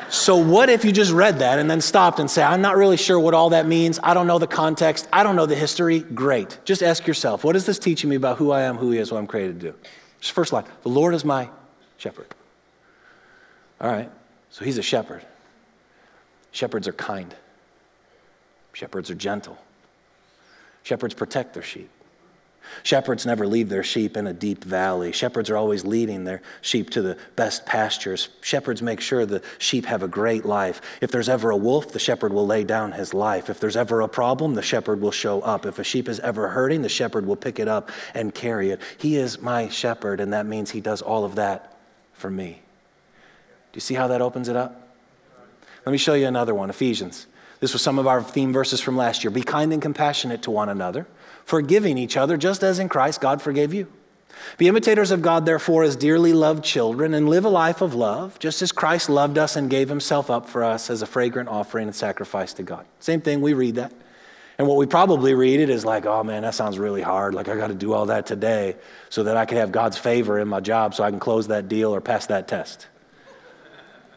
So, 0.09 0.37
what 0.37 0.69
if 0.69 0.85
you 0.85 0.91
just 0.91 1.11
read 1.11 1.39
that 1.39 1.59
and 1.59 1.69
then 1.69 1.81
stopped 1.81 2.19
and 2.19 2.31
say, 2.31 2.41
I'm 2.41 2.61
not 2.61 2.77
really 2.77 2.97
sure 2.97 3.19
what 3.19 3.33
all 3.33 3.49
that 3.49 3.67
means. 3.67 3.99
I 4.01 4.13
don't 4.13 4.27
know 4.27 4.39
the 4.39 4.47
context. 4.47 5.07
I 5.11 5.23
don't 5.23 5.35
know 5.35 5.45
the 5.45 5.55
history. 5.55 5.99
Great. 5.99 6.59
Just 6.63 6.81
ask 6.81 7.05
yourself, 7.05 7.43
what 7.43 7.55
is 7.55 7.65
this 7.65 7.77
teaching 7.77 8.09
me 8.09 8.15
about 8.15 8.37
who 8.37 8.51
I 8.51 8.61
am, 8.61 8.77
who 8.77 8.91
He 8.91 8.99
is, 8.99 9.11
what 9.11 9.17
I'm 9.17 9.27
created 9.27 9.59
to 9.59 9.71
do? 9.71 9.77
Just 10.19 10.33
first 10.33 10.53
line 10.53 10.65
The 10.83 10.89
Lord 10.89 11.13
is 11.13 11.25
my 11.25 11.49
shepherd. 11.97 12.27
All 13.81 13.91
right. 13.91 14.09
So, 14.49 14.63
He's 14.63 14.77
a 14.77 14.83
shepherd. 14.83 15.25
Shepherds 16.51 16.87
are 16.87 16.93
kind, 16.93 17.35
shepherds 18.73 19.11
are 19.11 19.15
gentle, 19.15 19.57
shepherds 20.83 21.13
protect 21.13 21.53
their 21.53 21.61
sheep. 21.61 21.89
Shepherds 22.83 23.25
never 23.25 23.47
leave 23.47 23.69
their 23.69 23.83
sheep 23.83 24.17
in 24.17 24.27
a 24.27 24.33
deep 24.33 24.63
valley. 24.63 25.11
Shepherds 25.11 25.49
are 25.49 25.57
always 25.57 25.85
leading 25.85 26.23
their 26.23 26.41
sheep 26.61 26.89
to 26.91 27.01
the 27.01 27.17
best 27.35 27.65
pastures. 27.65 28.29
Shepherds 28.41 28.81
make 28.81 28.99
sure 28.99 29.25
the 29.25 29.41
sheep 29.57 29.85
have 29.85 30.03
a 30.03 30.07
great 30.07 30.45
life. 30.45 30.81
If 31.01 31.11
there's 31.11 31.29
ever 31.29 31.49
a 31.49 31.57
wolf, 31.57 31.91
the 31.91 31.99
shepherd 31.99 32.33
will 32.33 32.45
lay 32.45 32.63
down 32.63 32.91
his 32.91 33.13
life. 33.13 33.49
If 33.49 33.59
there's 33.59 33.77
ever 33.77 34.01
a 34.01 34.07
problem, 34.07 34.55
the 34.55 34.61
shepherd 34.61 35.01
will 35.01 35.11
show 35.11 35.41
up. 35.41 35.65
If 35.65 35.79
a 35.79 35.83
sheep 35.83 36.07
is 36.07 36.19
ever 36.19 36.49
hurting, 36.49 36.81
the 36.81 36.89
shepherd 36.89 37.25
will 37.25 37.35
pick 37.35 37.59
it 37.59 37.67
up 37.67 37.91
and 38.13 38.33
carry 38.33 38.71
it. 38.71 38.81
He 38.97 39.17
is 39.17 39.41
my 39.41 39.69
shepherd, 39.69 40.19
and 40.19 40.33
that 40.33 40.45
means 40.45 40.71
he 40.71 40.81
does 40.81 41.01
all 41.01 41.25
of 41.25 41.35
that 41.35 41.77
for 42.13 42.29
me. 42.29 42.61
Do 43.71 43.77
you 43.77 43.81
see 43.81 43.95
how 43.95 44.07
that 44.07 44.21
opens 44.21 44.49
it 44.49 44.55
up? 44.55 44.87
Let 45.85 45.91
me 45.91 45.97
show 45.97 46.15
you 46.15 46.27
another 46.27 46.53
one 46.53 46.69
Ephesians. 46.69 47.27
This 47.59 47.73
was 47.73 47.81
some 47.81 47.97
of 47.97 48.07
our 48.07 48.21
theme 48.21 48.53
verses 48.53 48.81
from 48.81 48.97
last 48.97 49.23
year. 49.23 49.31
Be 49.31 49.41
kind 49.41 49.73
and 49.73 49.81
compassionate 49.81 50.43
to 50.43 50.51
one 50.51 50.69
another 50.69 51.07
forgiving 51.47 51.97
each 51.97 52.17
other, 52.17 52.35
just 52.35 52.61
as 52.61 52.77
in 52.77 52.89
Christ 52.89 53.21
God 53.21 53.41
forgave 53.41 53.73
you. 53.73 53.87
Be 54.57 54.67
imitators 54.67 55.11
of 55.11 55.21
God, 55.21 55.45
therefore, 55.45 55.83
as 55.83 55.95
dearly 55.95 56.33
loved 56.33 56.63
children, 56.63 57.13
and 57.13 57.29
live 57.29 57.45
a 57.45 57.49
life 57.49 57.81
of 57.81 57.95
love, 57.95 58.37
just 58.37 58.61
as 58.61 58.73
Christ 58.73 59.09
loved 59.09 59.37
us 59.37 59.55
and 59.55 59.69
gave 59.69 59.87
himself 59.87 60.29
up 60.29 60.49
for 60.49 60.63
us 60.63 60.89
as 60.89 61.01
a 61.01 61.05
fragrant 61.05 61.47
offering 61.47 61.87
and 61.87 61.95
sacrifice 61.95 62.53
to 62.55 62.63
God. 62.63 62.85
Same 62.99 63.21
thing, 63.21 63.39
we 63.39 63.53
read 63.53 63.75
that. 63.75 63.93
And 64.57 64.67
what 64.67 64.75
we 64.75 64.85
probably 64.87 65.33
read 65.35 65.61
it 65.61 65.69
is 65.69 65.85
like, 65.85 66.05
oh 66.05 66.21
man, 66.21 66.41
that 66.41 66.53
sounds 66.53 66.77
really 66.77 67.01
hard. 67.01 67.33
Like, 67.33 67.47
I 67.47 67.55
got 67.55 67.67
to 67.67 67.75
do 67.75 67.93
all 67.93 68.07
that 68.07 68.25
today 68.25 68.75
so 69.09 69.23
that 69.23 69.37
I 69.37 69.45
can 69.45 69.57
have 69.57 69.71
God's 69.71 69.97
favor 69.97 70.39
in 70.39 70.49
my 70.49 70.59
job 70.59 70.95
so 70.95 71.03
I 71.03 71.11
can 71.11 71.19
close 71.19 71.47
that 71.47 71.69
deal 71.69 71.95
or 71.95 72.01
pass 72.01 72.25
that 72.25 72.47
test. 72.49 72.87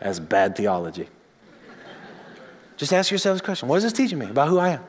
That's 0.01 0.19
bad 0.19 0.57
theology. 0.57 1.09
Just 2.77 2.93
ask 2.93 3.13
yourself 3.13 3.37
this 3.37 3.45
question 3.45 3.69
What 3.69 3.77
is 3.77 3.85
this 3.85 3.93
teaching 3.93 4.19
me 4.19 4.27
about 4.27 4.49
who 4.49 4.59
I 4.59 4.71
am? 4.71 4.85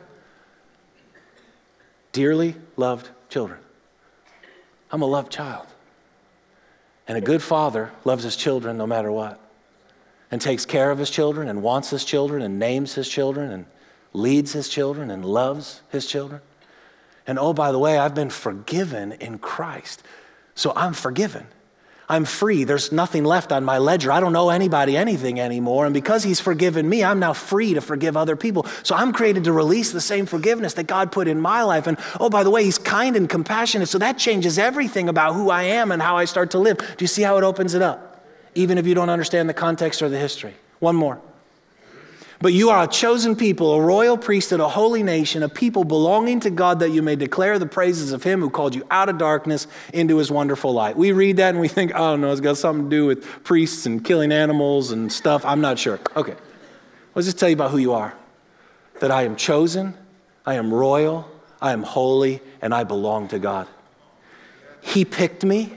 Dearly 2.12 2.56
loved 2.78 3.10
children. 3.30 3.60
I'm 4.92 5.02
a 5.02 5.06
loved 5.06 5.32
child. 5.32 5.68
And 7.08 7.18
a 7.18 7.22
good 7.22 7.42
father 7.42 7.92
loves 8.06 8.24
his 8.24 8.36
children 8.36 8.78
no 8.78 8.88
matter 8.88 9.12
what, 9.12 9.40
and 10.30 10.40
takes 10.40 10.66
care 10.66 10.92
of 10.92 11.00
his 11.00 11.10
children, 11.10 11.48
and 11.50 11.62
wants 11.62 11.90
his 11.90 12.06
children, 12.06 12.42
and 12.42 12.60
names 12.60 12.94
his 12.94 13.10
children, 13.10 13.52
and 13.52 13.66
leads 14.14 14.54
his 14.54 14.70
children, 14.70 15.12
and 15.12 15.26
loves 15.26 15.82
his 15.90 16.06
children. 16.06 16.42
And 17.28 17.38
oh, 17.38 17.54
by 17.54 17.72
the 17.72 17.80
way, 17.80 17.98
I've 17.98 18.16
been 18.16 18.30
forgiven 18.30 19.14
in 19.14 19.40
Christ. 19.40 20.04
So 20.56 20.74
I'm 20.76 20.94
forgiven. 20.94 21.48
I'm 22.12 22.26
free. 22.26 22.66
There's 22.66 22.92
nothing 22.92 23.24
left 23.24 23.54
on 23.54 23.64
my 23.64 23.78
ledger. 23.78 24.12
I 24.12 24.20
don't 24.20 24.36
owe 24.36 24.50
anybody 24.50 24.98
anything 24.98 25.40
anymore. 25.40 25.86
And 25.86 25.94
because 25.94 26.24
He's 26.24 26.42
forgiven 26.42 26.88
me, 26.90 27.06
I'm 27.06 27.20
now 27.20 27.32
free 27.32 27.74
to 27.76 27.80
forgive 27.80 28.18
other 28.18 28.36
people. 28.36 28.66
So 28.84 28.96
I'm 28.96 29.14
created 29.14 29.46
to 29.46 29.54
release 29.54 29.94
the 29.94 30.02
same 30.02 30.26
forgiveness 30.26 30.74
that 30.74 30.88
God 30.88 31.14
put 31.14 31.30
in 31.30 31.40
my 31.40 31.64
life. 31.64 31.88
And 31.88 31.98
oh, 32.20 32.30
by 32.30 32.44
the 32.44 32.50
way, 32.50 32.66
He's 32.66 32.78
kind 32.78 33.16
and 33.16 33.30
compassionate. 33.30 33.88
So 33.88 33.98
that 34.00 34.18
changes 34.18 34.60
everything 34.60 35.08
about 35.08 35.36
who 35.36 35.50
I 35.50 35.64
am 35.64 35.90
and 35.90 36.02
how 36.02 36.18
I 36.18 36.26
start 36.26 36.52
to 36.52 36.60
live. 36.60 36.80
Do 36.80 36.98
you 37.00 37.08
see 37.08 37.22
how 37.22 37.38
it 37.38 37.46
opens 37.46 37.76
it 37.76 37.82
up? 37.82 38.26
Even 38.56 38.78
if 38.78 38.86
you 38.86 38.94
don't 38.94 39.10
understand 39.10 39.48
the 39.48 39.54
context 39.54 40.02
or 40.02 40.10
the 40.10 40.20
history. 40.20 40.54
One 40.80 40.98
more. 40.98 41.22
But 42.42 42.54
you 42.54 42.72
are 42.72 42.84
a 42.84 42.88
chosen 42.88 43.36
people, 43.36 43.74
a 43.74 43.82
royal 43.82 44.18
priesthood, 44.18 44.60
a 44.60 44.68
holy 44.68 45.04
nation, 45.04 45.44
a 45.44 45.50
people 45.50 45.84
belonging 45.84 46.40
to 46.42 46.50
God 46.50 46.80
that 46.80 46.90
you 46.90 47.04
may 47.04 47.16
declare 47.16 47.60
the 47.60 47.68
praises 47.68 48.12
of 48.12 48.24
him 48.24 48.40
who 48.40 48.50
called 48.50 48.74
you 48.74 48.84
out 48.90 49.10
of 49.10 49.20
darkness 49.20 49.68
into 49.94 50.18
his 50.18 50.32
wonderful 50.32 50.74
light. 50.74 50.98
We 50.98 51.12
read 51.12 51.38
that 51.38 51.50
and 51.50 51.60
we 51.60 51.68
think, 51.68 51.94
oh 51.94 52.16
no, 52.16 52.32
it's 52.32 52.42
got 52.42 52.58
something 52.58 52.90
to 52.90 52.90
do 52.90 53.06
with 53.06 53.24
priests 53.44 53.86
and 53.86 54.04
killing 54.04 54.32
animals 54.32 54.92
and 54.92 55.12
stuff. 55.12 55.46
I'm 55.46 55.62
not 55.62 55.78
sure. 55.78 56.00
Okay. 56.16 56.36
Let's 57.14 57.28
just 57.28 57.38
tell 57.38 57.50
you 57.50 57.56
about 57.56 57.72
who 57.72 57.78
you 57.78 57.94
are 57.94 58.14
that 59.02 59.12
I 59.12 59.24
am 59.24 59.36
chosen, 59.36 59.96
I 60.46 60.56
am 60.56 60.74
royal, 60.74 61.30
I 61.62 61.74
am 61.74 61.84
holy, 61.84 62.40
and 62.62 62.74
I 62.74 62.84
belong 62.84 63.28
to 63.30 63.40
God. 63.40 63.68
He 64.82 65.06
picked 65.06 65.44
me. 65.44 65.74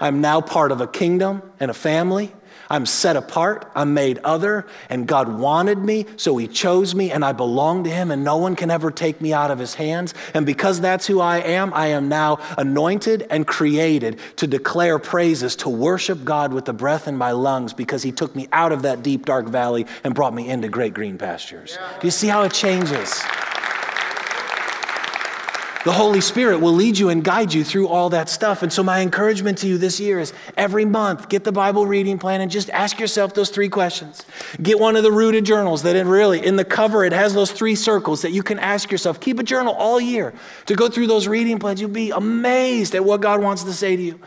I'm 0.00 0.20
now 0.20 0.40
part 0.40 0.72
of 0.72 0.80
a 0.80 0.86
kingdom 0.86 1.42
and 1.58 1.70
a 1.70 1.74
family. 1.74 2.32
I'm 2.68 2.86
set 2.86 3.16
apart, 3.16 3.70
I'm 3.74 3.94
made 3.94 4.18
other, 4.24 4.66
and 4.88 5.06
God 5.06 5.28
wanted 5.28 5.78
me, 5.78 6.06
so 6.16 6.36
He 6.36 6.48
chose 6.48 6.94
me, 6.94 7.10
and 7.10 7.24
I 7.24 7.32
belong 7.32 7.84
to 7.84 7.90
Him, 7.90 8.10
and 8.10 8.24
no 8.24 8.36
one 8.36 8.56
can 8.56 8.70
ever 8.70 8.90
take 8.90 9.20
me 9.20 9.32
out 9.32 9.50
of 9.50 9.58
His 9.58 9.74
hands. 9.74 10.14
And 10.34 10.44
because 10.46 10.80
that's 10.80 11.06
who 11.06 11.20
I 11.20 11.38
am, 11.38 11.72
I 11.74 11.88
am 11.88 12.08
now 12.08 12.38
anointed 12.58 13.26
and 13.30 13.46
created 13.46 14.18
to 14.36 14.46
declare 14.46 14.98
praises, 14.98 15.56
to 15.56 15.68
worship 15.68 16.24
God 16.24 16.52
with 16.52 16.64
the 16.64 16.72
breath 16.72 17.06
in 17.06 17.16
my 17.16 17.32
lungs, 17.32 17.72
because 17.72 18.02
He 18.02 18.12
took 18.12 18.34
me 18.34 18.48
out 18.52 18.72
of 18.72 18.82
that 18.82 19.02
deep, 19.02 19.26
dark 19.26 19.46
valley 19.46 19.86
and 20.04 20.14
brought 20.14 20.34
me 20.34 20.48
into 20.48 20.68
great 20.68 20.94
green 20.94 21.18
pastures. 21.18 21.78
Do 22.00 22.06
you 22.06 22.10
see 22.10 22.28
how 22.28 22.42
it 22.42 22.52
changes? 22.52 23.22
The 25.86 25.92
Holy 25.92 26.20
Spirit 26.20 26.58
will 26.58 26.72
lead 26.72 26.98
you 26.98 27.10
and 27.10 27.22
guide 27.22 27.54
you 27.54 27.62
through 27.62 27.86
all 27.86 28.10
that 28.10 28.28
stuff. 28.28 28.64
And 28.64 28.72
so, 28.72 28.82
my 28.82 29.02
encouragement 29.02 29.58
to 29.58 29.68
you 29.68 29.78
this 29.78 30.00
year 30.00 30.18
is 30.18 30.32
every 30.56 30.84
month, 30.84 31.28
get 31.28 31.44
the 31.44 31.52
Bible 31.52 31.86
reading 31.86 32.18
plan 32.18 32.40
and 32.40 32.50
just 32.50 32.68
ask 32.70 32.98
yourself 32.98 33.34
those 33.34 33.50
three 33.50 33.68
questions. 33.68 34.24
Get 34.60 34.80
one 34.80 34.96
of 34.96 35.04
the 35.04 35.12
rooted 35.12 35.46
journals 35.46 35.84
that 35.84 35.94
it 35.94 36.04
really, 36.04 36.44
in 36.44 36.56
the 36.56 36.64
cover, 36.64 37.04
it 37.04 37.12
has 37.12 37.34
those 37.34 37.52
three 37.52 37.76
circles 37.76 38.22
that 38.22 38.32
you 38.32 38.42
can 38.42 38.58
ask 38.58 38.90
yourself. 38.90 39.20
Keep 39.20 39.38
a 39.38 39.44
journal 39.44 39.74
all 39.74 40.00
year 40.00 40.34
to 40.64 40.74
go 40.74 40.88
through 40.88 41.06
those 41.06 41.28
reading 41.28 41.60
plans. 41.60 41.80
You'll 41.80 41.90
be 41.90 42.10
amazed 42.10 42.96
at 42.96 43.04
what 43.04 43.20
God 43.20 43.40
wants 43.40 43.62
to 43.62 43.72
say 43.72 43.94
to 43.94 44.02
you. 44.02 44.18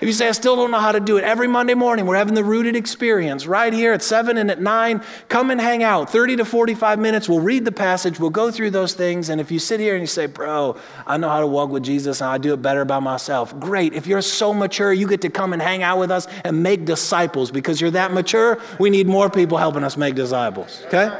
If 0.00 0.06
you 0.06 0.12
say, 0.12 0.28
I 0.28 0.32
still 0.32 0.54
don't 0.54 0.70
know 0.70 0.78
how 0.78 0.92
to 0.92 1.00
do 1.00 1.16
it, 1.16 1.24
every 1.24 1.48
Monday 1.48 1.74
morning 1.74 2.06
we're 2.06 2.16
having 2.16 2.34
the 2.34 2.44
rooted 2.44 2.76
experience 2.76 3.46
right 3.46 3.72
here 3.72 3.92
at 3.92 4.00
7 4.00 4.38
and 4.38 4.48
at 4.48 4.60
9. 4.60 5.02
Come 5.28 5.50
and 5.50 5.60
hang 5.60 5.82
out. 5.82 6.10
30 6.10 6.36
to 6.36 6.44
45 6.44 7.00
minutes. 7.00 7.28
We'll 7.28 7.40
read 7.40 7.64
the 7.64 7.72
passage, 7.72 8.20
we'll 8.20 8.30
go 8.30 8.52
through 8.52 8.70
those 8.70 8.94
things. 8.94 9.28
And 9.28 9.40
if 9.40 9.50
you 9.50 9.58
sit 9.58 9.80
here 9.80 9.94
and 9.94 10.00
you 10.00 10.06
say, 10.06 10.26
Bro, 10.26 10.76
I 11.04 11.16
know 11.16 11.28
how 11.28 11.40
to 11.40 11.48
walk 11.48 11.70
with 11.70 11.82
Jesus 11.82 12.20
and 12.20 12.30
I 12.30 12.38
do 12.38 12.54
it 12.54 12.62
better 12.62 12.84
by 12.84 13.00
myself, 13.00 13.58
great. 13.58 13.92
If 13.92 14.06
you're 14.06 14.22
so 14.22 14.54
mature, 14.54 14.92
you 14.92 15.08
get 15.08 15.22
to 15.22 15.30
come 15.30 15.52
and 15.52 15.60
hang 15.60 15.82
out 15.82 15.98
with 15.98 16.12
us 16.12 16.28
and 16.44 16.62
make 16.62 16.84
disciples 16.84 17.50
because 17.50 17.80
you're 17.80 17.90
that 17.90 18.12
mature. 18.12 18.60
We 18.78 18.90
need 18.90 19.08
more 19.08 19.28
people 19.28 19.58
helping 19.58 19.82
us 19.82 19.96
make 19.96 20.14
disciples, 20.14 20.82
okay? 20.86 21.18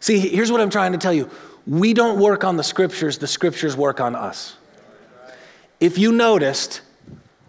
See, 0.00 0.18
here's 0.18 0.52
what 0.52 0.60
I'm 0.60 0.68
trying 0.68 0.92
to 0.92 0.98
tell 0.98 1.14
you 1.14 1.30
we 1.66 1.94
don't 1.94 2.20
work 2.20 2.44
on 2.44 2.58
the 2.58 2.62
scriptures, 2.62 3.16
the 3.16 3.26
scriptures 3.26 3.74
work 3.74 3.98
on 3.98 4.14
us. 4.14 4.56
If 5.80 5.96
you 5.96 6.12
noticed, 6.12 6.82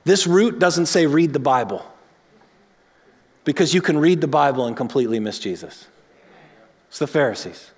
this 0.06 0.26
root 0.26 0.60
doesn't 0.60 0.86
say 0.86 1.08
read 1.08 1.34
the 1.34 1.39
Bible 1.39 1.86
because 3.43 3.74
you 3.74 3.82
can 3.82 3.97
read 3.97 4.22
the 4.22 4.28
Bible 4.28 4.66
and 4.66 4.78
completely 4.78 5.20
miss 5.20 5.39
Jesus. 5.39 5.88
It's 6.88 6.99
the 6.99 7.08
Pharisees. 7.08 7.72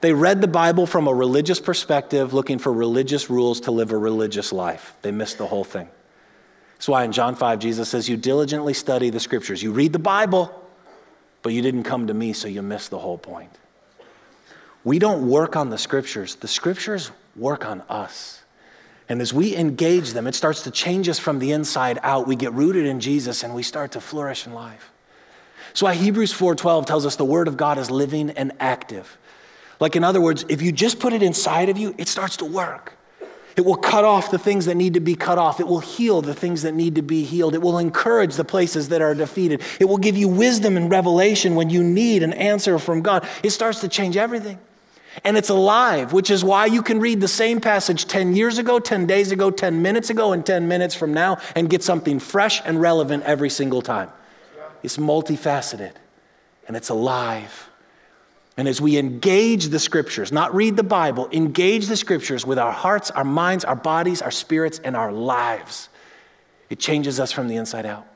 They 0.00 0.12
read 0.12 0.40
the 0.40 0.48
Bible 0.48 0.86
from 0.86 1.06
a 1.08 1.14
religious 1.14 1.60
perspective, 1.60 2.32
looking 2.32 2.58
for 2.58 2.72
religious 2.72 3.30
rules 3.30 3.60
to 3.62 3.70
live 3.70 3.92
a 3.92 3.98
religious 3.98 4.52
life. 4.52 4.94
They 5.02 5.10
missed 5.10 5.38
the 5.38 5.46
whole 5.46 5.64
thing. 5.64 5.88
That's 6.74 6.88
why 6.88 7.04
in 7.04 7.12
John 7.12 7.34
5, 7.34 7.58
Jesus 7.58 7.88
says, 7.88 8.08
You 8.08 8.16
diligently 8.16 8.74
study 8.74 9.10
the 9.10 9.20
scriptures. 9.20 9.62
You 9.62 9.72
read 9.72 9.92
the 9.92 9.98
Bible, 9.98 10.52
but 11.42 11.52
you 11.52 11.62
didn't 11.62 11.84
come 11.84 12.06
to 12.08 12.14
me, 12.14 12.32
so 12.34 12.48
you 12.48 12.62
missed 12.62 12.90
the 12.90 12.98
whole 12.98 13.18
point. 13.18 13.50
We 14.84 14.98
don't 14.98 15.28
work 15.28 15.56
on 15.56 15.70
the 15.70 15.78
scriptures, 15.78 16.36
the 16.36 16.48
scriptures 16.48 17.10
work 17.34 17.64
on 17.64 17.80
us. 17.88 18.42
And 19.08 19.22
as 19.22 19.32
we 19.32 19.56
engage 19.56 20.12
them, 20.12 20.26
it 20.26 20.34
starts 20.34 20.62
to 20.62 20.70
change 20.70 21.08
us 21.08 21.18
from 21.18 21.38
the 21.38 21.52
inside 21.52 21.98
out. 22.02 22.26
We 22.26 22.36
get 22.36 22.52
rooted 22.52 22.86
in 22.86 23.00
Jesus 23.00 23.44
and 23.44 23.54
we 23.54 23.62
start 23.62 23.92
to 23.92 24.00
flourish 24.00 24.46
in 24.46 24.54
life. 24.54 24.90
So 25.74 25.86
why 25.86 25.94
Hebrews 25.94 26.32
4:12 26.32 26.86
tells 26.86 27.06
us 27.06 27.16
the 27.16 27.24
word 27.24 27.48
of 27.48 27.56
God 27.56 27.78
is 27.78 27.90
living 27.90 28.30
and 28.30 28.52
active. 28.58 29.18
Like 29.78 29.94
in 29.94 30.02
other 30.02 30.20
words, 30.20 30.44
if 30.48 30.62
you 30.62 30.72
just 30.72 30.98
put 30.98 31.12
it 31.12 31.22
inside 31.22 31.68
of 31.68 31.78
you, 31.78 31.94
it 31.98 32.08
starts 32.08 32.38
to 32.38 32.44
work. 32.44 32.94
It 33.56 33.64
will 33.64 33.76
cut 33.76 34.04
off 34.04 34.30
the 34.30 34.38
things 34.38 34.66
that 34.66 34.74
need 34.74 34.94
to 34.94 35.00
be 35.00 35.14
cut 35.14 35.38
off. 35.38 35.60
It 35.60 35.66
will 35.66 35.80
heal 35.80 36.20
the 36.20 36.34
things 36.34 36.62
that 36.62 36.74
need 36.74 36.94
to 36.96 37.02
be 37.02 37.24
healed. 37.24 37.54
It 37.54 37.62
will 37.62 37.78
encourage 37.78 38.34
the 38.34 38.44
places 38.44 38.88
that 38.90 39.00
are 39.00 39.14
defeated. 39.14 39.62
It 39.80 39.86
will 39.86 39.96
give 39.96 40.16
you 40.16 40.28
wisdom 40.28 40.76
and 40.76 40.90
revelation 40.90 41.54
when 41.54 41.70
you 41.70 41.82
need 41.82 42.22
an 42.22 42.34
answer 42.34 42.78
from 42.78 43.00
God. 43.00 43.26
It 43.42 43.50
starts 43.50 43.80
to 43.80 43.88
change 43.88 44.16
everything. 44.16 44.58
And 45.24 45.36
it's 45.36 45.48
alive, 45.48 46.12
which 46.12 46.30
is 46.30 46.44
why 46.44 46.66
you 46.66 46.82
can 46.82 47.00
read 47.00 47.20
the 47.20 47.28
same 47.28 47.60
passage 47.60 48.06
10 48.06 48.36
years 48.36 48.58
ago, 48.58 48.78
10 48.78 49.06
days 49.06 49.32
ago, 49.32 49.50
10 49.50 49.80
minutes 49.82 50.10
ago, 50.10 50.32
and 50.32 50.44
10 50.44 50.68
minutes 50.68 50.94
from 50.94 51.14
now 51.14 51.38
and 51.54 51.70
get 51.70 51.82
something 51.82 52.18
fresh 52.18 52.62
and 52.64 52.80
relevant 52.80 53.22
every 53.24 53.50
single 53.50 53.82
time. 53.82 54.10
It's 54.82 54.98
multifaceted 54.98 55.92
and 56.68 56.76
it's 56.76 56.90
alive. 56.90 57.70
And 58.56 58.66
as 58.68 58.80
we 58.80 58.96
engage 58.96 59.66
the 59.66 59.78
scriptures, 59.78 60.32
not 60.32 60.54
read 60.54 60.76
the 60.76 60.82
Bible, 60.82 61.28
engage 61.30 61.86
the 61.86 61.96
scriptures 61.96 62.46
with 62.46 62.58
our 62.58 62.72
hearts, 62.72 63.10
our 63.10 63.24
minds, 63.24 63.64
our 63.64 63.76
bodies, 63.76 64.22
our 64.22 64.30
spirits, 64.30 64.80
and 64.82 64.96
our 64.96 65.12
lives, 65.12 65.90
it 66.70 66.78
changes 66.78 67.20
us 67.20 67.32
from 67.32 67.48
the 67.48 67.56
inside 67.56 67.84
out. 67.84 68.06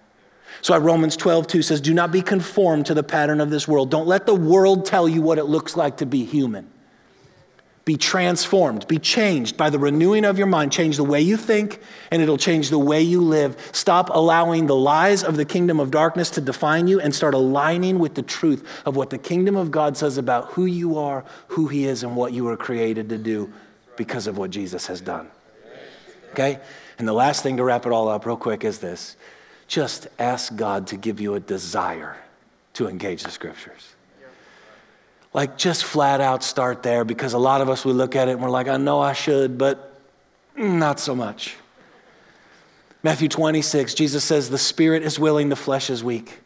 So 0.62 0.76
Romans 0.78 1.16
12, 1.16 1.46
2 1.46 1.62
says, 1.62 1.80
Do 1.80 1.94
not 1.94 2.10
be 2.10 2.22
conformed 2.22 2.86
to 2.86 2.94
the 2.94 3.02
pattern 3.02 3.40
of 3.40 3.50
this 3.50 3.68
world. 3.68 3.90
Don't 3.90 4.06
let 4.06 4.26
the 4.26 4.34
world 4.34 4.86
tell 4.86 5.08
you 5.08 5.22
what 5.22 5.38
it 5.38 5.44
looks 5.44 5.76
like 5.76 5.98
to 5.98 6.06
be 6.06 6.24
human. 6.24 6.70
Be 7.90 7.96
transformed, 7.96 8.86
be 8.86 9.00
changed 9.00 9.56
by 9.56 9.68
the 9.68 9.76
renewing 9.80 10.24
of 10.24 10.38
your 10.38 10.46
mind. 10.46 10.70
Change 10.70 10.96
the 10.96 11.02
way 11.02 11.20
you 11.20 11.36
think, 11.36 11.80
and 12.12 12.22
it'll 12.22 12.38
change 12.38 12.70
the 12.70 12.78
way 12.78 13.02
you 13.02 13.20
live. 13.20 13.56
Stop 13.72 14.10
allowing 14.12 14.68
the 14.68 14.76
lies 14.76 15.24
of 15.24 15.36
the 15.36 15.44
kingdom 15.44 15.80
of 15.80 15.90
darkness 15.90 16.30
to 16.30 16.40
define 16.40 16.86
you 16.86 17.00
and 17.00 17.12
start 17.12 17.34
aligning 17.34 17.98
with 17.98 18.14
the 18.14 18.22
truth 18.22 18.64
of 18.86 18.94
what 18.94 19.10
the 19.10 19.18
kingdom 19.18 19.56
of 19.56 19.72
God 19.72 19.96
says 19.96 20.18
about 20.18 20.52
who 20.52 20.66
you 20.66 20.98
are, 20.98 21.24
who 21.48 21.66
He 21.66 21.84
is, 21.84 22.04
and 22.04 22.14
what 22.14 22.32
you 22.32 22.44
were 22.44 22.56
created 22.56 23.08
to 23.08 23.18
do 23.18 23.52
because 23.96 24.28
of 24.28 24.38
what 24.38 24.52
Jesus 24.52 24.86
has 24.86 25.00
done. 25.00 25.28
Okay? 26.30 26.60
And 27.00 27.08
the 27.08 27.12
last 27.12 27.42
thing 27.42 27.56
to 27.56 27.64
wrap 27.64 27.86
it 27.86 27.90
all 27.90 28.08
up, 28.08 28.24
real 28.24 28.36
quick, 28.36 28.62
is 28.62 28.78
this 28.78 29.16
just 29.66 30.06
ask 30.20 30.54
God 30.54 30.86
to 30.86 30.96
give 30.96 31.20
you 31.20 31.34
a 31.34 31.40
desire 31.40 32.16
to 32.74 32.86
engage 32.86 33.24
the 33.24 33.32
scriptures. 33.32 33.96
Like, 35.32 35.56
just 35.56 35.84
flat 35.84 36.20
out 36.20 36.42
start 36.42 36.82
there 36.82 37.04
because 37.04 37.34
a 37.34 37.38
lot 37.38 37.60
of 37.60 37.68
us, 37.68 37.84
we 37.84 37.92
look 37.92 38.16
at 38.16 38.28
it 38.28 38.32
and 38.32 38.42
we're 38.42 38.50
like, 38.50 38.68
I 38.68 38.76
know 38.76 39.00
I 39.00 39.12
should, 39.12 39.58
but 39.58 40.00
not 40.56 40.98
so 40.98 41.14
much. 41.14 41.56
Matthew 43.02 43.28
26, 43.28 43.94
Jesus 43.94 44.24
says, 44.24 44.50
The 44.50 44.58
spirit 44.58 45.02
is 45.02 45.18
willing, 45.18 45.48
the 45.48 45.56
flesh 45.56 45.88
is 45.88 46.04
weak. 46.04 46.40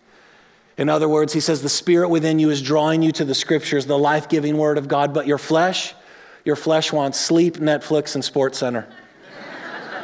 In 0.77 0.89
other 0.89 1.09
words, 1.09 1.33
he 1.33 1.41
says, 1.41 1.63
The 1.63 1.69
spirit 1.69 2.09
within 2.09 2.39
you 2.39 2.51
is 2.51 2.63
drawing 2.63 3.03
you 3.03 3.11
to 3.13 3.25
the 3.25 3.35
scriptures, 3.35 3.87
the 3.87 3.99
life 3.99 4.29
giving 4.29 4.57
word 4.57 4.79
of 4.79 4.87
God, 4.87 5.15
but 5.15 5.27
your 5.27 5.39
flesh, 5.39 5.95
your 6.45 6.57
flesh 6.57 6.93
wants 6.93 7.19
sleep, 7.19 7.57
Netflix, 7.57 8.15
and 8.15 8.25
Sports 8.25 8.59
Center. 8.59 8.87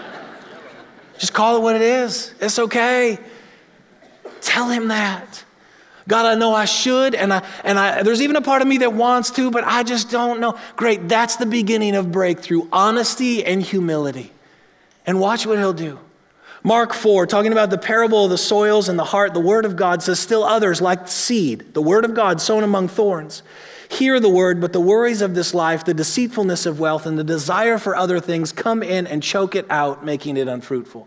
Just 1.19 1.35
call 1.35 1.57
it 1.57 1.63
what 1.63 1.77
it 1.77 1.83
is. 1.83 2.35
It's 2.41 2.59
okay. 2.59 3.19
Tell 4.41 4.71
him 4.71 4.89
that. 4.89 5.45
God, 6.11 6.27
I 6.27 6.35
know 6.35 6.53
I 6.53 6.65
should, 6.65 7.15
and 7.15 7.33
I 7.33 7.47
and 7.63 7.79
I 7.79 8.03
there's 8.03 8.21
even 8.21 8.35
a 8.35 8.43
part 8.43 8.63
of 8.63 8.69
me 8.69 8.79
that 8.79 8.93
wants 8.93 9.31
to, 9.33 9.49
but 9.49 9.63
I 9.63 9.85
just 9.85 10.11
don't 10.11 10.41
know. 10.41 10.59
Great, 10.75 11.09
that's 11.09 11.37
the 11.37 11.47
beginning 11.47 11.95
of 11.95 12.11
breakthrough, 12.11 12.67
honesty 12.73 13.45
and 13.45 13.63
humility. 13.63 14.33
And 15.07 15.21
watch 15.21 15.47
what 15.47 15.59
he'll 15.59 15.73
do. 15.73 16.01
Mark 16.65 16.95
4, 16.95 17.29
talking 17.29 17.53
about 17.53 17.71
the 17.71 17.79
parable 17.79 18.25
of 18.25 18.31
the 18.31 18.37
soils 18.37 18.89
and 18.89 18.99
the 18.99 19.05
heart, 19.05 19.35
the 19.35 19.41
word 19.41 19.65
of 19.65 19.77
God 19.77 20.03
says, 20.03 20.19
Still 20.19 20.43
others, 20.43 20.81
like 20.81 21.07
seed, 21.07 21.75
the 21.75 21.81
word 21.81 22.05
of 22.05 22.13
God 22.13 22.41
sown 22.41 22.65
among 22.65 22.89
thorns, 22.89 23.45
hear 23.89 24.19
the 24.19 24.29
word, 24.29 24.61
but 24.61 24.73
the 24.73 24.81
worries 24.81 25.23
of 25.23 25.37
this 25.37 25.55
life, 25.55 25.85
the 25.85 25.95
deceitfulness 25.95 26.67
of 26.67 26.81
wealth, 26.81 27.07
and 27.07 27.17
the 27.17 27.25
desire 27.25 27.79
for 27.79 27.95
other 27.95 28.19
things 28.19 28.51
come 28.51 28.83
in 28.83 29.07
and 29.07 29.23
choke 29.23 29.55
it 29.55 29.65
out, 29.71 30.05
making 30.05 30.37
it 30.37 30.49
unfruitful. 30.49 31.07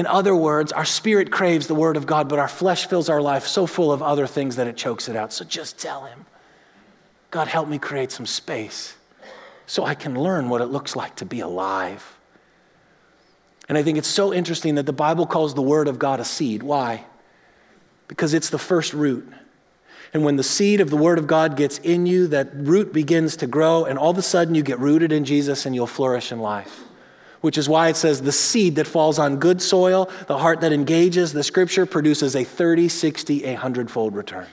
In 0.00 0.06
other 0.06 0.34
words, 0.34 0.72
our 0.72 0.86
spirit 0.86 1.30
craves 1.30 1.66
the 1.66 1.74
word 1.74 1.98
of 1.98 2.06
God, 2.06 2.26
but 2.26 2.38
our 2.38 2.48
flesh 2.48 2.86
fills 2.86 3.10
our 3.10 3.20
life 3.20 3.46
so 3.46 3.66
full 3.66 3.92
of 3.92 4.02
other 4.02 4.26
things 4.26 4.56
that 4.56 4.66
it 4.66 4.74
chokes 4.74 5.10
it 5.10 5.14
out. 5.14 5.30
So 5.30 5.44
just 5.44 5.76
tell 5.76 6.06
him, 6.06 6.24
God, 7.30 7.48
help 7.48 7.68
me 7.68 7.78
create 7.78 8.10
some 8.10 8.24
space 8.24 8.96
so 9.66 9.84
I 9.84 9.94
can 9.94 10.18
learn 10.18 10.48
what 10.48 10.62
it 10.62 10.68
looks 10.68 10.96
like 10.96 11.16
to 11.16 11.26
be 11.26 11.40
alive. 11.40 12.16
And 13.68 13.76
I 13.76 13.82
think 13.82 13.98
it's 13.98 14.08
so 14.08 14.32
interesting 14.32 14.76
that 14.76 14.86
the 14.86 14.94
Bible 14.94 15.26
calls 15.26 15.52
the 15.52 15.60
word 15.60 15.86
of 15.86 15.98
God 15.98 16.18
a 16.18 16.24
seed. 16.24 16.62
Why? 16.62 17.04
Because 18.08 18.32
it's 18.32 18.48
the 18.48 18.58
first 18.58 18.94
root. 18.94 19.30
And 20.14 20.24
when 20.24 20.36
the 20.36 20.42
seed 20.42 20.80
of 20.80 20.88
the 20.88 20.96
Word 20.96 21.18
of 21.18 21.26
God 21.26 21.58
gets 21.58 21.76
in 21.76 22.06
you, 22.06 22.26
that 22.28 22.48
root 22.54 22.94
begins 22.94 23.36
to 23.36 23.46
grow, 23.46 23.84
and 23.84 23.98
all 23.98 24.10
of 24.10 24.16
a 24.16 24.22
sudden 24.22 24.54
you 24.54 24.62
get 24.62 24.78
rooted 24.78 25.12
in 25.12 25.26
Jesus 25.26 25.66
and 25.66 25.74
you'll 25.74 25.86
flourish 25.86 26.32
in 26.32 26.38
life 26.38 26.84
which 27.40 27.56
is 27.56 27.68
why 27.68 27.88
it 27.88 27.96
says 27.96 28.22
the 28.22 28.32
seed 28.32 28.76
that 28.76 28.86
falls 28.86 29.18
on 29.18 29.36
good 29.36 29.62
soil, 29.62 30.10
the 30.26 30.38
heart 30.38 30.60
that 30.60 30.72
engages 30.72 31.32
the 31.32 31.42
scripture, 31.42 31.86
produces 31.86 32.36
a 32.36 32.44
30, 32.44 32.88
60, 32.88 33.44
a 33.44 33.54
hundredfold 33.54 34.14
return. 34.14 34.46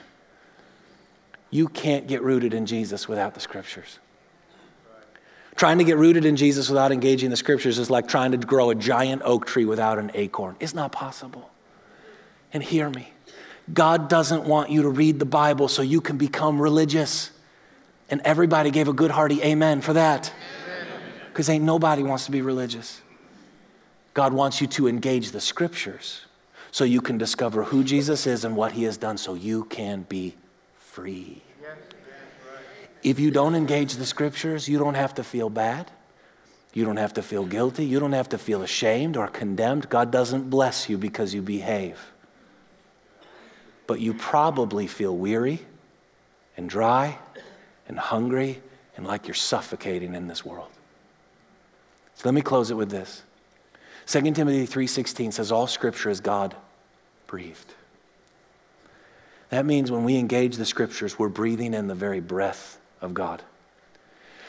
You 1.50 1.68
can't 1.68 2.06
get 2.06 2.22
rooted 2.22 2.54
in 2.54 2.66
Jesus 2.66 3.08
without 3.08 3.34
the 3.34 3.40
scriptures. 3.40 3.98
Trying 5.56 5.78
to 5.78 5.84
get 5.84 5.96
rooted 5.96 6.24
in 6.24 6.36
Jesus 6.36 6.68
without 6.68 6.92
engaging 6.92 7.30
the 7.30 7.36
scriptures 7.36 7.78
is 7.78 7.90
like 7.90 8.06
trying 8.06 8.30
to 8.32 8.38
grow 8.38 8.70
a 8.70 8.74
giant 8.74 9.22
oak 9.24 9.46
tree 9.46 9.64
without 9.64 9.98
an 9.98 10.10
acorn. 10.14 10.56
It's 10.60 10.74
not 10.74 10.92
possible. 10.92 11.50
And 12.52 12.62
hear 12.62 12.88
me 12.88 13.12
God 13.72 14.08
doesn't 14.08 14.44
want 14.44 14.70
you 14.70 14.82
to 14.82 14.88
read 14.88 15.18
the 15.18 15.26
Bible 15.26 15.68
so 15.68 15.82
you 15.82 16.00
can 16.00 16.16
become 16.16 16.60
religious. 16.62 17.30
And 18.08 18.22
everybody 18.24 18.70
gave 18.70 18.88
a 18.88 18.94
good 18.94 19.10
hearty 19.10 19.42
amen 19.42 19.82
for 19.82 19.92
that 19.92 20.32
because 21.38 21.50
ain't 21.50 21.64
nobody 21.64 22.02
wants 22.02 22.24
to 22.24 22.32
be 22.32 22.42
religious. 22.42 23.00
God 24.12 24.32
wants 24.32 24.60
you 24.60 24.66
to 24.66 24.88
engage 24.88 25.30
the 25.30 25.40
scriptures 25.40 26.22
so 26.72 26.82
you 26.82 27.00
can 27.00 27.16
discover 27.16 27.62
who 27.62 27.84
Jesus 27.84 28.26
is 28.26 28.44
and 28.44 28.56
what 28.56 28.72
he 28.72 28.82
has 28.82 28.96
done 28.96 29.16
so 29.18 29.34
you 29.34 29.62
can 29.66 30.02
be 30.08 30.34
free. 30.78 31.40
If 33.04 33.20
you 33.20 33.30
don't 33.30 33.54
engage 33.54 33.94
the 33.94 34.04
scriptures, 34.04 34.68
you 34.68 34.80
don't 34.80 34.94
have 34.94 35.14
to 35.14 35.22
feel 35.22 35.48
bad. 35.48 35.92
You 36.74 36.84
don't 36.84 36.96
have 36.96 37.14
to 37.14 37.22
feel 37.22 37.44
guilty. 37.44 37.84
You 37.84 38.00
don't 38.00 38.14
have 38.14 38.30
to 38.30 38.38
feel 38.38 38.64
ashamed 38.64 39.16
or 39.16 39.28
condemned. 39.28 39.88
God 39.88 40.10
doesn't 40.10 40.50
bless 40.50 40.88
you 40.88 40.98
because 40.98 41.32
you 41.32 41.40
behave. 41.40 42.00
But 43.86 44.00
you 44.00 44.12
probably 44.12 44.88
feel 44.88 45.16
weary 45.16 45.60
and 46.56 46.68
dry 46.68 47.16
and 47.86 47.96
hungry 47.96 48.60
and 48.96 49.06
like 49.06 49.28
you're 49.28 49.34
suffocating 49.34 50.16
in 50.16 50.26
this 50.26 50.44
world. 50.44 50.70
So 52.18 52.28
let 52.28 52.34
me 52.34 52.42
close 52.42 52.72
it 52.72 52.74
with 52.74 52.90
this. 52.90 53.22
2 54.06 54.34
Timothy 54.34 54.66
3:16 54.66 55.30
says 55.30 55.52
all 55.52 55.68
scripture 55.68 56.10
is 56.10 56.18
God 56.18 56.56
breathed. 57.28 57.74
That 59.50 59.64
means 59.64 59.92
when 59.92 60.02
we 60.02 60.16
engage 60.16 60.56
the 60.56 60.64
scriptures, 60.64 61.16
we're 61.16 61.28
breathing 61.28 61.74
in 61.74 61.86
the 61.86 61.94
very 61.94 62.18
breath 62.18 62.80
of 63.00 63.14
God. 63.14 63.44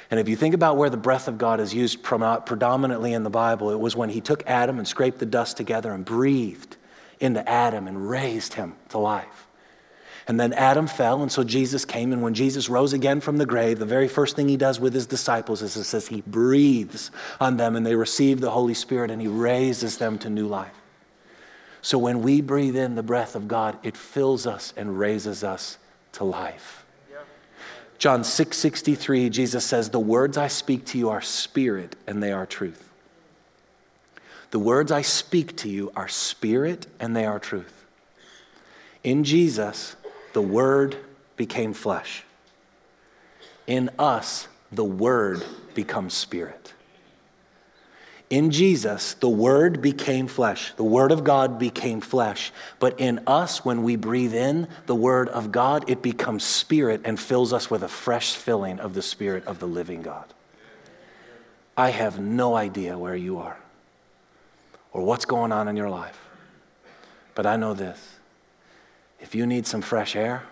And 0.09 0.19
if 0.19 0.27
you 0.27 0.35
think 0.35 0.55
about 0.55 0.77
where 0.77 0.89
the 0.89 0.97
breath 0.97 1.27
of 1.27 1.37
God 1.37 1.59
is 1.59 1.71
used 1.71 2.01
predominantly 2.01 3.13
in 3.13 3.21
the 3.21 3.29
Bible, 3.29 3.69
it 3.69 3.79
was 3.79 3.95
when 3.95 4.09
he 4.09 4.19
took 4.19 4.43
Adam 4.47 4.79
and 4.79 4.87
scraped 4.87 5.19
the 5.19 5.27
dust 5.27 5.55
together 5.55 5.93
and 5.93 6.03
breathed 6.03 6.75
into 7.19 7.47
Adam 7.47 7.87
and 7.87 8.09
raised 8.09 8.55
him 8.55 8.77
to 8.89 8.97
life. 8.97 9.45
And 10.29 10.39
then 10.39 10.53
Adam 10.53 10.85
fell, 10.85 11.23
and 11.23 11.31
so 11.31 11.43
Jesus 11.43 11.85
came. 11.85 12.13
And 12.13 12.21
when 12.21 12.35
Jesus 12.35 12.69
rose 12.69 12.93
again 12.93 13.19
from 13.19 13.37
the 13.37 13.47
grave, 13.47 13.79
the 13.79 13.85
very 13.87 14.07
first 14.07 14.35
thing 14.35 14.47
he 14.47 14.57
does 14.57 14.79
with 14.79 14.93
his 14.93 15.07
disciples 15.07 15.63
is 15.63 15.75
it 15.75 15.85
says 15.85 16.07
he 16.07 16.21
breathes 16.21 17.09
on 17.41 17.57
them 17.57 17.75
and 17.75 17.83
they 17.83 17.95
receive 17.95 18.39
the 18.39 18.51
Holy 18.51 18.75
Spirit 18.75 19.09
and 19.09 19.19
he 19.19 19.27
raises 19.27 19.97
them 19.97 20.19
to 20.19 20.29
new 20.29 20.45
life. 20.45 20.75
So 21.81 21.97
when 21.97 22.21
we 22.21 22.41
breathe 22.41 22.75
in 22.75 22.93
the 22.93 23.01
breath 23.01 23.35
of 23.35 23.47
God, 23.47 23.79
it 23.81 23.97
fills 23.97 24.45
us 24.45 24.71
and 24.77 24.99
raises 24.99 25.43
us 25.43 25.79
to 26.11 26.25
life. 26.25 26.85
John 27.97 28.23
6 28.23 28.55
63, 28.55 29.31
Jesus 29.31 29.65
says, 29.65 29.89
The 29.89 29.99
words 29.99 30.37
I 30.37 30.47
speak 30.47 30.85
to 30.87 30.99
you 30.99 31.09
are 31.09 31.21
spirit 31.21 31.95
and 32.05 32.21
they 32.21 32.31
are 32.31 32.45
truth. 32.45 32.87
The 34.51 34.59
words 34.59 34.91
I 34.91 35.01
speak 35.01 35.57
to 35.57 35.69
you 35.69 35.91
are 35.95 36.07
spirit 36.07 36.85
and 36.99 37.15
they 37.15 37.25
are 37.25 37.39
truth. 37.39 37.79
In 39.03 39.23
Jesus, 39.23 39.95
the 40.33 40.41
Word 40.41 40.97
became 41.35 41.73
flesh. 41.73 42.23
In 43.67 43.89
us, 43.99 44.47
the 44.71 44.83
Word 44.83 45.43
becomes 45.73 46.13
spirit. 46.13 46.73
In 48.29 48.51
Jesus, 48.51 49.15
the 49.15 49.29
Word 49.29 49.81
became 49.81 50.27
flesh. 50.27 50.73
The 50.75 50.83
Word 50.83 51.11
of 51.11 51.23
God 51.23 51.57
became 51.57 51.99
flesh. 51.99 52.51
But 52.77 52.99
in 52.99 53.21
us, 53.25 53.65
when 53.65 53.81
we 53.81 53.95
breathe 53.95 54.35
in 54.35 54.67
the 54.85 54.95
Word 54.95 55.29
of 55.29 55.51
God, 55.51 55.89
it 55.89 56.03
becomes 56.03 56.43
spirit 56.43 57.01
and 57.05 57.19
fills 57.19 57.53
us 57.53 57.71
with 57.71 57.81
a 57.81 57.87
fresh 57.87 58.35
filling 58.35 58.79
of 58.79 58.93
the 58.93 59.01
Spirit 59.01 59.45
of 59.45 59.59
the 59.59 59.67
living 59.67 60.03
God. 60.03 60.25
I 61.75 61.89
have 61.89 62.19
no 62.19 62.55
idea 62.55 62.97
where 62.97 63.15
you 63.15 63.39
are 63.39 63.57
or 64.91 65.03
what's 65.03 65.25
going 65.25 65.51
on 65.51 65.67
in 65.67 65.75
your 65.75 65.89
life. 65.89 66.19
But 67.33 67.45
I 67.45 67.55
know 67.55 67.73
this 67.73 68.18
if 69.19 69.35
you 69.35 69.45
need 69.45 69.67
some 69.67 69.81
fresh 69.81 70.15
air, 70.15 70.43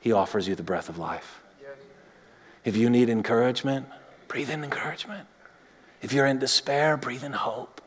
He 0.00 0.12
offers 0.12 0.48
you 0.48 0.54
the 0.54 0.62
breath 0.62 0.88
of 0.88 0.98
life. 0.98 1.40
If 2.64 2.76
you 2.76 2.90
need 2.90 3.08
encouragement, 3.08 3.86
breathe 4.28 4.50
in 4.50 4.62
encouragement. 4.62 5.26
If 6.00 6.12
you're 6.12 6.26
in 6.26 6.38
despair, 6.38 6.96
breathe 6.96 7.24
in 7.24 7.32
hope. 7.32 7.80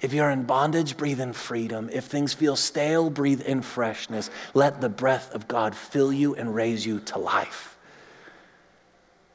If 0.00 0.12
you're 0.12 0.30
in 0.30 0.42
bondage, 0.42 0.96
breathe 0.96 1.20
in 1.20 1.32
freedom. 1.32 1.88
If 1.92 2.04
things 2.04 2.34
feel 2.34 2.56
stale, 2.56 3.08
breathe 3.08 3.40
in 3.40 3.62
freshness. 3.62 4.30
Let 4.52 4.80
the 4.80 4.88
breath 4.88 5.32
of 5.32 5.46
God 5.46 5.76
fill 5.76 6.12
you 6.12 6.34
and 6.34 6.54
raise 6.54 6.84
you 6.84 6.98
to 7.00 7.18
life. 7.18 7.76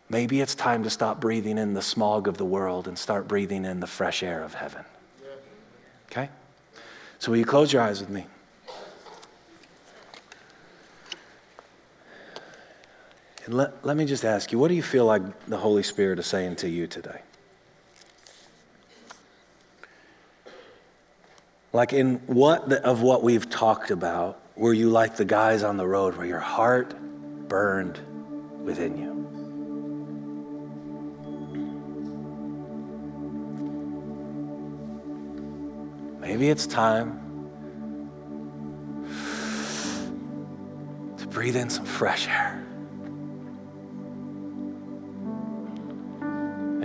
Maybe 0.10 0.42
it's 0.42 0.56
time 0.56 0.84
to 0.84 0.90
stop 0.90 1.20
breathing 1.20 1.58
in 1.58 1.74
the 1.74 1.82
smog 1.82 2.28
of 2.28 2.38
the 2.38 2.46
world 2.46 2.88
and 2.88 2.98
start 2.98 3.28
breathing 3.28 3.66
in 3.66 3.80
the 3.80 3.88
fresh 3.88 4.24
air 4.24 4.44
of 4.44 4.54
heaven. 4.54 4.84
Okay? 6.12 6.30
So, 7.20 7.32
will 7.32 7.40
you 7.40 7.46
close 7.46 7.74
your 7.74 7.82
eyes 7.82 8.00
with 8.00 8.10
me? 8.10 8.26
And 13.48 13.56
let, 13.56 13.86
let 13.86 13.96
me 13.96 14.04
just 14.04 14.26
ask 14.26 14.52
you, 14.52 14.60
what 14.60 14.68
do 14.68 14.74
you 14.74 14.84
feel 14.84 15.06
like 15.06 15.46
the 15.46 15.56
Holy 15.56 15.82
Spirit 15.82 16.20
is 16.20 16.26
saying 16.26 16.58
to 16.58 16.70
you 16.70 16.86
today? 16.86 17.22
Like 21.72 21.94
in 21.94 22.16
what 22.28 22.68
the, 22.68 22.86
of 22.86 23.02
what 23.02 23.24
we've 23.24 23.50
talked 23.50 23.90
about, 23.90 24.42
were 24.58 24.74
you 24.74 24.90
like 24.90 25.16
the 25.16 25.24
guys 25.24 25.64
on 25.64 25.78
the 25.78 25.88
road 25.88 26.18
where 26.18 26.28
your 26.28 26.42
heart 26.42 26.94
burned 27.48 28.02
within 28.66 28.98
you? 28.98 29.14
Maybe 36.20 36.50
it's 36.50 36.68
time 36.68 37.22
to 41.18 41.28
breathe 41.28 41.56
in 41.56 41.70
some 41.70 41.86
fresh 41.86 42.28
air. 42.28 42.67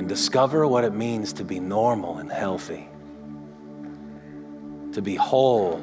And 0.03 0.09
discover 0.09 0.67
what 0.67 0.83
it 0.83 0.93
means 0.93 1.35
to 1.35 1.45
be 1.45 1.61
normal 1.61 2.19
and 2.19 2.29
healthy, 2.29 2.89
to 4.95 5.01
be 5.01 5.15
whole 5.15 5.77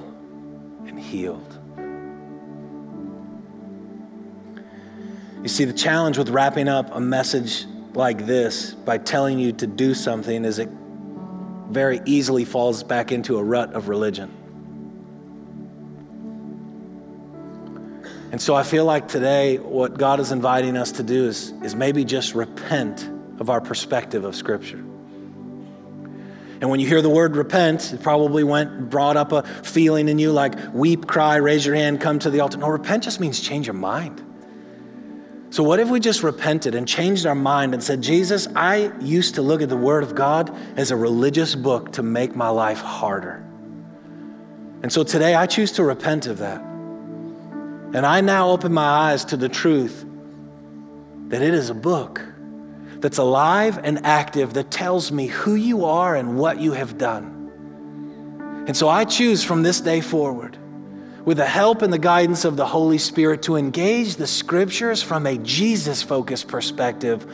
and 0.85 0.99
healed. 0.99 1.57
You 5.41 5.47
see, 5.47 5.63
the 5.63 5.71
challenge 5.71 6.17
with 6.17 6.27
wrapping 6.31 6.67
up 6.67 6.93
a 6.93 6.99
message 6.99 7.65
like 7.93 8.25
this 8.25 8.73
by 8.73 8.97
telling 8.97 9.39
you 9.39 9.53
to 9.53 9.65
do 9.65 9.93
something 9.93 10.43
is 10.43 10.59
it 10.59 10.67
very 11.69 12.01
easily 12.03 12.43
falls 12.43 12.83
back 12.83 13.13
into 13.13 13.37
a 13.37 13.43
rut 13.43 13.71
of 13.71 13.87
religion. 13.87 14.29
And 18.33 18.41
so 18.41 18.53
I 18.53 18.63
feel 18.63 18.83
like 18.83 19.07
today, 19.07 19.59
what 19.59 19.97
God 19.97 20.19
is 20.19 20.33
inviting 20.33 20.75
us 20.75 20.91
to 20.93 21.03
do 21.03 21.25
is, 21.25 21.53
is 21.63 21.73
maybe 21.73 22.03
just 22.03 22.35
repent 22.35 23.09
of 23.39 23.49
our 23.49 23.61
perspective 23.61 24.23
of 24.23 24.35
Scripture. 24.35 24.83
And 26.61 26.69
when 26.69 26.81
you 26.81 26.87
hear 26.87 27.01
the 27.01 27.09
word 27.09 27.37
repent, 27.37 27.93
it 27.93 28.03
probably 28.03 28.43
went 28.43 28.89
brought 28.89 29.15
up 29.15 29.31
a 29.31 29.43
feeling 29.43 30.09
in 30.09 30.19
you 30.19 30.31
like 30.33 30.55
weep, 30.73 31.07
cry, 31.07 31.37
raise 31.37 31.65
your 31.65 31.75
hand, 31.75 32.01
come 32.01 32.19
to 32.19 32.29
the 32.29 32.41
altar. 32.41 32.57
No, 32.57 32.67
repent 32.67 33.03
just 33.03 33.19
means 33.19 33.39
change 33.39 33.65
your 33.65 33.75
mind. 33.75 34.21
So, 35.51 35.63
what 35.63 35.79
if 35.79 35.89
we 35.89 35.99
just 35.99 36.21
repented 36.21 36.75
and 36.75 36.87
changed 36.87 37.25
our 37.25 37.33
mind 37.33 37.73
and 37.73 37.81
said, 37.81 38.01
Jesus, 38.01 38.47
I 38.55 38.91
used 38.99 39.35
to 39.35 39.41
look 39.41 39.61
at 39.61 39.69
the 39.69 39.77
Word 39.77 40.03
of 40.03 40.15
God 40.15 40.55
as 40.77 40.91
a 40.91 40.95
religious 40.95 41.55
book 41.55 41.93
to 41.93 42.03
make 42.03 42.35
my 42.35 42.49
life 42.49 42.81
harder. 42.81 43.45
And 44.81 44.91
so 44.91 45.03
today 45.03 45.35
I 45.35 45.45
choose 45.45 45.73
to 45.73 45.83
repent 45.83 46.27
of 46.27 46.37
that. 46.37 46.61
And 46.61 48.05
I 48.05 48.21
now 48.21 48.51
open 48.51 48.71
my 48.71 48.83
eyes 48.83 49.25
to 49.25 49.37
the 49.37 49.49
truth 49.49 50.05
that 51.27 51.41
it 51.41 51.53
is 51.53 51.69
a 51.69 51.73
book 51.73 52.21
that's 53.01 53.17
alive 53.17 53.79
and 53.83 54.05
active 54.05 54.53
that 54.53 54.71
tells 54.71 55.11
me 55.11 55.27
who 55.27 55.55
you 55.55 55.85
are 55.85 56.15
and 56.15 56.37
what 56.37 56.59
you 56.59 56.73
have 56.73 56.97
done. 56.97 57.35
And 58.67 58.75
so 58.75 58.89
I 58.89 59.05
choose 59.05 59.43
from 59.43 59.63
this 59.63 59.81
day 59.81 60.01
forward, 60.01 60.57
with 61.25 61.37
the 61.37 61.45
help 61.45 61.81
and 61.81 61.91
the 61.91 61.99
guidance 61.99 62.45
of 62.45 62.55
the 62.55 62.65
Holy 62.65 62.97
Spirit, 62.97 63.41
to 63.43 63.55
engage 63.55 64.15
the 64.15 64.27
scriptures 64.27 65.01
from 65.01 65.25
a 65.25 65.37
Jesus 65.37 66.03
focused 66.03 66.47
perspective, 66.47 67.25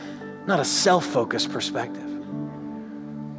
not 0.46 0.60
a 0.60 0.64
self 0.64 1.04
focused 1.04 1.50
perspective. 1.52 2.05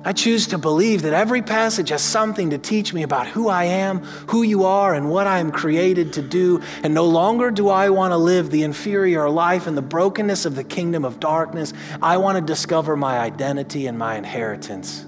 I 0.08 0.14
choose 0.14 0.48
to 0.48 0.58
believe 0.58 1.02
that 1.02 1.12
every 1.12 1.42
passage 1.42 1.90
has 1.90 2.02
something 2.02 2.52
to 2.52 2.58
teach 2.58 2.94
me 2.94 3.04
about 3.04 3.28
who 3.28 3.50
I 3.50 3.66
am, 3.66 4.00
who 4.30 4.42
you 4.42 4.64
are, 4.64 4.94
and 4.94 5.10
what 5.10 5.28
I 5.28 5.40
am 5.40 5.52
created 5.52 6.14
to 6.14 6.22
do. 6.22 6.62
And 6.82 6.94
no 6.94 7.06
longer 7.06 7.52
do 7.52 7.68
I 7.68 7.90
want 7.90 8.14
to 8.14 8.18
live 8.18 8.50
the 8.50 8.64
inferior 8.64 9.30
life 9.30 9.68
and 9.68 9.76
the 9.76 9.82
brokenness 9.82 10.46
of 10.46 10.56
the 10.56 10.64
kingdom 10.64 11.04
of 11.04 11.20
darkness. 11.20 11.74
I 12.02 12.16
want 12.16 12.38
to 12.38 12.42
discover 12.42 12.96
my 12.96 13.20
identity 13.20 13.86
and 13.88 14.00
my 14.00 14.16
inheritance 14.16 15.06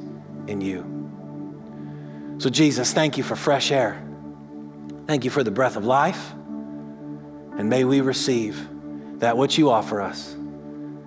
in 0.47 0.59
you. 0.59 2.35
So, 2.39 2.49
Jesus, 2.49 2.91
thank 2.91 3.17
you 3.17 3.23
for 3.23 3.37
fresh 3.37 3.71
air. 3.71 4.05
Thank 5.07 5.23
you 5.23 5.31
for 5.31 5.45
the 5.45 5.51
breath 5.51 5.77
of 5.77 5.85
life. 5.85 6.33
And 6.33 7.69
may 7.69 7.85
we 7.85 8.01
receive 8.01 8.67
that 9.19 9.37
which 9.37 9.57
you 9.57 9.69
offer 9.69 10.01
us, 10.01 10.35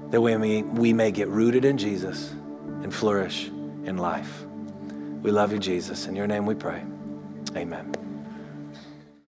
that 0.09 0.23
we 0.23 0.35
may, 0.39 0.63
we 0.63 0.95
may 0.95 1.11
get 1.11 1.29
rooted 1.29 1.67
in 1.67 1.77
Jesus 1.77 2.31
and 2.83 2.95
flourish 2.95 3.51
in 3.85 3.97
life. 3.97 4.45
We 5.23 5.31
love 5.31 5.53
you, 5.53 5.59
Jesus. 5.59 6.07
In 6.07 6.17
your 6.17 6.27
name 6.27 6.47
we 6.47 6.55
pray. 6.55 6.83
Amen. 7.57 8.12